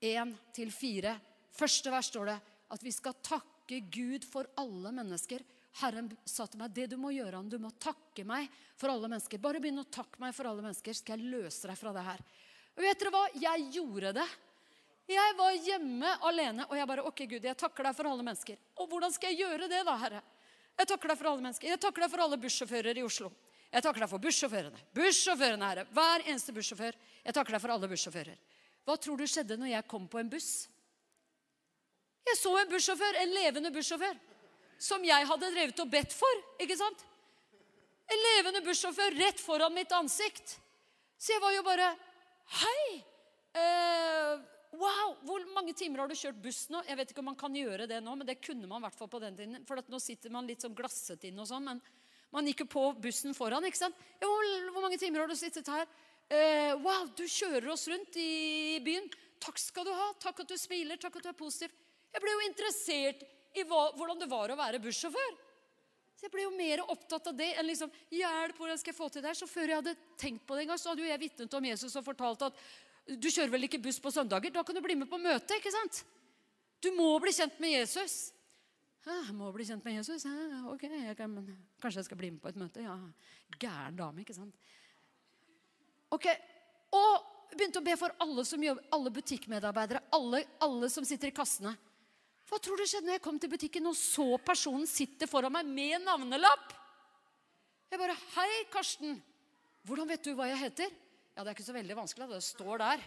1-4. 0.02 1.14
Første 1.60 1.94
vers 1.94 2.10
står 2.10 2.32
det 2.32 2.36
at 2.74 2.82
vi 2.82 2.94
skal 2.94 3.16
takke 3.22 3.80
Gud 3.94 4.26
for 4.26 4.50
alle 4.58 4.90
mennesker. 4.98 5.46
Herren 5.78 6.10
sa 6.26 6.48
til 6.50 6.58
meg 6.58 6.74
det 6.74 6.88
du 6.90 6.96
må 6.98 7.12
gjøre, 7.14 7.36
han, 7.38 7.46
du 7.46 7.60
må 7.62 7.70
takke 7.78 8.26
meg 8.26 8.50
for 8.74 8.90
alle 8.90 9.06
mennesker. 9.06 9.38
Bare 9.38 9.62
begynn 9.62 9.84
å 9.84 9.86
takke 9.86 10.18
meg 10.22 10.34
for 10.34 10.50
alle 10.50 10.66
mennesker, 10.66 10.96
skal 10.96 11.22
jeg 11.22 11.30
løse 11.36 11.70
deg 11.70 11.78
fra 11.78 11.94
det 11.94 12.06
her. 12.08 12.26
Og 12.74 12.82
vet 12.82 12.98
dere 12.98 13.14
hva? 13.14 13.24
Jeg 13.46 13.70
gjorde 13.78 14.14
det. 14.18 14.28
Jeg 15.08 15.36
var 15.38 15.54
hjemme 15.64 16.10
alene, 16.28 16.66
og 16.68 16.76
jeg 16.76 16.88
bare 16.90 17.04
OK, 17.08 17.22
Gud, 17.30 17.44
jeg 17.44 17.56
takker 17.56 17.88
deg 17.88 17.96
for 17.96 18.10
alle 18.10 18.24
mennesker. 18.26 18.58
Og 18.76 18.90
hvordan 18.90 19.12
skal 19.14 19.32
jeg 19.32 19.46
gjøre 19.46 19.68
det, 19.70 19.80
da, 19.88 19.94
Herre? 19.96 20.20
Jeg 20.78 20.90
takker 20.90 21.10
deg 21.10 21.18
for 21.18 21.30
alle 21.30 21.44
mennesker. 21.46 21.70
Jeg 21.72 21.80
takker 21.82 22.04
deg 22.04 22.10
for 22.12 22.22
alle 22.24 22.38
bussjåfører 22.42 23.00
i 23.00 23.04
Oslo. 23.06 23.30
Jeg 23.72 23.84
takker 23.84 24.04
deg 24.04 24.10
for 24.10 24.22
bussjåførene. 24.24 24.82
Bussjåførene, 24.96 25.70
Herre. 25.70 25.84
Hver 25.96 26.24
eneste 26.26 26.54
bussjåfør. 26.56 26.98
Jeg 27.24 27.36
takker 27.36 27.56
deg 27.56 27.62
for 27.64 27.74
alle 27.74 27.90
bussjåfører. 27.90 28.36
Hva 28.88 28.96
tror 29.00 29.20
du 29.20 29.24
skjedde 29.28 29.58
når 29.60 29.72
jeg 29.72 29.88
kom 29.90 30.06
på 30.08 30.20
en 30.20 30.30
buss? 30.32 30.50
Jeg 32.28 32.38
så 32.40 32.52
en 32.60 32.70
bussjåfør, 32.70 33.18
en 33.22 33.32
levende 33.32 33.72
bussjåfør, 33.72 34.16
som 34.80 35.04
jeg 35.04 35.28
hadde 35.28 35.50
drevet 35.54 35.82
og 35.84 35.90
bedt 35.92 36.14
for. 36.16 36.44
ikke 36.60 36.76
sant? 36.76 37.04
En 38.08 38.22
levende 38.24 38.62
bussjåfør 38.64 39.16
rett 39.20 39.40
foran 39.40 39.74
mitt 39.76 39.92
ansikt. 39.92 40.56
Så 41.18 41.34
jeg 41.34 41.44
var 41.44 41.56
jo 41.56 41.64
bare 41.66 41.88
Hei! 42.60 42.84
Eh, 43.58 44.57
Wow! 44.76 45.14
Hvor 45.24 45.44
mange 45.54 45.72
timer 45.76 46.02
har 46.02 46.10
du 46.10 46.16
kjørt 46.18 46.40
buss 46.44 46.66
nå? 46.72 46.82
Jeg 46.84 46.98
vet 46.98 47.12
ikke 47.12 47.22
om 47.22 47.30
man 47.30 47.38
kan 47.40 47.54
gjøre 47.56 47.86
det 47.88 48.02
nå, 48.04 48.16
men 48.20 48.28
det 48.28 48.40
kunne 48.44 48.68
man 48.68 48.82
i 48.82 48.86
hvert 48.86 48.98
fall 48.98 49.10
på 49.10 49.20
den 49.22 49.38
tiden. 49.38 49.62
For 49.68 49.80
nå 49.88 50.00
sitter 50.02 50.34
man 50.34 50.48
litt 50.48 50.64
sånn 50.64 50.76
glasset 50.76 51.24
inn 51.28 51.40
og 51.40 51.48
sånn, 51.48 51.64
men 51.70 51.80
man 52.34 52.50
gikk 52.50 52.66
jo 52.66 52.68
på 52.74 52.84
bussen 53.00 53.36
foran, 53.36 53.64
ikke 53.64 53.80
sant? 53.80 53.96
Jo, 54.20 54.28
hvor, 54.28 54.82
mange 54.84 55.00
timer 55.00 55.24
har 55.24 55.32
du 55.32 55.38
sittet 55.38 55.70
her? 55.72 55.88
Eh, 56.28 56.74
wow, 56.84 57.08
du 57.16 57.24
kjører 57.24 57.70
oss 57.72 57.86
rundt 57.88 58.18
i 58.20 58.76
byen. 58.84 59.08
Takk 59.40 59.60
skal 59.62 59.88
du 59.88 59.94
ha. 59.96 60.10
Takk 60.20 60.44
at 60.44 60.52
du 60.52 60.58
smiler. 60.60 61.00
Takk 61.00 61.16
at 61.16 61.24
du 61.24 61.30
er 61.32 61.38
positiv. 61.38 61.72
Jeg 62.12 62.24
ble 62.24 62.34
jo 62.34 62.46
interessert 62.48 63.24
i 63.56 63.64
hva, 63.64 63.86
hvordan 63.96 64.20
det 64.20 64.28
var 64.28 64.52
å 64.52 64.58
være 64.58 64.80
bussjåfør. 64.84 65.38
Så 66.18 66.26
jeg 66.26 66.34
ble 66.34 66.44
jo 66.44 66.52
mer 66.58 66.82
opptatt 66.82 67.28
av 67.30 67.36
det 67.38 67.52
enn 67.60 67.68
liksom, 67.68 67.92
hjelp, 68.10 68.56
hvordan 68.58 68.78
skal 68.80 68.90
jeg 68.90 68.98
få 68.98 69.06
til 69.08 69.22
det 69.22 69.30
her? 69.30 69.38
Så 69.38 69.46
før 69.46 69.70
jeg 69.70 69.78
hadde 69.78 69.98
tenkt 70.18 70.44
på 70.44 70.56
det 70.56 70.64
en 70.64 70.72
gang, 70.72 70.80
så 70.82 70.90
hadde 70.90 71.04
jo 71.04 71.10
jeg 71.12 71.22
vitnet 71.22 71.54
om 71.54 71.68
Jesus 71.68 71.94
og 71.94 72.04
fortalt 72.08 72.42
at 72.48 72.62
du 73.16 73.28
kjører 73.30 73.52
vel 73.54 73.64
ikke 73.68 73.80
buss 73.80 74.00
på 74.02 74.12
søndager? 74.12 74.52
Da 74.52 74.64
kan 74.66 74.76
du 74.76 74.82
bli 74.84 74.96
med 74.98 75.08
på 75.08 75.20
møte, 75.20 75.56
ikke 75.56 75.72
sant? 75.72 76.02
Du 76.84 76.90
må 76.94 77.14
bli 77.22 77.32
kjent 77.34 77.56
med 77.62 77.72
Jesus. 77.78 78.18
Jeg 79.08 79.32
må 79.34 79.48
bli 79.54 79.64
kjent 79.64 79.84
med 79.86 79.96
Jesus? 79.96 80.26
Ok, 80.68 80.84
jeg 80.90 81.16
kan, 81.16 81.32
kanskje 81.80 82.02
jeg 82.02 82.08
skal 82.10 82.20
bli 82.20 82.30
med 82.34 82.42
på 82.42 82.50
et 82.50 82.60
møte? 82.60 82.84
Ja, 82.84 82.98
Gæren 83.56 83.96
dame, 83.96 84.22
ikke 84.22 84.36
sant? 84.36 84.54
Ok, 86.12 86.28
Og 86.92 87.24
begynte 87.52 87.80
å 87.80 87.84
be 87.84 87.94
for 88.00 88.12
alle 88.20 88.44
som 88.48 88.62
jobber, 88.64 88.84
alle 88.92 89.10
butikkmedarbeidere, 89.12 90.00
alle, 90.16 90.42
alle 90.64 90.88
som 90.92 91.04
sitter 91.04 91.28
i 91.28 91.36
kassene. 91.36 91.74
Hva 92.48 92.60
tror 92.64 92.80
du 92.80 92.86
skjedde 92.88 93.08
når 93.08 93.18
jeg 93.18 93.24
kom 93.24 93.40
til 93.40 93.52
butikken 93.52 93.88
og 93.90 93.96
så 93.96 94.38
personen 94.40 94.88
sitte 94.88 95.28
foran 95.28 95.52
meg 95.52 95.68
med 95.68 96.04
navnelapp? 96.04 96.72
Jeg 97.90 98.00
bare 98.00 98.16
'Hei, 98.16 98.64
Karsten. 98.72 99.22
Hvordan 99.84 100.08
vet 100.08 100.24
du 100.24 100.34
hva 100.34 100.48
jeg 100.48 100.60
heter?' 100.64 100.92
Ja, 101.38 101.44
det 101.46 101.52
er 101.52 101.54
ikke 101.54 101.68
så 101.68 101.74
veldig 101.76 101.94
vanskelig. 101.94 102.26
Det 102.32 102.42
står 102.42 102.80
der. 102.82 103.02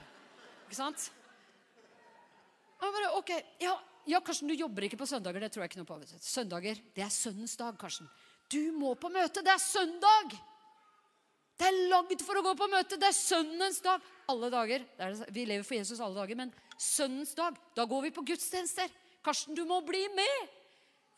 Ikke 0.63 0.77
sant? 0.77 1.09
Jeg 2.79 2.93
bare, 2.95 3.09
ok, 3.17 3.31
ja, 3.59 3.73
ja, 4.07 4.21
Karsten, 4.23 4.47
du 4.47 4.55
jobber 4.55 4.85
ikke 4.87 4.99
på 5.01 5.07
søndager. 5.09 5.43
Det 5.43 5.49
tror 5.51 5.65
jeg 5.65 5.71
ikke 5.73 5.81
noe 5.81 5.89
på. 5.89 5.97
Søndager, 6.23 6.79
det 6.95 7.03
er 7.03 7.11
sønnens 7.11 7.57
dag, 7.59 7.75
Karsten. 7.81 8.07
Du 8.47 8.71
må 8.71 8.93
på 8.95 9.11
møte. 9.11 9.43
Det 9.43 9.51
er 9.51 9.59
søndag! 9.59 10.37
Det 11.59 11.67
er 11.67 11.79
lagd 11.91 12.23
for 12.23 12.39
å 12.39 12.43
gå 12.45 12.53
på 12.55 12.69
møte. 12.71 12.95
Det 13.01 13.09
er 13.09 13.17
sønnens 13.17 13.81
dag. 13.83 14.05
Alle 14.31 14.47
dager. 14.53 14.87
Vi 15.27 15.43
lever 15.49 15.67
for 15.67 15.75
Jesus 15.81 15.99
alle 15.99 16.15
dager, 16.23 16.39
men 16.39 16.55
sønnens 16.79 17.35
dag, 17.35 17.59
da 17.75 17.83
går 17.83 18.07
vi 18.07 18.13
på 18.15 18.23
gudstjenester. 18.31 18.87
Karsten, 19.27 19.59
du 19.59 19.65
må 19.67 19.81
bli 19.83 20.05
med! 20.15 20.55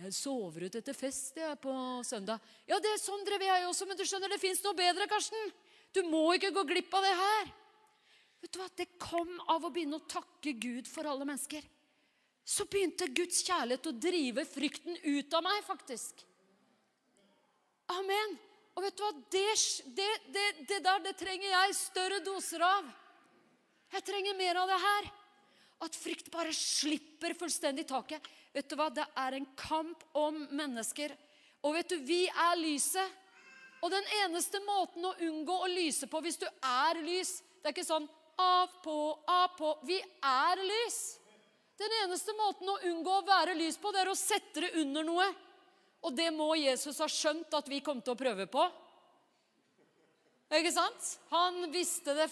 Jeg 0.01 0.17
sover 0.17 0.65
ut 0.65 0.79
etter 0.81 0.97
fest 0.97 1.37
jeg, 1.37 1.61
på 1.61 1.77
søndag. 2.09 2.41
Ja, 2.65 2.81
det 2.81 2.89
er 2.89 2.99
sånn 3.05 3.21
drev 3.29 3.45
jeg 3.45 3.69
også, 3.69 3.85
men 3.85 4.01
du 4.01 4.03
skjønner, 4.03 4.33
det 4.33 4.41
fins 4.41 4.65
noe 4.65 4.73
bedre, 4.81 5.05
Karsten. 5.13 5.53
Du 5.93 6.01
må 6.09 6.25
ikke 6.33 6.53
gå 6.55 6.63
glipp 6.67 6.93
av 6.97 7.05
det 7.05 7.13
her. 7.19 7.51
Vet 8.43 8.53
du 8.53 8.59
hva? 8.59 8.69
Det 8.75 8.89
kom 8.99 9.37
av 9.53 9.63
å 9.63 9.71
begynne 9.71 9.99
å 9.99 10.09
takke 10.09 10.55
Gud 10.59 10.89
for 10.89 11.07
alle 11.07 11.27
mennesker. 11.27 11.63
Så 12.43 12.65
begynte 12.67 13.07
Guds 13.15 13.39
kjærlighet 13.47 13.87
å 13.87 13.95
drive 13.95 14.43
frykten 14.49 14.97
ut 15.05 15.37
av 15.37 15.45
meg, 15.45 15.61
faktisk. 15.63 16.25
Amen. 17.93 18.35
Og 18.73 18.83
vet 18.83 18.97
du 18.97 19.03
hva? 19.05 19.11
Det, 19.31 19.47
det, 19.95 20.09
det, 20.33 20.45
det 20.67 20.79
der 20.83 21.03
det 21.05 21.15
trenger 21.19 21.53
jeg 21.53 21.77
større 21.77 22.19
doser 22.25 22.65
av. 22.65 22.89
Jeg 23.93 24.05
trenger 24.07 24.37
mer 24.37 24.59
av 24.63 24.71
det 24.73 24.79
her. 24.81 25.09
At 25.83 25.97
frykt 25.99 26.31
bare 26.33 26.53
slipper 26.55 27.35
fullstendig 27.37 27.85
taket. 27.89 28.25
Vet 28.55 28.69
du 28.71 28.75
hva? 28.79 28.89
Det 28.93 29.05
er 29.19 29.37
en 29.37 29.47
kamp 29.59 30.03
om 30.17 30.41
mennesker. 30.55 31.13
Og 31.63 31.77
vet 31.77 31.93
du, 31.93 31.99
vi 32.03 32.25
er 32.27 32.59
lyset. 32.59 33.21
Og 33.83 33.91
den 33.91 34.05
eneste 34.23 34.61
måten 34.63 35.05
å 35.05 35.15
unngå 35.27 35.55
å 35.65 35.71
lyse 35.71 36.07
på 36.07 36.21
hvis 36.23 36.39
du 36.39 36.45
er 36.47 37.01
lys 37.03 37.41
Det 37.59 37.69
er 37.69 37.75
ikke 37.75 37.87
sånn 37.87 38.07
av, 38.39 38.71
på, 38.83 38.95
av, 39.29 39.51
på. 39.57 39.75
Vi 39.85 39.99
er 40.25 40.61
lys. 40.65 40.99
Den 41.77 41.91
eneste 42.01 42.33
måten 42.33 42.71
å 42.71 42.79
unngå 42.89 43.11
å 43.19 43.25
være 43.27 43.53
lys 43.53 43.77
på, 43.77 43.91
det 43.93 44.01
er 44.01 44.09
å 44.09 44.17
sette 44.17 44.63
det 44.63 44.71
under 44.81 45.05
noe. 45.05 45.27
Og 46.03 46.15
det 46.17 46.31
må 46.35 46.49
Jesus 46.57 46.97
ha 46.99 47.07
skjønt 47.07 47.53
at 47.55 47.69
vi 47.69 47.79
kom 47.85 48.01
til 48.01 48.15
å 48.15 48.19
prøve 48.19 48.47
på. 48.51 48.65
Ikke 50.53 50.73
sant? 50.73 51.13
Han 51.31 51.69
visste 51.73 52.13
det 52.17 52.27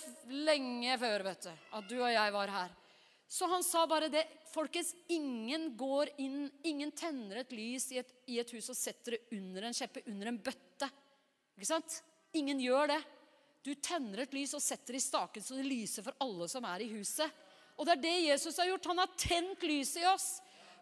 lenge 0.46 0.98
før, 1.02 1.24
vet 1.30 1.48
du, 1.48 1.54
at 1.78 1.88
du 1.90 1.96
og 2.02 2.12
jeg 2.12 2.34
var 2.36 2.52
her. 2.54 2.74
Så 3.32 3.48
han 3.48 3.64
sa 3.64 3.86
bare 3.88 4.12
det. 4.12 4.26
Folkens, 4.52 4.92
ingen 5.08 5.70
går 5.80 6.12
inn, 6.20 6.50
ingen 6.68 6.92
tenner 6.92 7.40
et 7.42 7.54
lys 7.56 7.88
i 7.96 8.02
et, 8.02 8.10
i 8.28 8.42
et 8.42 8.50
hus 8.52 8.68
og 8.74 8.76
setter 8.76 9.16
det 9.16 9.38
under 9.38 9.70
en 9.70 9.78
kjeppe, 9.78 10.04
under 10.12 10.34
en 10.34 10.42
bøtte. 10.44 10.90
Ikke 11.58 11.70
sant? 11.74 12.02
Ingen 12.38 12.62
gjør 12.64 12.94
det. 12.94 13.02
Du 13.62 13.74
tenner 13.78 14.24
et 14.24 14.34
lys 14.34 14.56
og 14.58 14.64
setter 14.64 14.98
i 14.98 15.04
staken 15.04 15.44
så 15.46 15.58
det 15.58 15.68
lyser 15.68 16.06
for 16.06 16.18
alle 16.24 16.48
som 16.50 16.66
er 16.66 16.82
i 16.82 16.90
huset. 16.96 17.30
Og 17.78 17.86
det 17.86 17.94
er 17.94 18.02
det 18.04 18.16
Jesus 18.32 18.58
har 18.58 18.70
gjort. 18.72 18.90
Han 18.90 19.02
har 19.04 19.14
tent 19.20 19.64
lyset 19.66 20.02
i 20.02 20.10
oss. 20.10 20.30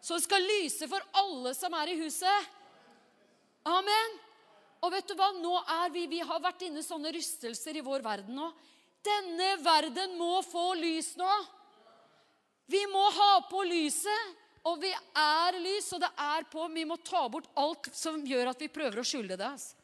Så 0.00 0.16
det 0.16 0.24
skal 0.24 0.48
lyse 0.48 0.88
for 0.88 1.04
alle 1.20 1.52
som 1.56 1.74
er 1.76 1.92
i 1.92 1.98
huset. 2.00 2.50
Amen. 3.68 4.18
Og 4.80 4.92
vet 4.94 5.08
du 5.08 5.14
hva? 5.16 5.28
Nå 5.36 5.54
er 5.60 5.92
vi, 5.92 6.06
vi 6.08 6.22
har 6.24 6.40
vært 6.40 6.64
inne 6.64 6.80
i 6.80 6.86
sånne 6.86 7.12
rystelser 7.12 7.76
i 7.76 7.84
vår 7.84 8.04
verden 8.04 8.38
nå. 8.40 8.48
Denne 9.04 9.54
verden 9.64 10.16
må 10.16 10.40
få 10.44 10.72
lys 10.80 11.14
nå. 11.20 11.30
Vi 12.70 12.80
må 12.88 13.02
ha 13.16 13.32
på 13.50 13.64
lyset. 13.68 14.38
Og 14.68 14.76
vi 14.82 14.90
er 14.92 15.56
lys, 15.56 15.86
og 15.96 16.02
det 16.02 16.10
er 16.20 16.44
på. 16.52 16.66
Vi 16.68 16.82
må 16.84 16.98
ta 17.00 17.22
bort 17.32 17.48
alt 17.60 17.88
som 17.96 18.20
gjør 18.28 18.50
at 18.52 18.60
vi 18.60 18.68
prøver 18.72 19.00
å 19.00 19.06
skjule 19.08 19.32
det. 19.32 19.46
Altså 19.56 19.79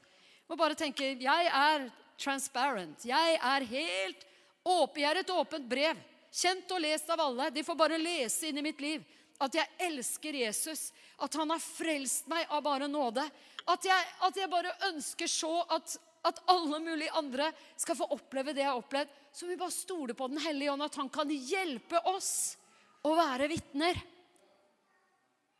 må 0.48 0.56
bare 0.58 0.78
tenke 0.78 1.14
jeg 1.20 1.50
er 1.50 1.88
transparent. 2.20 3.04
Jeg 3.06 3.38
er 3.42 3.66
helt 3.70 4.26
åpen. 4.66 5.02
Jeg 5.02 5.10
er 5.10 5.22
et 5.22 5.34
åpent 5.34 5.68
brev. 5.68 5.98
Kjent 6.36 6.72
og 6.74 6.82
lest 6.82 7.10
av 7.12 7.22
alle. 7.22 7.50
De 7.54 7.64
får 7.64 7.78
bare 7.78 8.00
lese 8.00 8.48
inn 8.48 8.58
i 8.60 8.64
mitt 8.64 8.80
liv 8.82 9.04
at 9.42 9.56
jeg 9.56 9.88
elsker 9.88 10.38
Jesus. 10.40 10.90
At 11.22 11.36
han 11.36 11.50
har 11.52 11.62
frelst 11.62 12.28
meg 12.30 12.48
av 12.52 12.64
bare 12.64 12.88
nåde. 12.88 13.24
At 13.66 13.86
jeg, 13.86 14.10
at 14.22 14.36
jeg 14.38 14.52
bare 14.52 14.74
ønsker 14.90 15.30
så 15.30 15.52
at, 15.74 15.96
at 16.28 16.42
alle 16.52 16.80
mulige 16.84 17.14
andre 17.18 17.50
skal 17.76 17.98
få 17.98 18.08
oppleve 18.16 18.54
det 18.54 18.64
jeg 18.64 18.70
har 18.70 18.82
opplevd. 18.82 19.14
Så 19.32 19.48
vi 19.48 19.58
bare 19.60 19.74
stoler 19.74 20.16
på 20.16 20.28
Den 20.32 20.40
hellige 20.40 20.72
ånd, 20.72 20.84
at 20.86 21.00
han 21.00 21.10
kan 21.12 21.30
hjelpe 21.30 22.00
oss 22.12 22.56
å 23.04 23.14
være 23.16 23.48
vitner. 23.52 23.98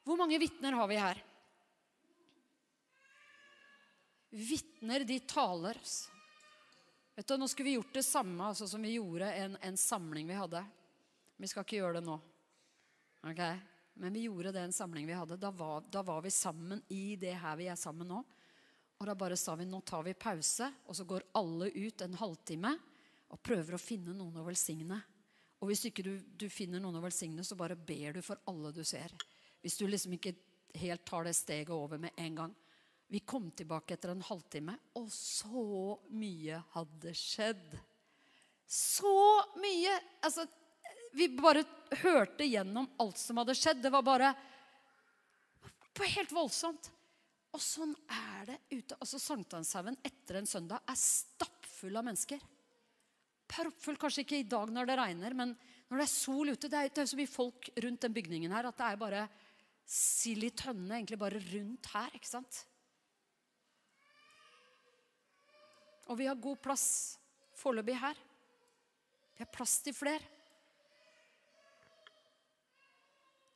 Hvor 0.07 0.19
mange 0.21 0.39
vitner 0.41 0.77
har 0.79 0.89
vi 0.89 1.01
her? 1.01 1.21
Vitner, 4.31 5.05
de 5.05 5.19
taler. 5.21 5.79
Vet 7.17 7.29
du, 7.29 7.37
Nå 7.37 7.49
skulle 7.49 7.69
vi 7.69 7.77
gjort 7.79 7.95
det 7.95 8.03
samme 8.03 8.51
altså, 8.51 8.69
som 8.69 8.83
vi 8.83 8.97
gjorde 8.97 9.33
en, 9.35 9.57
en 9.63 9.77
samling 9.77 10.29
vi 10.29 10.37
hadde. 10.37 10.65
Vi 11.37 11.49
skal 11.49 11.65
ikke 11.65 11.79
gjøre 11.81 12.01
det 12.01 12.07
nå. 12.07 12.17
Ok? 13.27 13.43
Men 13.97 14.13
vi 14.13 14.27
gjorde 14.27 14.53
det 14.53 14.67
en 14.67 14.75
samling 14.77 15.07
vi 15.09 15.17
hadde. 15.17 15.39
Da 15.41 15.51
var, 15.51 15.85
da 15.93 16.03
var 16.03 16.21
vi 16.23 16.31
sammen 16.31 16.83
i 16.93 17.17
det 17.17 17.33
her 17.41 17.57
vi 17.57 17.71
er 17.73 17.79
sammen 17.81 18.11
nå. 18.13 18.23
Og 18.97 19.09
da 19.09 19.15
bare 19.17 19.37
sa 19.37 19.55
vi 19.57 19.67
nå 19.69 19.81
tar 19.85 20.05
vi 20.07 20.15
pause, 20.17 20.71
og 20.89 20.97
så 20.97 21.05
går 21.05 21.29
alle 21.37 21.69
ut 21.75 22.01
en 22.05 22.17
halvtime 22.17 22.73
og 23.33 23.43
prøver 23.45 23.77
å 23.77 23.81
finne 23.81 24.15
noen 24.17 24.41
å 24.41 24.45
velsigne. 24.47 25.01
Og 25.61 25.71
hvis 25.71 25.87
ikke 25.89 26.05
du, 26.05 26.13
du 26.21 26.47
finner 26.53 26.81
noen 26.81 26.99
å 27.01 27.05
velsigne, 27.05 27.45
så 27.45 27.57
bare 27.59 27.77
ber 27.77 28.17
du 28.17 28.23
for 28.25 28.41
alle 28.49 28.73
du 28.77 28.83
ser. 28.85 29.13
Hvis 29.61 29.77
du 29.81 29.87
liksom 29.89 30.15
ikke 30.17 30.35
helt 30.77 31.05
tar 31.09 31.25
det 31.25 31.35
steget 31.37 31.73
over 31.75 32.01
med 32.01 32.17
en 32.21 32.41
gang. 32.41 32.55
Vi 33.07 33.21
kom 33.23 33.51
tilbake 33.55 33.95
etter 33.95 34.11
en 34.11 34.25
halvtime, 34.27 34.75
og 34.99 35.07
så 35.15 35.95
mye 36.11 36.59
hadde 36.75 37.13
skjedd. 37.15 37.77
Så 38.67 39.15
mye! 39.63 39.95
Altså, 40.27 40.47
vi 41.15 41.29
bare 41.39 41.63
hørte 42.03 42.49
gjennom 42.49 42.89
alt 43.01 43.21
som 43.21 43.39
hadde 43.41 43.55
skjedd. 43.57 43.79
Det 43.85 43.93
var 43.95 44.05
bare 44.05 44.35
helt 46.17 46.35
voldsomt. 46.35 46.91
Og 47.57 47.63
sånn 47.63 47.95
er 48.13 48.51
det 48.51 48.59
ute. 48.75 48.99
Altså 48.99 49.21
Sankthanshaugen 49.23 49.97
etter 50.05 50.41
en 50.41 50.51
søndag 50.51 50.85
er 50.85 50.99
stappfull 51.01 51.97
av 51.97 52.05
mennesker. 52.05 52.43
Proppfull 53.49 53.97
kanskje 54.01 54.27
ikke 54.27 54.43
i 54.43 54.49
dag 54.51 54.73
når 54.75 54.91
det 54.91 54.99
regner, 54.99 55.37
men 55.39 55.55
når 55.87 56.01
det 56.01 56.05
er 56.05 56.11
sol 56.11 56.51
ute 56.51 56.69
Det 56.69 56.79
er, 56.79 56.91
det 56.91 57.05
er 57.05 57.09
så 57.13 57.19
mye 57.19 57.31
folk 57.31 57.69
rundt 57.85 58.03
den 58.03 58.15
bygningen 58.17 58.53
her 58.53 58.67
at 58.67 58.77
det 58.81 58.89
er 58.89 58.99
bare 58.99 59.27
sild 59.87 60.43
i 60.43 60.51
tønne 60.51 60.99
egentlig 60.99 61.21
bare 61.21 61.39
rundt 61.39 61.93
her. 61.95 62.11
ikke 62.19 62.29
sant? 62.29 62.65
Og 66.07 66.19
vi 66.19 66.29
har 66.31 66.39
god 66.39 66.59
plass 66.63 66.87
foreløpig 67.59 67.97
her. 67.99 68.19
Vi 69.37 69.45
har 69.45 69.53
plass 69.53 69.79
til 69.85 69.95
flere. 69.97 70.23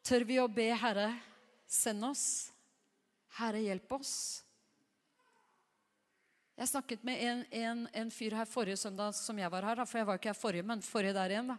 Tør 0.05 0.25
vi 0.27 0.41
å 0.43 0.49
be 0.51 0.67
Herre 0.75 1.13
send 1.71 2.05
oss? 2.05 2.25
Herre, 3.39 3.61
hjelp 3.63 3.93
oss. 3.95 4.15
Jeg 6.61 6.69
snakket 6.69 7.05
med 7.07 7.23
en, 7.25 7.45
en, 7.57 7.87
en, 7.97 8.11
fyr 8.13 8.35
her 8.37 8.49
forrige 8.49 8.81
søndag 8.83 9.15
som 9.17 9.39
jeg 9.39 9.49
var 9.53 9.65
her. 9.65 9.81
For 9.87 10.01
jeg 10.01 10.09
var 10.09 10.19
ikke 10.19 10.33
her 10.33 10.37
forrige, 10.37 10.67
men 10.67 10.83
forrige 10.85 11.15
der 11.17 11.33
igjen. 11.33 11.55
da. 11.55 11.57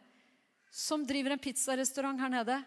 Som 0.69 1.07
driver 1.07 1.33
en 1.33 1.41
pizzarestaurant 1.41 2.21
her 2.21 2.33
nede. 2.35 2.59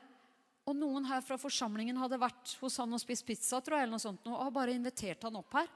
Og 0.64 0.75
noen 0.75 1.05
her 1.07 1.20
fra 1.22 1.37
forsamlingen 1.39 2.01
hadde 2.01 2.18
vært 2.18 2.57
hos 2.62 2.81
han 2.81 2.97
og 2.97 3.03
spist 3.03 3.27
pizza 3.29 3.61
tror 3.61 3.79
jeg, 3.79 3.87
eller 3.87 3.99
noe 3.99 4.03
sånt, 4.03 4.25
og 4.27 4.41
har 4.41 4.55
bare 4.55 4.75
invitert 4.75 5.27
han 5.29 5.37
opp 5.39 5.59
her. 5.59 5.68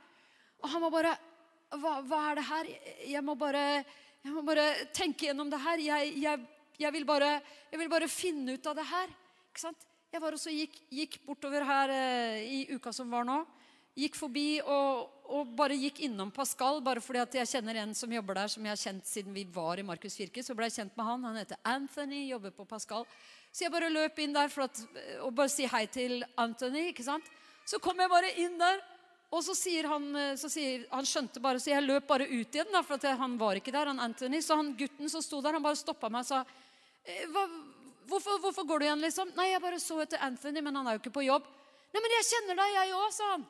Og 0.64 0.72
han 0.72 0.82
var 0.86 0.94
bare 0.94 1.12
hva, 1.76 1.98
hva, 2.06 2.20
er 2.30 2.38
det 2.38 2.46
her? 2.48 2.70
Jeg 3.10 3.24
må 3.24 3.34
bare, 3.38 3.82
jeg 4.24 4.32
må 4.32 4.42
bare 4.46 4.70
tenke 4.96 5.28
gjennom 5.28 5.50
det 5.52 5.60
her. 5.60 5.82
Jeg, 5.84 6.14
jeg, 6.22 6.46
jeg, 6.80 6.94
vil 6.94 7.04
bare, 7.08 7.34
jeg, 7.70 7.80
vil 7.82 7.92
bare, 7.92 8.08
finne 8.08 8.56
ut 8.56 8.70
av 8.70 8.78
det 8.78 8.86
her. 8.88 9.12
Ikke 9.50 9.66
sant? 9.66 9.86
Jeg 10.08 10.24
var 10.24 10.32
også 10.32 10.52
gikk, 10.54 10.78
gikk 10.88 11.18
bortover 11.26 11.66
her 11.68 11.92
eh, 11.92 12.38
i 12.48 12.60
uka 12.72 12.92
som 12.96 13.10
var 13.12 13.26
nå. 13.28 13.42
Gikk 13.98 14.14
forbi 14.16 14.60
og, 14.62 15.08
og, 15.26 15.50
bare 15.58 15.76
gikk 15.76 16.00
innom 16.06 16.30
Pascal, 16.32 16.78
bare 16.86 17.02
fordi 17.02 17.20
at 17.20 17.34
jeg 17.40 17.50
kjenner 17.50 17.80
en 17.82 17.92
som 17.98 18.12
jobber 18.14 18.38
der, 18.38 18.52
som 18.52 18.64
jeg 18.64 18.72
har 18.72 18.80
kjent 18.80 19.08
siden 19.10 19.34
vi 19.34 19.42
var 19.52 19.80
i 19.80 19.84
Markus 19.84 20.16
Kirke. 20.16 20.44
Så 20.46 20.56
ble 20.56 20.70
jeg 20.70 20.78
kjent 20.78 20.96
med 20.96 21.08
han. 21.08 21.26
Han 21.28 21.40
heter 21.42 21.60
Anthony, 21.66 22.22
jobber 22.30 22.54
på 22.54 22.64
Pascal. 22.70 23.04
Så 23.52 23.66
jeg 23.66 23.74
bare 23.74 23.90
løp 23.92 24.20
inn 24.22 24.36
der 24.36 24.48
at, 24.64 24.80
og 25.26 25.34
bare 25.36 25.52
si 25.52 25.66
hei 25.68 25.84
til 25.92 26.22
Anthony. 26.38 26.88
ikke 26.94 27.04
sant? 27.04 27.28
Så 27.68 27.82
kom 27.84 27.98
jeg 28.00 28.08
bare 28.08 28.32
inn 28.40 28.56
der, 28.56 28.80
og 29.28 29.42
så 29.44 29.52
sier 29.56 29.84
han 29.90 30.06
eh, 30.16 30.36
så 30.40 30.48
sier, 30.48 30.86
Han 30.92 31.06
skjønte 31.06 31.42
bare, 31.44 31.60
så 31.60 31.74
jeg 31.74 31.84
løp 31.84 32.06
bare 32.08 32.28
ut 32.28 32.54
igjen, 32.54 32.70
da, 32.72 32.80
for 32.86 33.02
han 33.20 33.36
var 33.40 33.60
ikke 33.60 33.74
der, 33.74 33.90
han 33.90 34.00
Anthony. 34.00 34.40
Så 34.44 34.56
han 34.56 34.72
gutten 34.78 35.10
som 35.12 35.24
sto 35.24 35.42
der, 35.44 35.58
han 35.58 35.64
bare 35.64 35.76
stoppa 35.76 36.08
meg 36.12 36.24
og 36.24 36.30
sa 36.30 36.42
Hva, 37.34 37.44
hvorfor, 38.08 38.40
hvorfor, 38.40 38.64
går 38.68 38.80
du 38.80 38.88
igjen, 38.88 39.04
liksom? 39.04 39.32
Nei, 39.36 39.50
jeg 39.52 39.62
bare 39.64 39.80
så 39.82 40.00
etter 40.04 40.24
Anthony, 40.24 40.64
men 40.64 40.80
han 40.80 40.88
er 40.88 40.96
jo 40.96 41.02
ikke 41.02 41.14
på 41.18 41.26
jobb. 41.28 41.46
Nei, 41.92 42.02
men 42.04 42.14
jeg 42.18 42.28
kjenner 42.30 42.58
deg, 42.60 42.74
jeg 42.76 42.96
òg, 42.96 43.12
sa 43.16 43.28
han. 43.34 43.46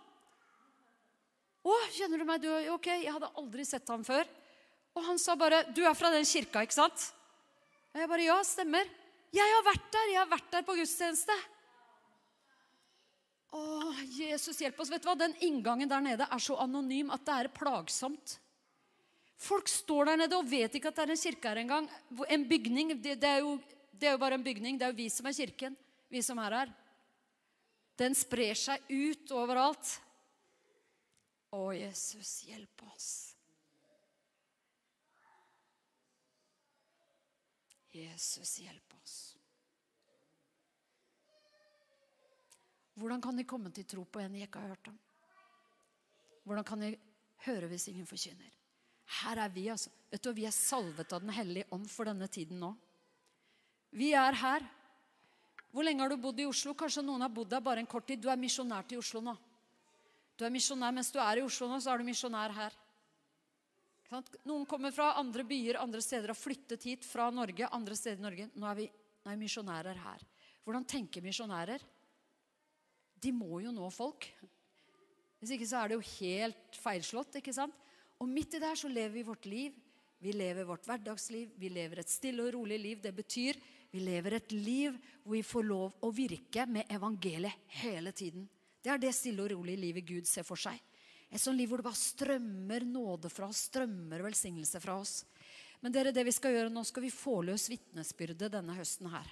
Å, 1.68 1.76
kjenner 1.95 2.22
du 2.22 2.26
meg? 2.26 2.43
Du, 2.43 2.51
ok, 2.74 2.91
jeg 3.03 3.14
hadde 3.14 3.31
aldri 3.39 3.66
sett 3.66 3.91
ham 3.91 4.05
før. 4.07 4.26
Og 4.99 5.05
han 5.07 5.18
sa 5.20 5.35
bare 5.39 5.62
Du 5.74 5.83
er 5.87 5.95
fra 5.95 6.11
den 6.14 6.26
kirka, 6.26 6.62
ikke 6.66 6.79
sant? 6.79 7.11
Og 7.95 8.03
jeg 8.03 8.11
bare 8.11 8.26
Ja, 8.26 8.39
stemmer. 8.47 8.91
Jeg 9.35 9.55
har 9.55 9.64
vært 9.66 9.89
der. 9.93 10.11
Jeg 10.14 10.20
har 10.22 10.31
vært 10.31 10.51
der 10.55 10.66
på 10.66 10.76
gudstjeneste. 10.79 11.35
Å, 13.57 13.63
Jesus 14.13 14.61
hjelp 14.61 14.81
oss. 14.83 14.91
Vet 14.93 15.05
du 15.05 15.09
hva? 15.09 15.17
Den 15.17 15.37
inngangen 15.45 15.89
der 15.89 16.05
nede 16.05 16.27
er 16.29 16.43
så 16.43 16.59
anonym 16.61 17.13
at 17.15 17.25
det 17.25 17.37
er 17.37 17.51
plagsomt. 17.55 18.37
Folk 19.39 19.71
står 19.71 20.11
der 20.11 20.21
nede 20.25 20.37
og 20.37 20.49
vet 20.51 20.75
ikke 20.75 20.91
at 20.91 20.99
det 20.99 21.05
er 21.07 21.15
en 21.15 21.21
kirke 21.21 21.53
her 21.53 21.63
engang. 21.63 21.87
En 22.29 22.45
bygning. 22.51 22.97
Det, 22.99 23.15
det, 23.23 23.31
er 23.39 23.45
jo, 23.47 23.55
det, 23.93 24.11
er 24.11 24.17
jo, 24.17 24.21
bare 24.21 24.37
en 24.37 24.45
bygning. 24.45 24.79
Det 24.79 24.89
er 24.89 24.93
jo 24.93 24.99
vi 24.99 25.09
som 25.15 25.31
er 25.31 25.39
kirken. 25.39 25.79
Vi 26.11 26.23
som 26.27 26.41
er 26.43 26.59
her. 26.59 26.77
Den 27.99 28.15
sprer 28.19 28.59
seg 28.59 28.85
ut 28.91 29.33
overalt. 29.35 29.97
Å, 31.55 31.63
Jesus, 31.73 32.43
hjelp 32.51 32.85
oss. 32.91 33.09
Jesus, 37.95 38.59
hjelp 38.61 38.99
oss. 39.01 39.17
Hvordan 42.99 43.23
kan 43.23 43.37
de 43.39 43.47
komme 43.47 43.71
til 43.75 43.87
tro 43.87 44.05
på 44.05 44.21
en 44.23 44.35
de 44.35 44.43
ikke 44.43 44.61
har 44.61 44.75
hørt 44.75 44.91
om? 44.91 44.97
Hvordan 46.45 46.67
kan 46.67 46.83
de 46.83 46.95
høre 47.47 47.69
hvis 47.71 47.89
ingen 47.93 48.09
forkynner? 48.09 48.51
Her 49.23 49.41
er 49.45 49.53
vi, 49.53 49.69
altså. 49.71 49.91
Vet 50.11 50.25
du, 50.25 50.33
Vi 50.33 50.47
er 50.49 50.55
salvet 50.55 51.13
av 51.13 51.21
Den 51.21 51.33
hellige 51.33 51.69
ånd 51.73 51.89
for 51.91 52.09
denne 52.09 52.29
tiden 52.29 52.61
nå. 52.61 52.75
Vi 53.91 54.13
er 54.13 54.33
her. 54.33 54.65
Hvor 55.73 55.85
lenge 55.85 56.03
har 56.03 56.09
du 56.09 56.17
bodd 56.17 56.41
i 56.41 56.49
Oslo? 56.49 56.75
Kanskje 56.75 57.05
noen 57.05 57.23
har 57.25 57.33
bodd 57.33 57.51
der 57.53 57.61
bare 57.61 57.81
en 57.81 57.89
kort 57.89 58.07
tid. 58.09 58.21
Du 58.21 58.29
er 58.33 58.41
misjonær 58.41 58.89
til 58.89 59.01
Oslo 59.01 59.21
nå. 59.25 59.37
Du 60.37 60.45
er 60.45 60.53
misjonær 60.55 60.95
Mens 60.95 61.13
du 61.13 61.19
er 61.21 61.41
i 61.41 61.45
Oslo 61.45 61.69
nå, 61.69 61.81
så 61.81 61.93
er 61.93 62.01
du 62.01 62.09
misjonær 62.09 62.55
her. 62.57 62.77
Noen 64.49 64.65
kommer 64.65 64.93
fra 64.95 65.13
andre 65.21 65.45
byer, 65.45 65.77
andre 65.83 66.01
steder, 66.01 66.33
har 66.33 66.39
flyttet 66.39 66.85
hit 66.89 67.05
fra 67.05 67.29
Norge. 67.31 67.69
andre 67.71 67.97
steder 67.97 68.19
i 68.19 68.25
Norge. 68.25 68.51
Nå 68.55 68.67
er 68.67 68.75
vi, 68.79 68.87
nå 69.25 69.33
er 69.33 69.37
misjonærer 69.37 70.01
her. 70.01 70.25
Hvordan 70.65 70.87
tenker 70.89 71.25
misjonærer? 71.25 71.85
De 73.21 73.33
må 73.35 73.61
jo 73.64 73.73
nå 73.75 73.89
folk. 73.95 74.29
Hvis 75.39 75.55
ikke 75.55 75.69
så 75.71 75.83
er 75.83 75.91
det 75.91 75.99
jo 75.99 76.09
helt 76.19 76.79
feilslått. 76.83 77.39
ikke 77.39 77.55
sant? 77.55 77.75
Og 78.19 78.29
midt 78.31 78.57
i 78.57 78.61
det 78.62 78.69
her 78.71 78.79
så 78.79 78.91
lever 78.91 79.14
vi 79.14 79.27
vårt 79.27 79.47
liv. 79.47 79.75
Vi 80.19 80.33
lever 80.35 80.66
vårt 80.66 80.87
hverdagsliv. 80.87 81.53
Vi 81.57 81.71
lever 81.71 82.03
et 82.03 82.11
stille 82.11 82.43
og 82.43 82.55
rolig 82.57 82.79
liv. 82.83 83.03
Det 83.03 83.14
betyr 83.14 83.59
vi 83.91 84.03
lever 84.05 84.37
et 84.37 84.53
liv 84.53 84.97
hvor 85.23 85.37
vi 85.37 85.45
får 85.47 85.64
lov 85.64 85.95
å 86.05 86.11
virke 86.12 86.66
med 86.69 86.91
evangeliet 86.93 87.71
hele 87.81 88.12
tiden. 88.12 88.49
Det 88.83 88.91
er 88.93 89.01
det 89.01 89.14
stille 89.16 89.45
og 89.45 89.53
rolige 89.55 89.81
livet 89.81 90.07
Gud 90.07 90.29
ser 90.29 90.47
for 90.47 90.61
seg. 90.61 90.77
Et 91.29 91.41
sånt 91.41 91.59
liv 91.59 91.69
hvor 91.69 91.81
det 91.81 91.89
bare 91.89 92.01
strømmer 92.01 92.85
nåde 92.89 93.31
fra 93.33 93.49
oss, 93.49 93.66
strømmer 93.69 94.23
velsignelse 94.25 94.81
fra 94.81 94.97
oss. 95.01 95.23
Men 95.81 95.95
dere, 95.95 96.12
det 96.12 96.25
vi 96.27 96.35
skal 96.35 96.55
gjøre 96.57 96.73
nå, 96.73 96.83
skal 96.89 97.05
vi 97.05 97.12
få 97.12 97.41
løs 97.47 97.69
vitnesbyrdet 97.71 98.51
denne 98.53 98.75
høsten 98.77 99.11
her. 99.12 99.29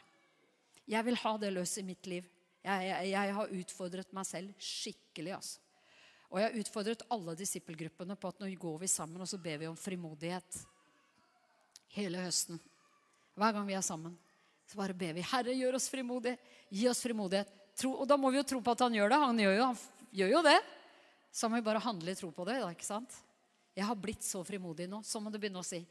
Jeg 0.86 1.02
vil 1.08 1.18
ha 1.24 1.32
det 1.40 1.50
løs 1.56 1.72
i 1.80 1.86
mitt 1.86 2.06
liv. 2.06 2.26
Jeg, 2.66 2.86
jeg, 2.88 3.10
jeg, 3.12 3.34
har 3.36 3.52
utfordret 3.60 4.14
meg 4.16 4.26
selv 4.26 4.54
skikkelig. 4.58 5.36
altså. 5.36 5.60
Og 6.26 6.40
jeg 6.40 6.48
har 6.48 6.62
utfordret 6.62 7.04
alle 7.14 7.36
disippelgruppene 7.38 8.16
på 8.18 8.30
at 8.32 8.40
nå 8.42 8.48
går 8.58 8.80
vi 8.82 8.88
sammen 8.90 9.22
og 9.22 9.28
så 9.30 9.38
ber 9.38 9.60
vi 9.60 9.68
om 9.70 9.78
frimodighet. 9.78 10.58
Hele 11.94 12.24
høsten. 12.24 12.58
Hver 13.38 13.54
gang 13.54 13.68
vi 13.68 13.76
er 13.78 13.84
sammen. 13.86 14.16
Så 14.66 14.78
bare 14.80 14.96
ber 14.96 15.14
vi. 15.14 15.22
Herre, 15.22 15.54
gjør 15.54 15.78
oss 15.78 15.86
frimodige. 15.92 16.40
Gi 16.74 16.88
oss 16.90 17.04
frimodighet. 17.04 17.52
Tro, 17.78 17.92
og 18.02 18.08
da 18.10 18.16
må 18.18 18.32
vi 18.32 18.40
jo 18.40 18.48
tro 18.50 18.58
på 18.64 18.74
at 18.74 18.82
han 18.86 18.96
gjør 18.96 19.12
det. 19.12 19.20
Han 19.22 19.40
gjør 19.44 19.54
jo, 19.54 19.68
han 19.70 20.10
gjør 20.18 20.32
jo 20.32 20.42
det. 20.48 20.58
Så 21.30 21.48
må 21.48 21.60
vi 21.60 21.68
bare 21.68 21.84
handle 21.84 22.10
i 22.10 22.18
tro 22.18 22.32
på 22.34 22.46
det. 22.48 22.58
da, 22.64 22.72
ikke 22.74 22.88
sant? 22.88 23.14
Jeg 23.76 23.86
har 23.86 23.98
blitt 24.00 24.24
så 24.26 24.42
frimodig 24.48 24.88
nå. 24.90 25.04
Så 25.06 25.20
må 25.22 25.30
du 25.30 25.38
begynne 25.38 25.62
å 25.62 25.66
si. 25.66 25.84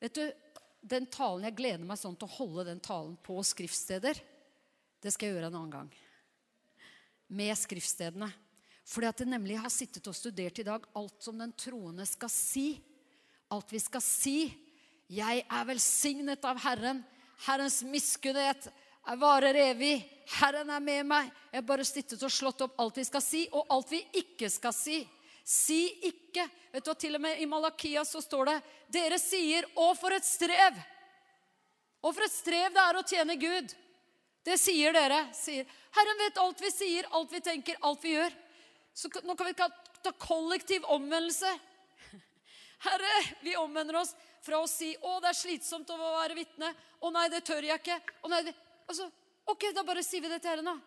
Vet 0.00 0.16
du, 0.16 0.24
den 0.80 1.06
talen, 1.12 1.44
Jeg 1.44 1.58
gleder 1.58 1.84
meg 1.84 2.00
sånn 2.00 2.16
til 2.16 2.26
å 2.26 2.36
holde 2.38 2.66
den 2.72 2.80
talen 2.82 3.14
på 3.22 3.36
skriftsteder. 3.44 4.18
Det 5.00 5.12
skal 5.14 5.28
jeg 5.28 5.36
gjøre 5.36 5.48
en 5.48 5.58
annen 5.60 5.74
gang. 5.74 5.90
Med 7.32 7.52
skriftstedene. 7.56 8.28
Fordi 8.90 9.08
at 9.08 9.22
jeg 9.22 9.30
nemlig 9.30 9.58
har 9.60 9.72
sittet 9.72 10.08
og 10.10 10.16
studert 10.16 10.58
i 10.58 10.66
dag 10.66 10.84
alt 10.98 11.24
som 11.24 11.38
den 11.38 11.52
troende 11.56 12.04
skal 12.08 12.32
si. 12.32 12.68
Alt 13.50 13.72
vi 13.72 13.80
skal 13.82 14.04
si. 14.04 14.38
Jeg 15.10 15.44
er 15.46 15.66
velsignet 15.68 16.44
av 16.46 16.60
Herren. 16.62 17.04
Herrens 17.46 17.80
miskunnhet 17.86 18.68
jeg 19.00 19.18
varer 19.18 19.56
evig. 19.56 19.94
Herren 20.38 20.70
er 20.70 20.82
med 20.84 21.06
meg. 21.08 21.30
Jeg 21.50 21.62
har 21.62 21.66
bare 21.66 21.86
sittet 21.88 22.22
og 22.22 22.32
slått 22.32 22.60
opp 22.66 22.76
alt 22.82 23.00
vi 23.00 23.06
skal 23.08 23.24
si, 23.24 23.46
og 23.50 23.66
alt 23.72 23.90
vi 23.90 24.02
ikke 24.20 24.50
skal 24.52 24.74
si. 24.76 25.00
Si 25.42 25.80
ikke. 26.06 26.44
Vet 26.70 26.86
du, 26.86 26.92
Til 26.94 27.16
og 27.16 27.24
med 27.24 27.40
i 27.40 27.48
Malakia 27.48 28.04
så 28.04 28.20
står 28.22 28.52
det 28.52 28.58
Dere 28.92 29.18
sier 29.18 29.64
'Å, 29.74 29.94
for 29.96 30.12
et 30.12 30.22
strev'. 30.22 30.78
Å, 32.02 32.12
for 32.12 32.22
et 32.22 32.32
strev 32.32 32.72
det 32.72 32.84
er 32.84 32.96
å 32.96 33.06
tjene 33.06 33.36
Gud. 33.36 33.74
Det 34.44 34.56
sier 34.58 34.92
dere. 34.96 35.26
sier. 35.36 35.66
Herren 35.96 36.18
vet 36.18 36.38
alt 36.38 36.60
vi 36.62 36.70
sier, 36.72 37.08
alt 37.10 37.32
vi 37.32 37.40
tenker, 37.40 37.76
alt 37.80 38.04
vi 38.04 38.14
gjør. 38.14 38.36
Så 38.94 39.10
nå 39.24 39.36
kan 39.36 39.46
vi 39.46 39.54
ta 39.54 40.12
kollektiv 40.18 40.84
omvendelse. 40.84 41.50
Herre, 42.86 43.14
vi 43.40 43.56
omvender 43.56 44.00
oss 44.00 44.14
fra 44.42 44.60
å 44.62 44.68
si 44.68 44.94
'Å, 44.96 45.20
det 45.20 45.28
er 45.28 45.36
slitsomt 45.36 45.90
å 45.92 45.98
være 46.00 46.38
vitne'. 46.38 46.72
'Å 47.00 47.12
nei, 47.12 47.28
det 47.28 47.44
tør 47.44 47.62
jeg 47.62 47.80
ikke'. 47.80 48.00
Å 48.24 48.28
nei, 48.32 48.42
det... 48.48 48.54
Altså, 48.88 49.10
ok, 49.46 49.70
da 49.76 49.84
bare 49.84 50.02
sier 50.02 50.24
vi 50.24 50.32
det 50.32 50.40
til 50.40 50.54
Herren, 50.54 50.72
da. 50.72 50.78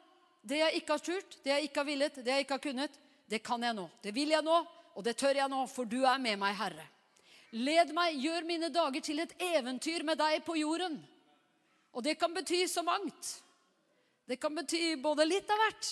Det 0.43 0.59
jeg 0.59 0.81
ikke 0.81 0.97
har 0.97 1.03
turt, 1.03 1.37
det 1.43 1.51
jeg 1.53 1.69
ikke 1.69 1.79
har 1.79 1.87
villet, 1.87 2.17
det 2.19 2.33
jeg 2.33 2.43
ikke 2.43 2.57
har 2.57 2.63
kunnet, 2.63 2.97
det 3.29 3.39
kan 3.45 3.63
jeg 3.63 3.75
nå. 3.77 3.85
Det 4.03 4.11
vil 4.11 4.33
jeg 4.33 4.43
nå, 4.43 4.57
og 4.93 5.05
det 5.05 5.15
tør 5.15 5.39
jeg 5.39 5.49
nå, 5.49 5.61
for 5.71 5.87
du 5.87 6.01
er 6.03 6.19
med 6.19 6.41
meg, 6.41 6.57
Herre. 6.57 6.83
Led 7.53 7.93
meg, 7.95 8.17
gjør 8.17 8.47
mine 8.49 8.69
dager 8.73 9.05
til 9.05 9.21
et 9.23 9.33
eventyr 9.39 10.03
med 10.03 10.17
deg 10.19 10.41
på 10.43 10.57
jorden. 10.57 10.97
Og 11.93 12.03
det 12.05 12.17
kan 12.19 12.33
bety 12.33 12.63
så 12.69 12.83
mangt. 12.85 13.35
Det 14.25 14.39
kan 14.41 14.55
bety 14.55 14.95
både 15.01 15.27
litt 15.27 15.49
av 15.51 15.59
hvert. 15.61 15.91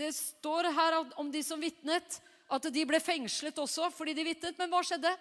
Det 0.00 0.10
står 0.16 0.70
her 0.74 0.98
om 1.20 1.30
de 1.32 1.42
som 1.44 1.60
vitnet, 1.60 2.20
at 2.50 2.66
de 2.72 2.84
ble 2.88 2.98
fengslet 3.02 3.58
også 3.62 3.90
fordi 3.94 4.14
de 4.16 4.26
vitnet. 4.26 4.58
Men 4.58 4.72
hva 4.72 4.82
skjedde? 4.84 5.12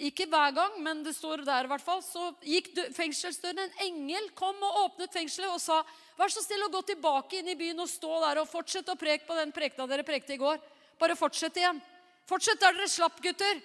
Ikke 0.00 0.24
hver 0.30 0.54
gang, 0.56 0.76
men 0.80 1.02
det 1.04 1.12
står 1.16 1.42
der 1.44 1.66
i 1.66 1.70
hvert 1.70 1.84
fall. 1.84 2.00
Så 2.04 2.30
gikk 2.46 2.70
fengselsdøren. 2.96 3.60
En 3.60 3.82
engel 3.86 4.30
kom 4.38 4.56
og 4.64 4.78
åpnet 4.86 5.12
fengselet 5.12 5.50
og 5.50 5.60
sa, 5.60 5.82
'Vær 6.16 6.30
så 6.32 6.42
snill 6.44 6.64
å 6.66 6.72
gå 6.72 6.82
tilbake 6.86 7.38
inn 7.38 7.48
i 7.48 7.58
byen 7.58 7.80
og 7.80 7.88
stå 7.88 8.20
der 8.20 8.40
og 8.40 8.48
fortsett 8.48 8.88
å 8.88 8.96
preke 8.96 9.26
på 9.26 9.36
den 9.36 9.52
prekena 9.52 9.86
dere 9.88 10.04
prekte 10.04 10.34
i 10.34 10.40
går.' 10.40 10.60
Bare 10.98 11.16
fortsett 11.16 11.56
igjen. 11.56 11.80
Fortsett 12.28 12.60
der 12.60 12.72
dere 12.72 12.88
slapp, 12.88 13.20
gutter. 13.20 13.62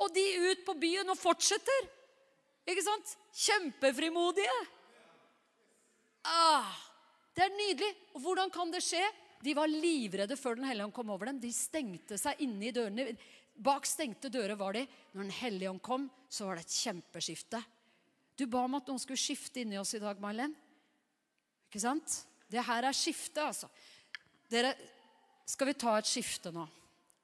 Og 0.00 0.12
de 0.14 0.24
ut 0.50 0.64
på 0.64 0.74
byen 0.80 1.08
og 1.08 1.18
fortsetter. 1.18 1.88
Ikke 2.68 2.84
sant? 2.84 3.16
Kjempefrimodige. 3.32 4.58
Ah, 6.28 6.68
det 7.36 7.46
er 7.46 7.56
nydelig. 7.56 7.90
Og 8.14 8.24
hvordan 8.24 8.52
kan 8.52 8.72
det 8.72 8.82
skje? 8.84 9.02
De 9.40 9.54
var 9.56 9.70
livredde 9.72 10.36
før 10.36 10.58
Den 10.58 10.68
hellige 10.68 10.86
ånd 10.88 10.94
kom 10.94 11.12
over 11.12 11.30
dem. 11.30 11.40
De 11.40 11.52
stengte 11.54 12.18
seg 12.20 12.42
inne 12.44 12.68
i 12.68 12.74
dørene. 12.76 13.14
Bak 13.60 13.88
stengte 13.88 14.30
dører 14.32 14.58
var 14.60 14.76
de. 14.76 14.86
Når 15.12 15.22
Den 15.22 15.36
hellige 15.40 15.70
ånd 15.70 15.82
kom, 15.84 16.08
så 16.28 16.46
var 16.48 16.58
det 16.58 16.66
et 16.66 16.80
kjempeskifte. 16.82 17.62
Du 18.36 18.46
ba 18.48 18.64
om 18.64 18.76
at 18.78 18.86
noen 18.88 19.00
skulle 19.00 19.20
skifte 19.20 19.60
inni 19.62 19.78
oss 19.80 19.94
i 19.96 20.02
dag, 20.02 20.20
Marlen. 20.20 20.52
Ikke 21.68 21.82
sant? 21.82 22.22
Det 22.50 22.62
her 22.66 22.86
er 22.88 22.96
skifte, 22.96 23.42
altså. 23.44 23.68
Dere, 24.50 24.72
skal 25.46 25.70
vi 25.70 25.76
ta 25.78 25.96
et 25.98 26.08
skifte 26.08 26.52
nå? 26.54 26.64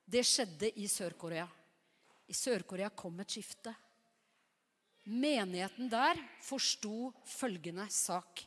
Det 0.06 0.22
skjedde 0.26 0.70
i 0.78 0.86
Sør-Korea. 0.90 1.46
I 2.28 2.34
Sør-Korea 2.34 2.90
kom 2.94 3.18
et 3.22 3.32
skifte. 3.32 3.72
Menigheten 5.06 5.88
der 5.90 6.18
forsto 6.42 7.12
følgende 7.24 7.86
sak. 7.94 8.42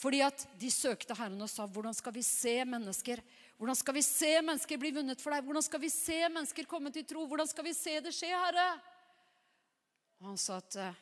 Fordi 0.00 0.22
at 0.24 0.46
de 0.60 0.70
søkte 0.72 1.14
Herren 1.16 1.40
og 1.40 1.48
sa, 1.48 1.66
'Hvordan 1.66 1.94
skal 1.94 2.14
vi 2.14 2.22
se 2.22 2.64
mennesker?' 2.64 3.22
Hvordan 3.60 3.76
skal 3.76 3.94
vi 3.94 4.02
se 4.02 4.40
mennesker 4.40 4.78
bli 4.80 4.90
vunnet 4.90 5.20
for 5.20 5.34
deg? 5.34 5.44
Hvordan 5.44 5.62
skal 5.62 5.80
vi 5.82 5.90
se 5.92 6.28
mennesker 6.32 6.64
komme 6.64 6.88
til 6.90 7.04
tro? 7.04 7.26
Hvordan 7.28 7.46
skal 7.46 7.64
vi 7.64 7.74
se 7.76 8.00
det 8.00 8.14
skje, 8.16 8.30
Herre? 8.32 8.80
Og 10.20 10.30
han 10.30 10.38
sa 10.40 10.56
at 10.56 10.76
eh, 10.80 10.94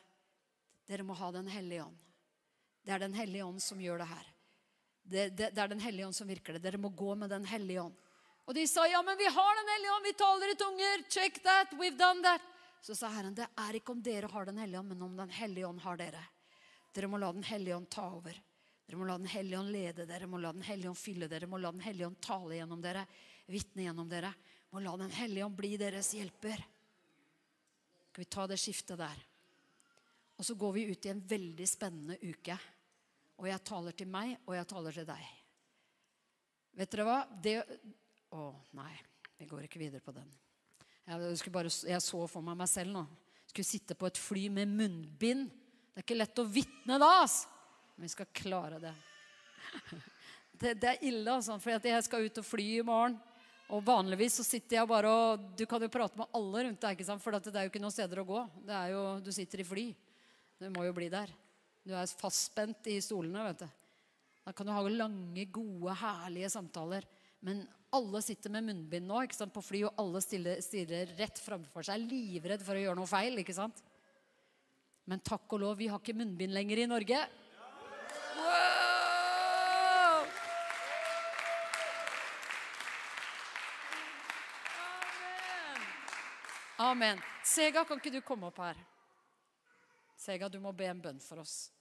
dere 0.91 1.05
må 1.07 1.15
ha 1.15 1.31
Den 1.31 1.47
hellige 1.47 1.85
ånd. 1.85 1.95
Det 2.83 2.91
er 2.91 2.99
Den 2.99 3.15
hellige 3.15 3.45
ånd 3.45 3.63
som 3.63 3.79
gjør 3.79 4.03
det 4.03 4.07
her. 4.07 4.27
Det, 5.03 5.23
det, 5.37 5.55
det 5.55 5.63
er 5.63 5.71
Den 5.71 5.79
hellige 5.79 6.09
ånd 6.09 6.17
som 6.19 6.27
virker 6.27 6.57
det. 6.57 6.63
Dere 6.67 6.77
må 6.83 6.89
gå 6.89 7.15
med 7.15 7.31
Den 7.31 7.47
hellige 7.47 7.81
ånd. 7.81 7.95
Og 8.43 8.55
de 8.57 8.67
sa 8.67 8.83
ja, 8.91 8.99
men 9.07 9.15
vi 9.15 9.31
har 9.31 9.55
Den 9.61 9.71
hellige 9.77 9.95
ånd, 9.95 10.03
vi 10.09 10.13
taler 10.19 10.51
i 10.51 10.59
tunger. 10.59 11.03
Check 11.07 11.39
that, 11.47 11.71
we've 11.79 11.95
done 11.95 12.19
that. 12.27 12.41
Så 12.81 12.95
sa 12.95 13.09
Herren 13.11 13.35
det 13.35 13.47
er 13.59 13.77
ikke 13.79 13.93
om 13.93 14.03
dere 14.03 14.29
har 14.31 14.45
Den 14.47 14.59
hellige 14.61 14.79
ånd, 14.79 14.93
men 14.93 15.01
om 15.01 15.17
Den 15.17 15.33
hellige 15.35 15.67
ånd 15.67 15.81
har 15.83 15.97
dere. 15.99 16.21
Dere 16.95 17.09
må 17.11 17.19
la 17.19 17.31
Den 17.33 17.43
hellige 17.43 17.75
ånd 17.75 17.89
ta 17.91 18.07
over. 18.15 18.37
Dere 18.87 18.97
må 18.97 19.05
la 19.05 19.17
Den 19.17 19.29
hellige 19.29 19.59
ånd 19.59 19.71
lede 19.71 20.05
dere, 20.09 20.27
må 20.27 20.39
la 20.41 20.53
Den 20.55 20.65
hellige 20.65 20.89
ånd 20.89 20.97
fylle 20.97 21.27
dere, 21.29 21.47
må 21.47 21.59
la 21.59 21.71
Den 21.71 21.83
hellige 21.85 22.07
ånd 22.07 22.19
tale 22.23 22.55
gjennom 22.57 22.81
dere, 22.81 23.05
vitne 23.51 23.85
gjennom 23.85 24.09
dere. 24.09 24.33
Må 24.71 24.81
la 24.81 24.95
Den 24.97 25.11
hellige 25.13 25.45
ånd 25.45 25.57
bli 25.57 25.75
deres 25.77 26.13
hjelper. 26.17 26.63
Skal 28.09 28.23
vi 28.23 28.31
ta 28.33 28.47
det 28.49 28.57
skiftet 28.57 28.97
der? 28.97 29.21
Og 30.39 30.47
så 30.47 30.55
går 30.55 30.73
vi 30.73 30.87
ut 30.89 31.05
i 31.05 31.11
en 31.11 31.21
veldig 31.21 31.67
spennende 31.67 32.17
uke. 32.23 32.55
Og 33.39 33.47
jeg 33.47 33.63
taler 33.67 33.95
til 33.95 34.09
meg, 34.11 34.37
og 34.47 34.55
jeg 34.55 34.67
taler 34.71 34.95
til 34.95 35.07
deg. 35.07 35.31
Vet 36.79 36.91
dere 36.95 37.07
hva? 37.07 37.21
Det 37.43 37.55
Å, 38.29 38.43
nei. 38.77 38.91
Vi 39.39 39.47
går 39.49 39.65
ikke 39.65 39.81
videre 39.81 40.03
på 40.05 40.13
den. 40.13 40.29
Jeg, 41.09 41.51
bare, 41.53 41.71
jeg 41.89 42.05
så 42.05 42.19
for 42.29 42.45
meg 42.45 42.57
meg 42.59 42.69
selv 42.69 42.93
nå. 42.93 43.01
Jeg 43.47 43.53
skulle 43.53 43.69
sitte 43.71 43.97
på 43.97 44.09
et 44.09 44.19
fly 44.21 44.43
med 44.53 44.69
munnbind. 44.69 45.47
Det 45.89 46.03
er 46.03 46.05
ikke 46.05 46.19
lett 46.19 46.41
å 46.41 46.45
vitne 46.45 46.99
da. 47.01 47.09
altså. 47.23 47.49
Men 47.95 48.05
vi 48.05 48.11
skal 48.13 48.29
klare 48.41 48.81
det. 48.83 48.95
Det, 50.59 50.73
det 50.75 50.89
er 50.89 51.03
ille, 51.07 51.31
altså, 51.31 51.55
for 51.63 51.71
jeg 51.71 52.03
skal 52.03 52.25
ut 52.27 52.39
og 52.41 52.43
fly 52.43 52.63
i 52.81 52.83
morgen. 52.83 53.13
Og 53.71 53.83
vanligvis 53.85 54.39
så 54.41 54.43
sitter 54.43 54.79
jeg 54.79 54.89
bare 54.89 55.07
og 55.07 55.45
Du 55.55 55.61
kan 55.69 55.79
jo 55.79 55.87
prate 55.93 56.19
med 56.19 56.33
alle 56.35 56.65
rundt 56.65 56.81
deg, 56.83 56.97
ikke 56.97 57.05
sant? 57.07 57.23
for 57.23 57.31
det 57.31 57.53
er 57.53 57.63
jo 57.63 57.71
ikke 57.71 57.79
noen 57.79 57.95
steder 57.95 58.19
å 58.19 58.25
gå. 58.27 58.41
Det 58.67 58.75
er 58.75 58.89
jo, 58.91 59.03
Du 59.23 59.29
sitter 59.31 59.63
i 59.63 59.67
fly. 59.69 59.85
Du 60.59 60.65
må 60.73 60.83
jo 60.83 60.95
bli 60.97 61.07
der. 61.13 61.31
Du 61.87 61.93
er 61.95 62.11
fastspent 62.19 62.89
i 62.91 62.97
stolene, 62.99 63.45
vet 63.47 63.63
du. 63.63 63.69
Da 64.43 64.51
kan 64.57 64.67
du 64.67 64.73
ha 64.73 64.83
lange, 64.89 65.45
gode, 65.53 65.95
herlige 66.01 66.49
samtaler. 66.51 67.07
Men 67.45 67.63
alle 67.95 68.21
sitter 68.21 68.53
med 68.53 68.67
munnbind 68.67 69.07
nå 69.09 69.23
ikke 69.25 69.37
sant, 69.37 69.53
på 69.53 69.63
fly, 69.65 69.83
og 69.87 70.01
alle 70.01 70.21
stiller, 70.21 70.61
stiller 70.61 71.09
rett 71.17 71.39
framfor 71.41 71.85
seg, 71.87 72.03
livredd 72.05 72.61
for 72.65 72.77
å 72.77 72.83
gjøre 72.83 72.99
noe 72.99 73.09
feil. 73.09 73.39
ikke 73.41 73.55
sant? 73.57 73.81
Men 75.09 75.23
takk 75.25 75.49
og 75.57 75.63
lov, 75.63 75.77
vi 75.79 75.89
har 75.89 76.01
ikke 76.01 76.17
munnbind 76.17 76.53
lenger 76.53 76.83
i 76.83 76.89
Norge. 76.89 77.23
Wow! 78.37 78.89
Amen. 86.79 87.19
Sega, 87.43 87.83
kan 87.83 87.99
ikke 87.99 88.13
du 88.13 88.21
komme 88.23 88.47
opp 88.47 88.61
her? 88.63 88.77
Sega, 90.19 90.47
du 90.47 90.61
må 90.63 90.71
be 90.75 90.87
en 90.87 91.01
bønn 91.01 91.19
for 91.23 91.41
oss. 91.41 91.71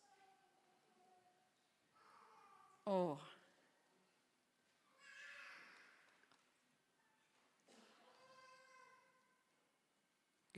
Åh. 2.89 3.38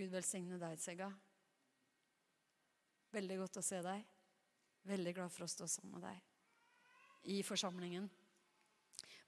Gud 0.00 0.14
velsigne 0.14 0.56
deg, 0.56 0.78
Sega. 0.80 1.10
Veldig 3.12 3.36
godt 3.42 3.58
å 3.60 3.62
se 3.64 3.82
deg. 3.84 4.06
Veldig 4.88 5.12
glad 5.18 5.32
for 5.34 5.44
å 5.44 5.50
stå 5.50 5.66
sammen 5.68 5.98
med 5.98 6.06
deg 6.08 7.34
i 7.34 7.42
forsamlingen. 7.44 8.06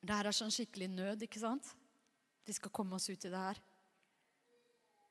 Men 0.00 0.08
det 0.08 0.16
her 0.16 0.30
er 0.30 0.36
sånn 0.38 0.54
skikkelig 0.54 0.88
nød, 0.94 1.26
ikke 1.26 1.42
sant? 1.42 1.74
Vi 2.48 2.56
skal 2.56 2.72
komme 2.72 2.96
oss 2.96 3.10
ut 3.10 3.28
i 3.28 3.32
det 3.34 3.42
her. 3.42 3.60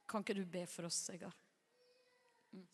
Kan 0.09 0.25
ikke 0.25 0.39
du 0.39 0.43
be 0.49 0.65
for 0.65 0.89
oss, 0.89 0.97
Tsega? 1.05 1.29
Mm. 2.57 2.65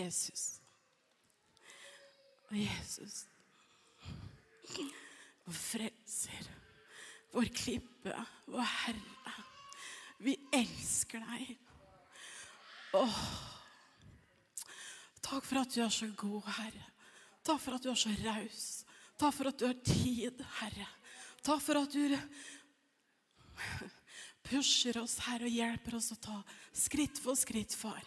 Jesus. 0.00 0.48
Jesus, 2.48 3.26
vår 5.46 5.54
frelser, 5.54 6.48
vår 7.32 7.50
klippe, 7.54 8.14
vår 8.50 8.66
Herre. 8.82 9.34
Vi 10.18 10.34
elsker 10.54 11.22
deg. 11.22 11.52
Åh. 12.96 13.20
Takk 15.26 15.44
for 15.44 15.60
at 15.60 15.74
du 15.74 15.82
er 15.84 15.92
så 15.92 16.08
god, 16.16 16.48
Herre. 16.56 16.86
Takk 17.46 17.62
for 17.62 17.76
at 17.76 17.84
du 17.84 17.90
er 17.92 18.00
så 18.00 18.12
raus. 18.24 18.66
Takk 19.18 19.34
for 19.36 19.50
at 19.50 19.58
du 19.60 19.66
har 19.68 19.78
tid, 19.86 20.42
Herre. 20.60 20.88
Takk 21.46 21.62
for 21.62 21.78
at 21.78 21.94
du 21.94 22.16
pusher 24.46 24.98
oss, 25.02 25.18
Herre, 25.26 25.46
og 25.46 25.56
hjelper 25.56 25.98
oss 25.98 26.12
å 26.14 26.20
ta 26.20 26.36
skritt 26.74 27.18
for 27.22 27.38
skritt, 27.38 27.74
far. 27.74 28.02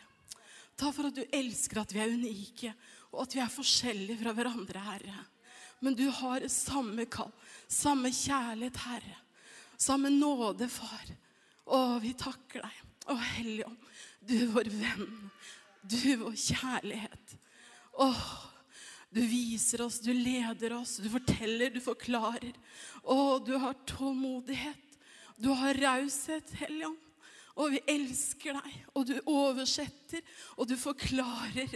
Takk 0.79 0.95
for 0.95 1.09
at 1.09 1.17
du 1.17 1.25
elsker 1.35 1.81
at 1.81 1.93
vi 1.95 2.01
er 2.03 2.13
unike, 2.13 2.73
og 3.11 3.23
at 3.25 3.35
vi 3.35 3.43
er 3.43 3.51
forskjellige 3.51 4.19
fra 4.21 4.35
hverandre, 4.35 4.83
Herre. 4.91 5.25
Men 5.79 5.95
du 5.95 6.07
har 6.11 6.43
samme 6.51 7.05
kall, 7.11 7.31
samme 7.67 8.11
kjærlighet, 8.11 8.77
Herre. 8.83 9.17
Samme 9.79 10.11
nåde, 10.11 10.67
far. 10.71 11.13
Å, 11.69 11.99
vi 12.03 12.11
takker 12.19 12.65
deg. 12.65 12.79
Å, 13.09 13.15
Helligånd, 13.15 13.89
du 14.27 14.37
vår 14.51 14.69
venn. 14.73 15.09
Du 15.81 16.01
vår 16.19 16.35
kjærlighet. 16.35 17.35
Å, 17.99 18.09
du 19.15 19.21
viser 19.23 19.85
oss, 19.85 20.01
du 20.03 20.11
leder 20.13 20.75
oss, 20.75 20.97
du 20.99 21.07
forteller, 21.09 21.71
du 21.71 21.79
forklarer. 21.81 22.57
Å, 23.03 23.39
du 23.39 23.55
har 23.61 23.79
tålmodighet. 23.89 24.97
Du 25.39 25.53
har 25.55 25.79
raushet, 25.79 26.51
Helligånd. 26.59 26.99
Og 27.59 27.73
vi 27.73 27.79
elsker 27.91 28.55
deg, 28.55 28.75
og 28.95 29.07
du 29.09 29.17
oversetter, 29.27 30.23
og 30.55 30.69
du 30.69 30.77
forklarer 30.79 31.73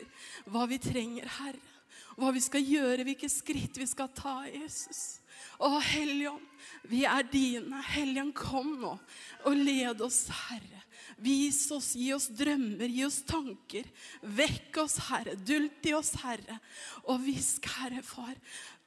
hva 0.48 0.68
vi 0.70 0.78
trenger, 0.80 1.28
Herre. 1.40 1.73
Hva 2.18 2.30
vi 2.36 2.42
skal 2.44 2.66
gjøre, 2.66 3.06
hvilke 3.08 3.30
skritt 3.32 3.78
vi 3.80 3.88
skal 3.90 4.12
ta, 4.14 4.44
Jesus. 4.52 5.24
Å, 5.58 5.80
Helligånd, 5.82 6.46
vi 6.92 7.04
er 7.10 7.26
dine. 7.32 7.82
Helligånd, 7.94 8.36
kom 8.38 8.76
nå 8.82 8.96
og 9.44 9.58
led 9.58 10.02
oss, 10.06 10.26
Herre. 10.48 10.84
Vis 11.24 11.66
oss, 11.74 11.94
gi 11.98 12.12
oss 12.16 12.30
drømmer, 12.34 12.90
gi 12.90 13.04
oss 13.06 13.22
tanker. 13.28 13.88
Vekk 14.22 14.80
oss, 14.84 14.98
Herre. 15.10 15.36
Dult 15.38 15.90
i 15.90 15.96
oss, 15.98 16.14
Herre. 16.24 16.60
Og 17.08 17.22
hvisk, 17.26 17.68
Herre, 17.78 18.04
Far. 18.06 18.36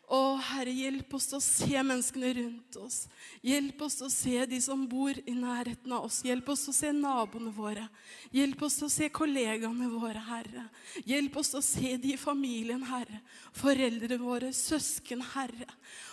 Å, 0.07 0.37
Herre, 0.39 0.71
hjelp 0.71 1.17
oss 1.19 1.25
til 1.27 1.41
å 1.41 1.43
se 1.43 1.81
menneskene 1.83 2.29
rundt 2.37 2.77
oss. 2.79 2.99
Hjelp 3.43 3.81
oss 3.83 3.97
til 3.99 4.07
å 4.07 4.13
se 4.15 4.45
de 4.47 4.61
som 4.63 4.85
bor 4.87 5.19
i 5.19 5.35
nærheten 5.35 5.91
av 5.97 6.07
oss. 6.07 6.21
Hjelp 6.23 6.53
oss 6.53 6.63
til 6.63 6.71
å 6.71 6.77
se 6.77 6.93
naboene 6.95 7.51
våre. 7.51 7.89
Hjelp 8.31 8.63
oss 8.63 8.77
til 8.79 8.87
å 8.87 8.93
se 8.95 9.09
kollegaene 9.11 9.89
våre, 9.91 10.23
Herre. 10.29 10.69
Hjelp 11.11 11.41
oss 11.43 11.51
til 11.51 11.59
å 11.59 11.67
se 11.67 11.97
de 11.99 12.13
i 12.15 12.21
familien, 12.21 12.85
Herre. 12.87 13.19
Foreldrene 13.59 14.21
våre, 14.23 14.53
søsken, 14.55 15.27
Herre. 15.33 15.67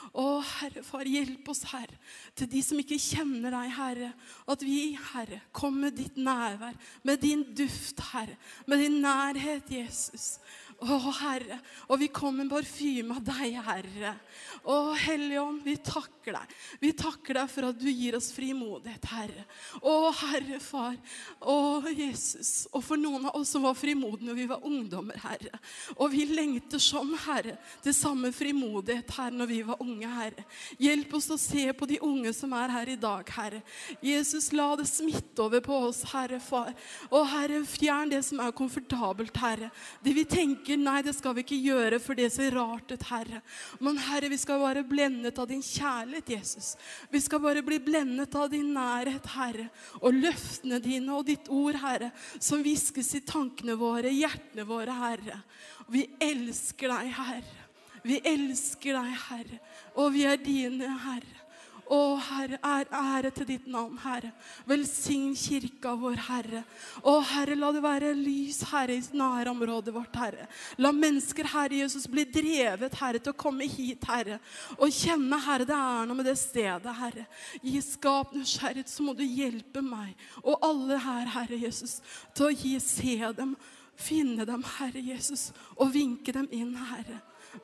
Å, 0.09 0.25
Herre, 0.55 0.81
Far, 0.85 1.05
hjelp 1.09 1.53
oss, 1.53 1.61
Herre, 1.69 2.01
til 2.37 2.49
de 2.49 2.65
som 2.65 2.81
ikke 2.81 2.97
kjenner 3.01 3.53
deg, 3.53 3.71
Herre. 3.77 4.11
At 4.49 4.65
vi, 4.65 4.95
Herre, 5.13 5.43
kommer 5.53 5.91
med 5.91 6.01
ditt 6.01 6.17
nærvær, 6.17 6.81
med 7.05 7.21
din 7.21 7.45
duft, 7.53 8.01
Herre, 8.09 8.41
med 8.65 8.81
din 8.81 8.99
nærhet, 9.05 9.69
Jesus. 9.69 10.39
Å, 10.83 10.97
Herre. 11.21 11.59
Og 11.87 11.99
vi 12.01 12.09
kom 12.11 12.35
med 12.41 12.51
parfyme 12.51 13.15
av 13.15 13.23
deg, 13.23 13.55
Herre. 13.63 14.13
Å, 14.67 14.93
Hellige 14.99 15.41
Ånd, 15.43 15.61
vi 15.63 15.75
takker 15.79 16.35
deg. 16.35 16.55
Vi 16.81 16.91
takker 16.95 17.39
deg 17.39 17.51
for 17.51 17.67
at 17.69 17.79
du 17.79 17.87
gir 17.89 18.17
oss 18.17 18.29
frimodighet, 18.35 19.07
Herre. 19.11 19.45
Å, 19.79 19.93
Herre 20.19 20.59
Far. 20.63 20.97
Å, 21.39 21.57
Jesus. 21.91 22.67
Og 22.71 22.83
for 22.83 22.99
noen 22.99 23.29
av 23.29 23.39
oss 23.39 23.53
som 23.55 23.63
var 23.63 23.77
frimodige 23.79 24.27
når 24.27 24.39
vi 24.39 24.47
var 24.49 24.67
ungdommer, 24.67 25.19
Herre. 25.23 25.59
Og 25.97 26.11
vi 26.13 26.25
lengter 26.31 26.81
sånn, 26.83 27.13
Herre, 27.25 27.57
til 27.83 27.95
samme 27.95 28.33
frimodighet 28.35 29.15
her 29.17 29.35
når 29.35 29.51
vi 29.51 29.61
var 29.67 29.83
unge, 29.83 30.11
Herre. 30.17 30.47
Hjelp 30.83 31.15
oss 31.19 31.29
å 31.31 31.39
se 31.39 31.65
på 31.75 31.87
de 31.89 32.01
unge 32.03 32.33
som 32.35 32.55
er 32.59 32.75
her 32.75 32.93
i 32.93 32.99
dag, 32.99 33.27
Herre. 33.37 33.63
Jesus, 34.03 34.51
la 34.55 34.69
det 34.79 34.89
smitte 34.91 35.45
over 35.45 35.63
på 35.63 35.79
oss, 35.89 36.03
Herre 36.11 36.41
Far. 36.43 36.73
Å, 37.07 37.23
Herre, 37.35 37.63
fjern 37.67 38.11
det 38.11 38.23
som 38.27 38.43
er 38.43 38.55
komfortabelt, 38.55 39.37
Herre. 39.43 39.71
Det 40.03 40.15
vi 40.15 40.27
tenker, 40.27 40.72
nei, 40.79 41.01
det 41.05 41.13
skal 41.17 41.35
vi 41.37 41.43
ikke 41.43 41.59
gjøre, 41.59 41.99
for 42.01 42.17
det 42.17 42.29
ser 42.33 42.55
rart 42.57 42.91
ut, 42.93 43.05
Herre. 43.09 43.41
Men 43.83 43.99
Herre, 44.01 44.29
vi 44.31 44.39
skal 44.41 44.61
være 44.61 44.85
blendet 44.87 45.39
av 45.39 45.49
din 45.49 45.61
kjærlighet, 45.63 46.31
Jesus. 46.35 46.73
Vi 47.11 47.21
skal 47.23 47.41
bare 47.43 47.63
bli 47.65 47.79
blendet 47.83 48.35
av 48.39 48.49
din 48.53 48.71
nærhet, 48.75 49.27
Herre. 49.35 49.67
Og 50.01 50.15
løftene 50.15 50.81
dine 50.83 51.13
og 51.17 51.27
ditt 51.29 51.51
ord, 51.53 51.77
Herre, 51.83 52.13
som 52.39 52.63
hviskes 52.65 53.13
i 53.19 53.23
tankene 53.27 53.77
våre, 53.79 54.13
hjertene 54.13 54.65
våre, 54.69 54.97
Herre. 55.03 55.39
Vi 55.91 56.07
elsker 56.23 56.93
deg, 56.95 57.13
Herre. 57.19 57.69
Vi 58.03 58.19
elsker 58.27 58.97
deg, 58.97 59.15
Herre. 59.29 59.61
Og 59.99 60.11
vi 60.15 60.25
er 60.27 60.41
dine, 60.41 60.97
Herre. 61.05 61.42
Å, 61.91 61.99
Herre, 62.23 62.57
er 62.63 62.87
ære 62.95 63.31
til 63.35 63.47
ditt 63.47 63.65
navn, 63.67 63.97
Herre. 63.99 64.31
Velsign 64.69 65.33
kirka 65.35 65.93
vår, 65.99 66.15
Herre. 66.29 66.63
Å, 67.03 67.17
Herre, 67.33 67.57
la 67.59 67.71
det 67.75 67.83
være 67.83 68.13
lys, 68.15 68.61
Herre, 68.71 68.95
i 68.95 69.17
nærområdet 69.19 69.93
vårt, 69.95 70.15
Herre. 70.15 70.47
La 70.79 70.93
mennesker, 70.95 71.49
Herre 71.51 71.81
Jesus, 71.83 72.07
bli 72.07 72.23
drevet, 72.29 72.95
Herre, 73.01 73.19
til 73.19 73.35
å 73.35 73.41
komme 73.43 73.67
hit, 73.67 74.07
Herre. 74.07 74.39
Og 74.79 74.93
kjenne, 74.95 75.41
Herre, 75.43 75.67
det 75.67 75.77
er 75.77 76.07
noe 76.07 76.19
med 76.21 76.29
det 76.31 76.37
stedet, 76.39 76.95
Herre. 77.01 77.27
Gi 77.61 77.83
skap 77.83 78.33
nysgjerrighet, 78.37 78.91
så 78.91 79.03
må 79.03 79.17
du 79.17 79.25
hjelpe 79.27 79.83
meg 79.83 80.15
og 80.43 80.63
alle 80.65 80.97
her, 81.03 81.29
Herre 81.35 81.59
Jesus, 81.59 81.99
til 82.35 82.49
å 82.49 82.55
gi 82.55 82.77
se 82.83 83.19
dem, 83.37 83.55
finne 83.99 84.47
dem, 84.47 84.63
Herre 84.79 85.03
Jesus, 85.03 85.51
og 85.75 85.93
vinke 85.93 86.33
dem 86.35 86.47
inn, 86.55 86.73
Herre. 86.89 87.19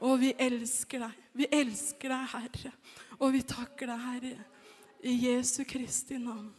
Og 0.06 0.20
vi 0.22 0.34
elsker 0.38 1.02
deg. 1.02 1.22
Vi 1.40 1.48
elsker 1.56 2.14
deg, 2.14 2.28
Herre. 2.36 2.74
Og 3.20 3.34
vi 3.36 3.42
takker 3.44 3.90
deg, 3.92 4.00
Herre, 4.00 4.46
i 5.04 5.16
Jesu 5.26 5.66
Kristi 5.68 6.20
navn. 6.22 6.54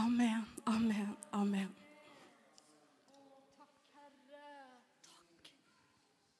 Amen, 0.00 0.44
amen, 0.64 1.10
amen. 1.36 1.68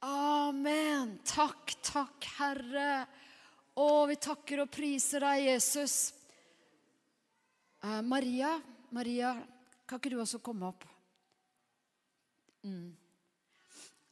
Amen. 0.00 1.18
Takk, 1.28 1.74
takk, 1.84 2.30
Herre. 2.38 3.02
Å, 3.76 3.88
vi 4.08 4.16
takker 4.16 4.64
og 4.64 4.72
priser 4.72 5.26
deg, 5.26 5.42
Jesus. 5.50 5.98
Eh, 7.84 8.00
Maria, 8.04 8.54
Maria, 8.96 9.34
kan 9.84 10.00
ikke 10.00 10.14
du 10.14 10.20
også 10.22 10.40
komme 10.44 10.72
opp? 10.72 10.88
Mm. 12.64 12.99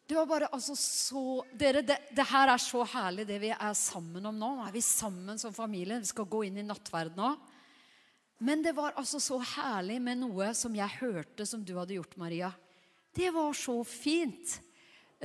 Det 0.09 0.15
var 0.15 0.27
bare 0.27 0.47
altså 0.57 0.73
så 0.77 1.45
Dere, 1.53 1.83
det, 1.85 1.99
det, 2.17 2.25
her 2.31 2.49
er 2.49 2.61
så 2.65 2.81
herlig, 2.95 3.27
det 3.29 3.37
vi 3.43 3.51
er 3.53 3.75
sammen 3.77 4.25
om 4.31 4.39
nå. 4.41 4.49
Nå 4.57 4.65
er 4.65 4.73
vi 4.73 4.81
sammen 4.81 5.37
som 5.37 5.53
familie. 5.53 5.99
Vi 6.01 6.09
skal 6.09 6.25
gå 6.33 6.47
inn 6.47 6.57
i 6.63 6.65
nattverden 6.65 7.21
nå. 7.21 7.35
Men 8.41 8.63
det 8.65 8.73
var 8.73 8.97
altså 8.97 9.21
så 9.21 9.37
herlig 9.43 9.99
med 10.01 10.23
noe 10.23 10.49
som 10.57 10.73
jeg 10.73 10.97
hørte 11.03 11.45
som 11.45 11.61
du 11.61 11.75
hadde 11.77 11.99
gjort, 11.99 12.17
Maria. 12.17 12.49
Det 13.13 13.29
var 13.35 13.53
så 13.53 13.77
fint. 13.85 14.57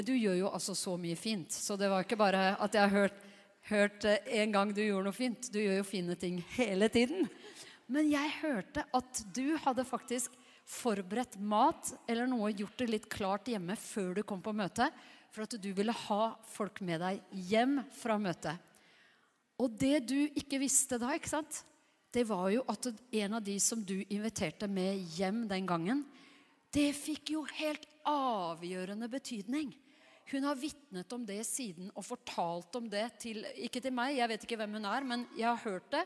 Du 0.04 0.12
gjør 0.18 0.42
jo 0.42 0.52
altså 0.52 0.76
så 0.76 0.98
mye 1.00 1.16
fint, 1.16 1.54
så 1.54 1.78
det 1.80 1.88
var 1.88 2.04
ikke 2.04 2.20
bare 2.20 2.56
at 2.58 2.76
jeg 2.76 2.84
har 2.84 2.96
hørt, 2.98 3.26
hørt 3.70 4.08
en 4.10 4.56
gang 4.58 4.76
du 4.76 4.82
gjorde 4.84 5.08
noe 5.08 5.16
fint. 5.16 5.48
Du 5.54 5.62
gjør 5.62 5.80
jo 5.80 5.88
fine 5.88 6.20
ting 6.20 6.42
hele 6.58 6.92
tiden. 6.92 7.30
Men 7.88 8.12
jeg 8.12 8.36
hørte 8.42 8.84
at 8.92 9.24
du 9.32 9.56
hadde 9.64 9.88
faktisk 9.88 10.36
forberedt 10.68 11.36
mat 11.40 11.92
eller 12.08 12.30
noe, 12.30 12.54
gjort 12.56 12.78
det 12.80 12.90
litt 12.90 13.10
klart 13.12 13.50
hjemme 13.52 13.76
før 13.80 14.14
du 14.18 14.24
kom 14.28 14.42
på 14.44 14.56
møte, 14.56 14.88
for 15.34 15.46
at 15.48 15.58
du 15.60 15.70
ville 15.74 15.96
ha 16.08 16.24
folk 16.54 16.80
med 16.86 17.02
deg 17.02 17.38
hjem 17.50 17.80
fra 17.98 18.20
møtet. 18.22 18.58
Og 19.62 19.74
det 19.80 20.06
du 20.10 20.20
ikke 20.40 20.62
visste 20.62 21.00
da, 21.02 21.14
ikke 21.18 21.32
sant? 21.32 21.64
det 22.14 22.28
var 22.30 22.50
jo 22.54 22.62
at 22.70 22.92
en 22.94 23.38
av 23.40 23.42
de 23.44 23.56
som 23.62 23.82
du 23.82 23.96
inviterte 24.04 24.68
med 24.70 25.02
hjem 25.18 25.48
den 25.50 25.66
gangen, 25.70 26.04
det 26.74 26.92
fikk 26.98 27.34
jo 27.34 27.42
helt 27.58 27.88
avgjørende 28.10 29.10
betydning. 29.10 29.72
Hun 30.30 30.46
har 30.48 30.58
vitnet 30.58 31.14
om 31.14 31.26
det 31.26 31.42
siden 31.46 31.90
og 31.94 32.06
fortalt 32.06 32.78
om 32.80 32.86
det 32.90 33.06
til 33.22 33.42
Ikke 33.66 33.82
til 33.84 33.94
meg, 33.94 34.16
jeg 34.18 34.30
vet 34.32 34.46
ikke 34.46 34.58
hvem 34.62 34.78
hun 34.80 34.88
er, 34.88 35.06
men 35.06 35.26
jeg 35.36 35.50
har 35.50 35.66
hørt 35.66 35.90
det. 35.94 36.06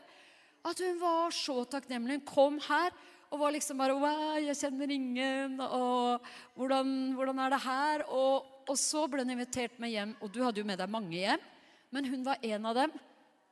At 0.66 0.80
hun 0.82 0.98
var 1.00 1.32
så 1.32 1.62
takknemlig. 1.70 2.18
Hun 2.18 2.26
kom 2.26 2.58
her 2.66 2.90
og 3.28 3.40
var 3.42 3.52
liksom 3.52 3.80
bare 3.80 3.96
Wow, 3.98 4.38
jeg 4.40 4.56
kjenner 4.56 4.92
ingen. 4.92 5.58
Og 5.60 6.24
hvordan, 6.56 6.94
hvordan 7.18 7.42
er 7.44 7.52
det 7.52 7.60
her? 7.64 8.04
Og, 8.08 8.48
og, 8.64 8.76
så 8.80 9.04
ble 9.10 9.24
hun 9.24 9.34
invitert 9.36 9.76
med 9.82 9.92
hjem, 9.92 10.16
og 10.22 10.32
du 10.32 10.40
hadde 10.44 10.62
jo 10.62 10.68
med 10.68 10.80
deg 10.80 10.92
mange 10.92 11.16
hjem. 11.16 11.44
Men 11.92 12.08
hun 12.08 12.24
var 12.24 12.42
en 12.44 12.68
av 12.68 12.82
dem. 12.82 12.98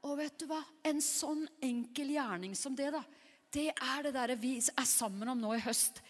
Og 0.06 0.18
vet 0.20 0.36
du 0.40 0.46
hva? 0.48 0.62
En 0.86 1.00
sånn 1.02 1.44
enkel 1.64 2.14
gjerning 2.16 2.56
som 2.56 2.76
det, 2.76 2.90
da. 2.94 3.02
Det 3.52 3.70
er 3.72 4.04
det 4.06 4.12
der 4.16 4.34
vi 4.40 4.56
er 4.58 4.88
sammen 4.88 5.28
om 5.32 5.40
nå 5.40 5.54
i 5.56 5.64
høst. 5.64 6.02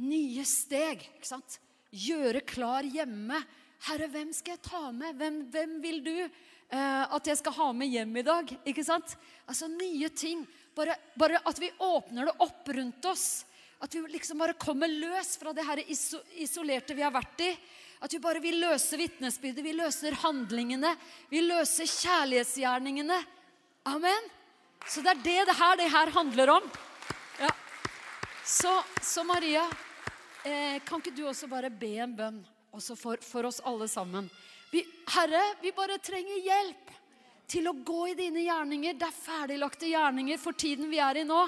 Nye 0.00 0.44
steg. 0.48 1.04
ikke 1.16 1.28
sant? 1.28 1.58
Gjøre 1.94 2.42
klar 2.46 2.86
hjemme. 2.86 3.38
Herre, 3.84 4.08
hvem 4.10 4.32
skal 4.34 4.56
jeg 4.56 4.64
ta 4.64 4.88
med? 4.94 5.16
Hvem, 5.20 5.40
hvem 5.52 5.74
vil 5.82 6.00
du 6.04 6.14
eh, 6.24 7.04
at 7.04 7.28
jeg 7.28 7.40
skal 7.40 7.56
ha 7.58 7.68
med 7.76 7.92
hjem 7.92 8.16
i 8.16 8.26
dag? 8.26 8.54
Ikke 8.64 8.84
sant? 8.86 9.16
Altså 9.46 9.68
nye 9.70 10.08
ting. 10.16 10.44
Bare, 10.74 10.96
bare, 11.14 11.40
at 11.46 11.58
vi 11.62 11.70
åpner 11.78 12.26
det 12.28 12.34
opp 12.42 12.68
rundt 12.68 13.04
oss. 13.04 13.44
At 13.78 13.94
vi 13.94 14.02
liksom 14.08 14.38
bare 14.38 14.56
kommer 14.58 14.88
løs 14.88 15.36
fra 15.38 15.52
det 15.54 15.66
her 15.66 15.82
isolerte 15.86 16.96
vi 16.96 17.04
har 17.04 17.14
vært 17.14 17.42
i. 17.44 17.50
At 18.04 18.12
vi 18.12 18.20
bare 18.20 18.42
vil 18.42 18.58
løse 18.60 18.98
vitnesbyrdet, 19.00 19.64
vi 19.64 19.74
løser 19.76 20.16
handlingene, 20.24 20.90
vi 21.30 21.40
løser 21.44 21.88
kjærlighetsgjerningene. 21.88 23.20
Amen. 23.88 24.26
Så 24.88 25.00
det 25.04 25.14
er 25.14 25.22
det 25.24 25.38
det 25.48 25.56
her, 25.56 25.76
det 25.80 25.90
her 25.92 26.12
handler 26.12 26.56
om. 26.58 26.66
Ja. 27.40 27.52
Så, 28.44 28.72
så, 29.00 29.24
Maria, 29.24 29.64
eh, 30.44 30.82
kan 30.84 31.00
ikke 31.00 31.14
du 31.16 31.24
også 31.28 31.48
bare 31.48 31.70
be 31.72 31.94
en 32.04 32.12
bønn 32.16 32.42
også 32.74 32.96
for, 32.98 33.22
for 33.24 33.48
oss 33.48 33.62
alle 33.64 33.88
sammen? 33.88 34.28
Vi, 34.72 34.82
Herre, 35.14 35.40
vi 35.62 35.72
bare 35.72 36.00
trenger 36.02 36.42
hjelp 36.44 36.92
til 37.50 37.68
å 37.68 37.76
gå 37.76 38.08
i 38.10 38.18
dine 38.18 38.44
gjerninger. 38.44 38.96
Det 38.98 39.08
er 39.08 39.16
ferdiglagte 39.16 39.88
gjerninger 39.90 40.40
for 40.40 40.56
tiden 40.58 40.90
vi 40.90 41.00
er 41.02 41.20
i 41.20 41.24
nå. 41.28 41.40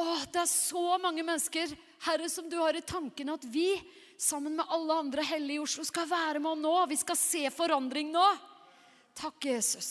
Åh, 0.00 0.22
det 0.32 0.42
er 0.42 0.50
så 0.50 0.98
mange 1.02 1.24
mennesker, 1.24 1.72
Herre, 2.06 2.28
som 2.32 2.48
du 2.48 2.56
har 2.60 2.76
i 2.76 2.84
tankene 2.86 3.34
at 3.36 3.44
vi, 3.52 3.74
sammen 4.20 4.56
med 4.56 4.68
alle 4.72 5.00
andre 5.02 5.24
hellige 5.26 5.60
i 5.60 5.64
Oslo, 5.64 5.84
skal 5.84 6.08
være 6.08 6.40
med 6.42 6.62
nå. 6.62 6.76
Vi 6.88 7.00
skal 7.00 7.18
se 7.18 7.42
forandring 7.52 8.12
nå. 8.14 8.24
Takk, 9.20 9.50
Jesus. 9.50 9.90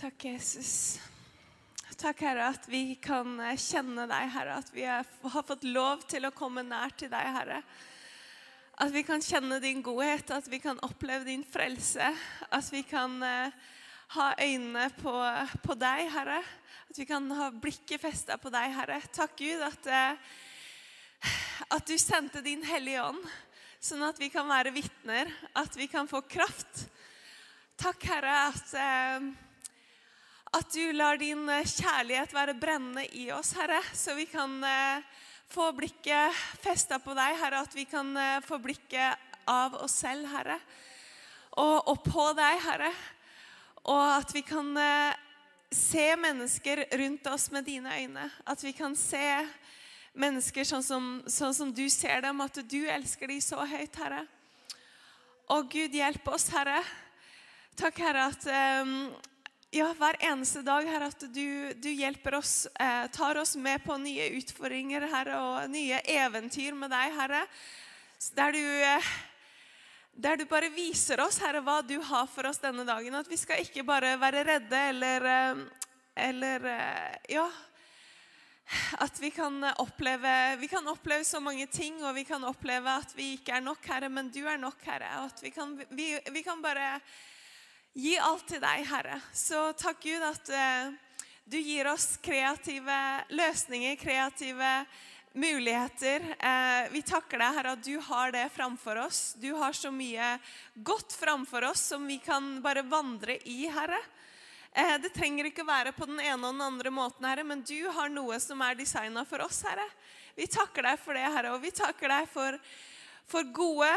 Takk, 0.00 0.24
Jesus. 0.24 0.74
Takk, 2.00 2.22
Herre, 2.24 2.50
at 2.54 2.64
vi 2.72 2.94
kan 3.00 3.34
kjenne 3.60 4.06
deg, 4.08 4.28
Herre. 4.32 4.60
At 4.62 4.70
vi 4.72 4.86
har 4.88 5.04
fått 5.44 5.64
lov 5.68 6.06
til 6.08 6.24
å 6.24 6.32
komme 6.32 6.64
nær 6.64 6.94
til 6.96 7.12
deg, 7.12 7.32
Herre. 7.36 7.62
At 8.80 8.94
vi 8.94 9.02
kan 9.04 9.20
kjenne 9.20 9.58
din 9.60 9.82
godhet, 9.84 10.30
at 10.32 10.46
vi 10.48 10.56
kan 10.58 10.78
oppleve 10.80 11.26
din 11.26 11.42
frelse. 11.44 12.06
At 12.48 12.70
vi 12.72 12.80
kan 12.88 13.18
uh, 13.20 13.52
ha 14.14 14.28
øynene 14.40 14.86
på, 14.96 15.12
på, 15.60 15.76
deg, 15.76 16.06
Herre. 16.14 16.38
At 16.88 17.00
vi 17.02 17.04
kan 17.04 17.26
ha 17.36 17.50
blikket 17.52 18.00
festa 18.00 18.38
på 18.40 18.48
deg, 18.48 18.72
Herre. 18.78 18.96
Takk, 19.12 19.36
Gud, 19.36 19.60
at, 19.66 19.90
uh, 19.92 21.28
at 21.76 21.84
du 21.92 21.98
sendte 22.00 22.40
din 22.40 22.64
Hellige 22.64 23.04
Ånd, 23.04 23.20
sånn 23.84 24.06
at 24.08 24.16
vi 24.22 24.30
kan 24.32 24.48
være 24.48 24.72
vitner, 24.72 25.28
at 25.60 25.76
vi 25.76 25.84
kan 25.92 26.08
få 26.08 26.24
kraft. 26.24 26.86
Takk, 27.80 28.08
Herre, 28.08 28.38
at 28.48 28.76
uh, 28.80 29.30
at 30.50 30.72
du 30.74 30.88
lar 30.96 31.20
din 31.20 31.44
kjærlighet 31.46 32.32
være 32.34 32.56
brennende 32.58 33.04
i 33.14 33.28
oss, 33.30 33.52
Herre, 33.54 33.78
så 33.94 34.16
vi 34.16 34.24
kan 34.26 34.56
eh, 34.66 35.04
få 35.50 35.72
blikket 35.74 36.36
festa 36.62 37.00
på 37.02 37.14
deg, 37.16 37.34
Herre, 37.40 37.64
at 37.64 37.74
vi 37.74 37.84
kan 37.88 38.12
eh, 38.16 38.38
få 38.46 38.60
blikket 38.62 39.18
av 39.50 39.74
oss 39.82 39.96
selv, 40.04 40.28
Herre, 40.30 40.60
og, 41.58 41.96
på 42.06 42.28
deg, 42.38 42.60
Herre. 42.62 42.90
Og 43.90 44.04
at 44.20 44.30
vi 44.34 44.44
kan 44.46 44.68
eh, 44.78 45.16
se 45.74 46.06
mennesker 46.16 46.84
rundt 47.00 47.26
oss 47.26 47.48
med 47.50 47.66
dine 47.66 47.96
øyne. 47.98 48.28
At 48.46 48.62
vi 48.62 48.72
kan 48.76 48.94
se 48.96 49.24
mennesker 50.14 50.66
sånn 50.66 50.84
som, 50.86 51.08
sånn 51.26 51.54
som 51.56 51.72
du 51.74 51.84
ser 51.90 52.22
dem, 52.22 52.40
at 52.44 52.62
du 52.70 52.80
elsker 52.86 53.30
dem 53.30 53.42
så 53.42 53.66
høyt, 53.66 53.98
Herre. 53.98 54.22
Og 55.50 55.66
Gud, 55.72 55.94
hjelp 55.98 56.30
oss, 56.30 56.46
Herre. 56.54 56.78
Takk, 57.78 57.98
Herre, 57.98 58.28
at 58.30 58.46
um, 58.86 59.10
ja, 59.70 59.86
hver 59.94 60.16
eneste 60.18 60.64
dag, 60.66 60.82
Herre, 60.90 61.12
at 61.12 61.20
du, 61.30 61.70
du 61.78 61.90
hjelper 61.94 62.34
oss, 62.40 62.66
eh, 62.74 63.04
tar 63.14 63.38
oss 63.38 63.52
med 63.54 63.78
på 63.84 63.94
nye 64.02 64.26
utfordringer, 64.40 65.06
Herre, 65.12 65.36
og 65.38 65.70
nye 65.70 66.00
eventyr 66.10 66.74
med 66.74 66.90
deg, 66.90 67.14
Herre. 67.14 67.44
Der 68.34 68.56
du, 68.56 68.58
eh, 68.58 69.12
der 70.26 70.40
du 70.40 70.44
bare 70.50 70.72
viser 70.74 71.22
oss, 71.22 71.38
Herre, 71.38 71.62
hva 71.62 71.78
du 71.86 72.00
har 72.02 72.26
for 72.32 72.50
oss 72.50 72.58
denne 72.58 72.82
dagen. 72.88 73.14
At 73.14 73.30
vi 73.30 73.38
skal 73.38 73.62
ikke 73.62 73.86
bare 73.86 74.16
være 74.18 74.42
redde 74.50 74.82
eller, 74.90 75.30
eh, 75.36 75.64
eller 76.26 76.70
eh, 76.74 77.18
Ja. 77.36 77.46
At 79.02 79.16
vi 79.18 79.32
kan, 79.34 79.64
oppleve, 79.82 80.56
vi 80.60 80.68
kan 80.70 80.86
oppleve 80.86 81.24
så 81.26 81.40
mange 81.42 81.66
ting, 81.66 81.96
og 82.04 82.14
vi 82.14 82.22
kan 82.22 82.44
oppleve 82.46 82.90
at 83.02 83.14
vi 83.16 83.32
ikke 83.38 83.56
er 83.56 83.64
nok, 83.66 83.82
Herre, 83.86 84.10
men 84.10 84.30
du 84.30 84.44
er 84.46 84.58
nok, 84.62 84.78
Herre. 84.86 85.08
Og 85.22 85.30
at 85.30 85.42
vi 85.42 85.50
kan, 85.50 85.74
vi, 85.90 86.12
vi 86.30 86.42
kan 86.46 86.62
bare 86.62 87.00
gi 87.94 88.16
alt 88.18 88.46
til 88.48 88.60
deg, 88.62 88.84
Herre. 88.86 89.20
Så 89.34 89.70
takk 89.78 90.02
Gud 90.04 90.22
at 90.24 90.50
eh, 90.54 90.90
du 91.50 91.58
gir 91.58 91.88
oss 91.90 92.14
kreative 92.22 92.98
løsninger, 93.34 93.96
kreative 93.98 94.70
muligheter. 95.32 96.24
Eh, 96.38 96.90
vi 96.94 97.02
takker 97.06 97.40
deg, 97.40 97.56
Herre, 97.58 97.74
at 97.74 97.84
du 97.84 97.96
har 98.06 98.34
det 98.34 98.46
framfor 98.54 99.02
oss. 99.06 99.34
Du 99.40 99.50
har 99.58 99.74
så 99.76 99.90
mye 99.94 100.36
godt 100.74 101.14
framfor 101.18 101.66
oss 101.70 101.88
som 101.92 102.06
vi 102.06 102.20
kan 102.22 102.58
bare 102.62 102.86
vandre 102.86 103.38
i, 103.48 103.64
Herre. 103.70 103.98
Eh, 104.70 104.96
det 105.02 105.10
trenger 105.16 105.50
ikke 105.50 105.66
å 105.66 105.72
være 105.72 105.94
på 105.96 106.06
den 106.06 106.22
ene 106.22 106.46
og 106.46 106.54
den 106.54 106.68
andre 106.68 106.94
måten, 106.94 107.26
Herre, 107.26 107.46
men 107.46 107.66
du 107.66 107.90
har 107.90 108.12
noe 108.12 108.38
som 108.42 108.62
er 108.62 108.78
designa 108.78 109.26
for 109.26 109.42
oss, 109.42 109.64
Herre. 109.66 109.88
Vi 110.38 110.46
takker 110.46 110.86
deg 110.86 111.02
for 111.02 111.18
det, 111.18 111.26
Herre, 111.26 111.56
og 111.56 111.64
vi 111.66 111.74
takker 111.74 112.06
deg 112.08 112.30
for, 112.30 112.54
for 113.28 113.50
gode, 113.50 113.90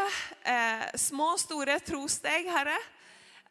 små, 0.98 1.36
store 1.39 1.78
trosteg, 1.86 2.50
Herre. 2.50 2.76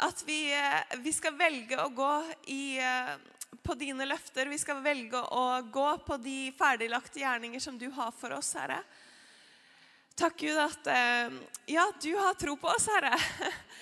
At 0.02 0.22
vi, 0.26 0.52
eh, 0.54 0.98
vi, 0.98 1.12
skal 1.14 1.36
velge 1.38 1.78
å 1.78 1.88
gå 1.94 2.12
i, 2.50 2.78
eh, 2.78 3.14
på 3.62 3.74
dine 3.78 4.06
løfter. 4.08 4.48
Vi 4.50 4.58
skal 4.58 4.80
velge 4.82 5.20
å 5.22 5.62
gå 5.62 5.90
på 6.02 6.16
de 6.18 6.50
ferdiglagte 6.58 7.22
gjerninger 7.22 7.62
som 7.62 7.78
du 7.78 7.86
har 7.94 8.10
for 8.10 8.34
oss, 8.34 8.50
Herre. 8.58 8.80
Takk, 10.18 10.40
Gud, 10.42 10.58
at 10.58 10.90
eh, 10.90 11.38
ja, 11.70 11.86
du 12.02 12.10
har 12.18 12.34
tro 12.34 12.56
på 12.58 12.72
oss, 12.72 12.88
Herre. 12.90 13.14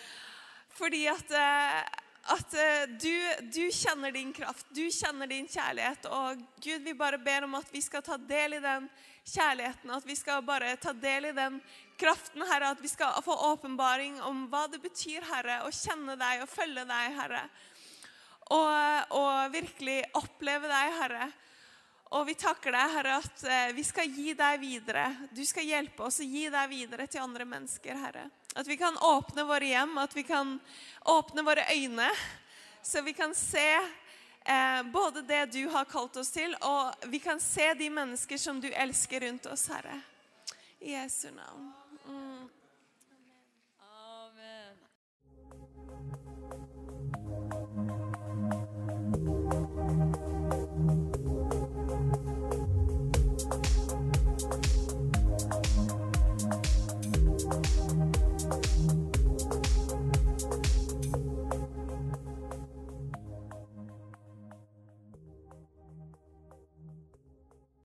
Fordi 0.80 1.06
at 1.08 1.36
at 2.30 2.52
du, 3.00 3.16
du, 3.50 3.64
kjenner 3.72 4.12
din 4.12 4.28
kraft, 4.32 4.66
du 4.76 4.84
kjenner 4.92 5.26
din 5.26 5.48
kjærlighet. 5.48 6.04
Og 6.06 6.42
Gud, 6.62 6.84
vi 6.84 6.92
bare 6.94 7.18
ber 7.18 7.46
om 7.48 7.56
at 7.58 7.72
vi 7.72 7.80
skal 7.82 8.04
ta 8.06 8.20
del 8.20 8.58
i 8.58 8.60
den 8.62 8.86
kjærligheten, 9.24 9.90
at 9.90 10.06
vi 10.06 10.16
skal 10.16 10.44
bare 10.44 10.76
ta 10.76 10.92
del 10.92 11.30
i 11.30 11.32
den 11.34 11.58
kraften, 12.00 12.42
Herre. 12.48 12.72
At 12.74 12.80
vi 12.82 12.88
skal 12.88 13.20
få 13.24 13.36
åpenbaring 13.52 14.20
om 14.26 14.46
hva 14.52 14.66
det 14.72 14.80
betyr, 14.82 15.26
Herre, 15.28 15.60
å 15.66 15.74
kjenne 15.74 16.16
deg 16.20 16.44
og 16.44 16.50
følge 16.50 16.86
deg, 16.88 17.20
Herre. 17.20 17.44
Og, 18.50 19.14
og 19.20 19.52
virkelig 19.54 20.00
oppleve 20.18 20.70
deg, 20.70 20.98
Herre. 20.98 21.30
Og 22.10 22.26
vi 22.26 22.34
takker 22.34 22.74
deg, 22.74 22.90
Herre, 22.96 23.18
at 23.22 23.42
eh, 23.46 23.68
vi 23.76 23.84
skal 23.86 24.10
gi 24.10 24.32
deg 24.34 24.58
videre. 24.58 25.04
Du 25.30 25.44
skal 25.46 25.68
hjelpe 25.68 26.08
oss 26.08 26.18
å 26.18 26.26
gi 26.26 26.48
deg 26.50 26.72
videre 26.72 27.06
til 27.06 27.22
andre 27.22 27.46
mennesker, 27.46 27.94
Herre. 28.02 28.24
At 28.58 28.66
vi 28.66 28.74
kan 28.80 28.98
åpne 28.98 29.44
våre 29.46 29.68
hjem, 29.70 29.94
at 30.02 30.16
vi 30.16 30.24
kan 30.26 30.56
åpne 31.06 31.44
våre 31.46 31.68
øyne, 31.70 32.08
så 32.82 33.04
vi 33.06 33.14
kan 33.14 33.34
se 33.38 33.68
eh, 33.78 34.82
både 34.90 35.22
det 35.22 35.44
du 35.54 35.62
har 35.70 35.86
kalt 35.86 36.18
oss 36.18 36.34
til, 36.34 36.56
og 36.66 37.06
vi 37.12 37.22
kan 37.22 37.38
se 37.40 37.68
de 37.78 37.90
mennesker 37.94 38.42
som 38.42 38.58
du 38.58 38.66
elsker 38.72 39.28
rundt 39.28 39.46
oss, 39.46 39.68
Herre. 39.70 40.00
I 40.80 40.96
Jesu 40.96 41.30
navn. 41.30 41.70
Mm. 42.10 42.59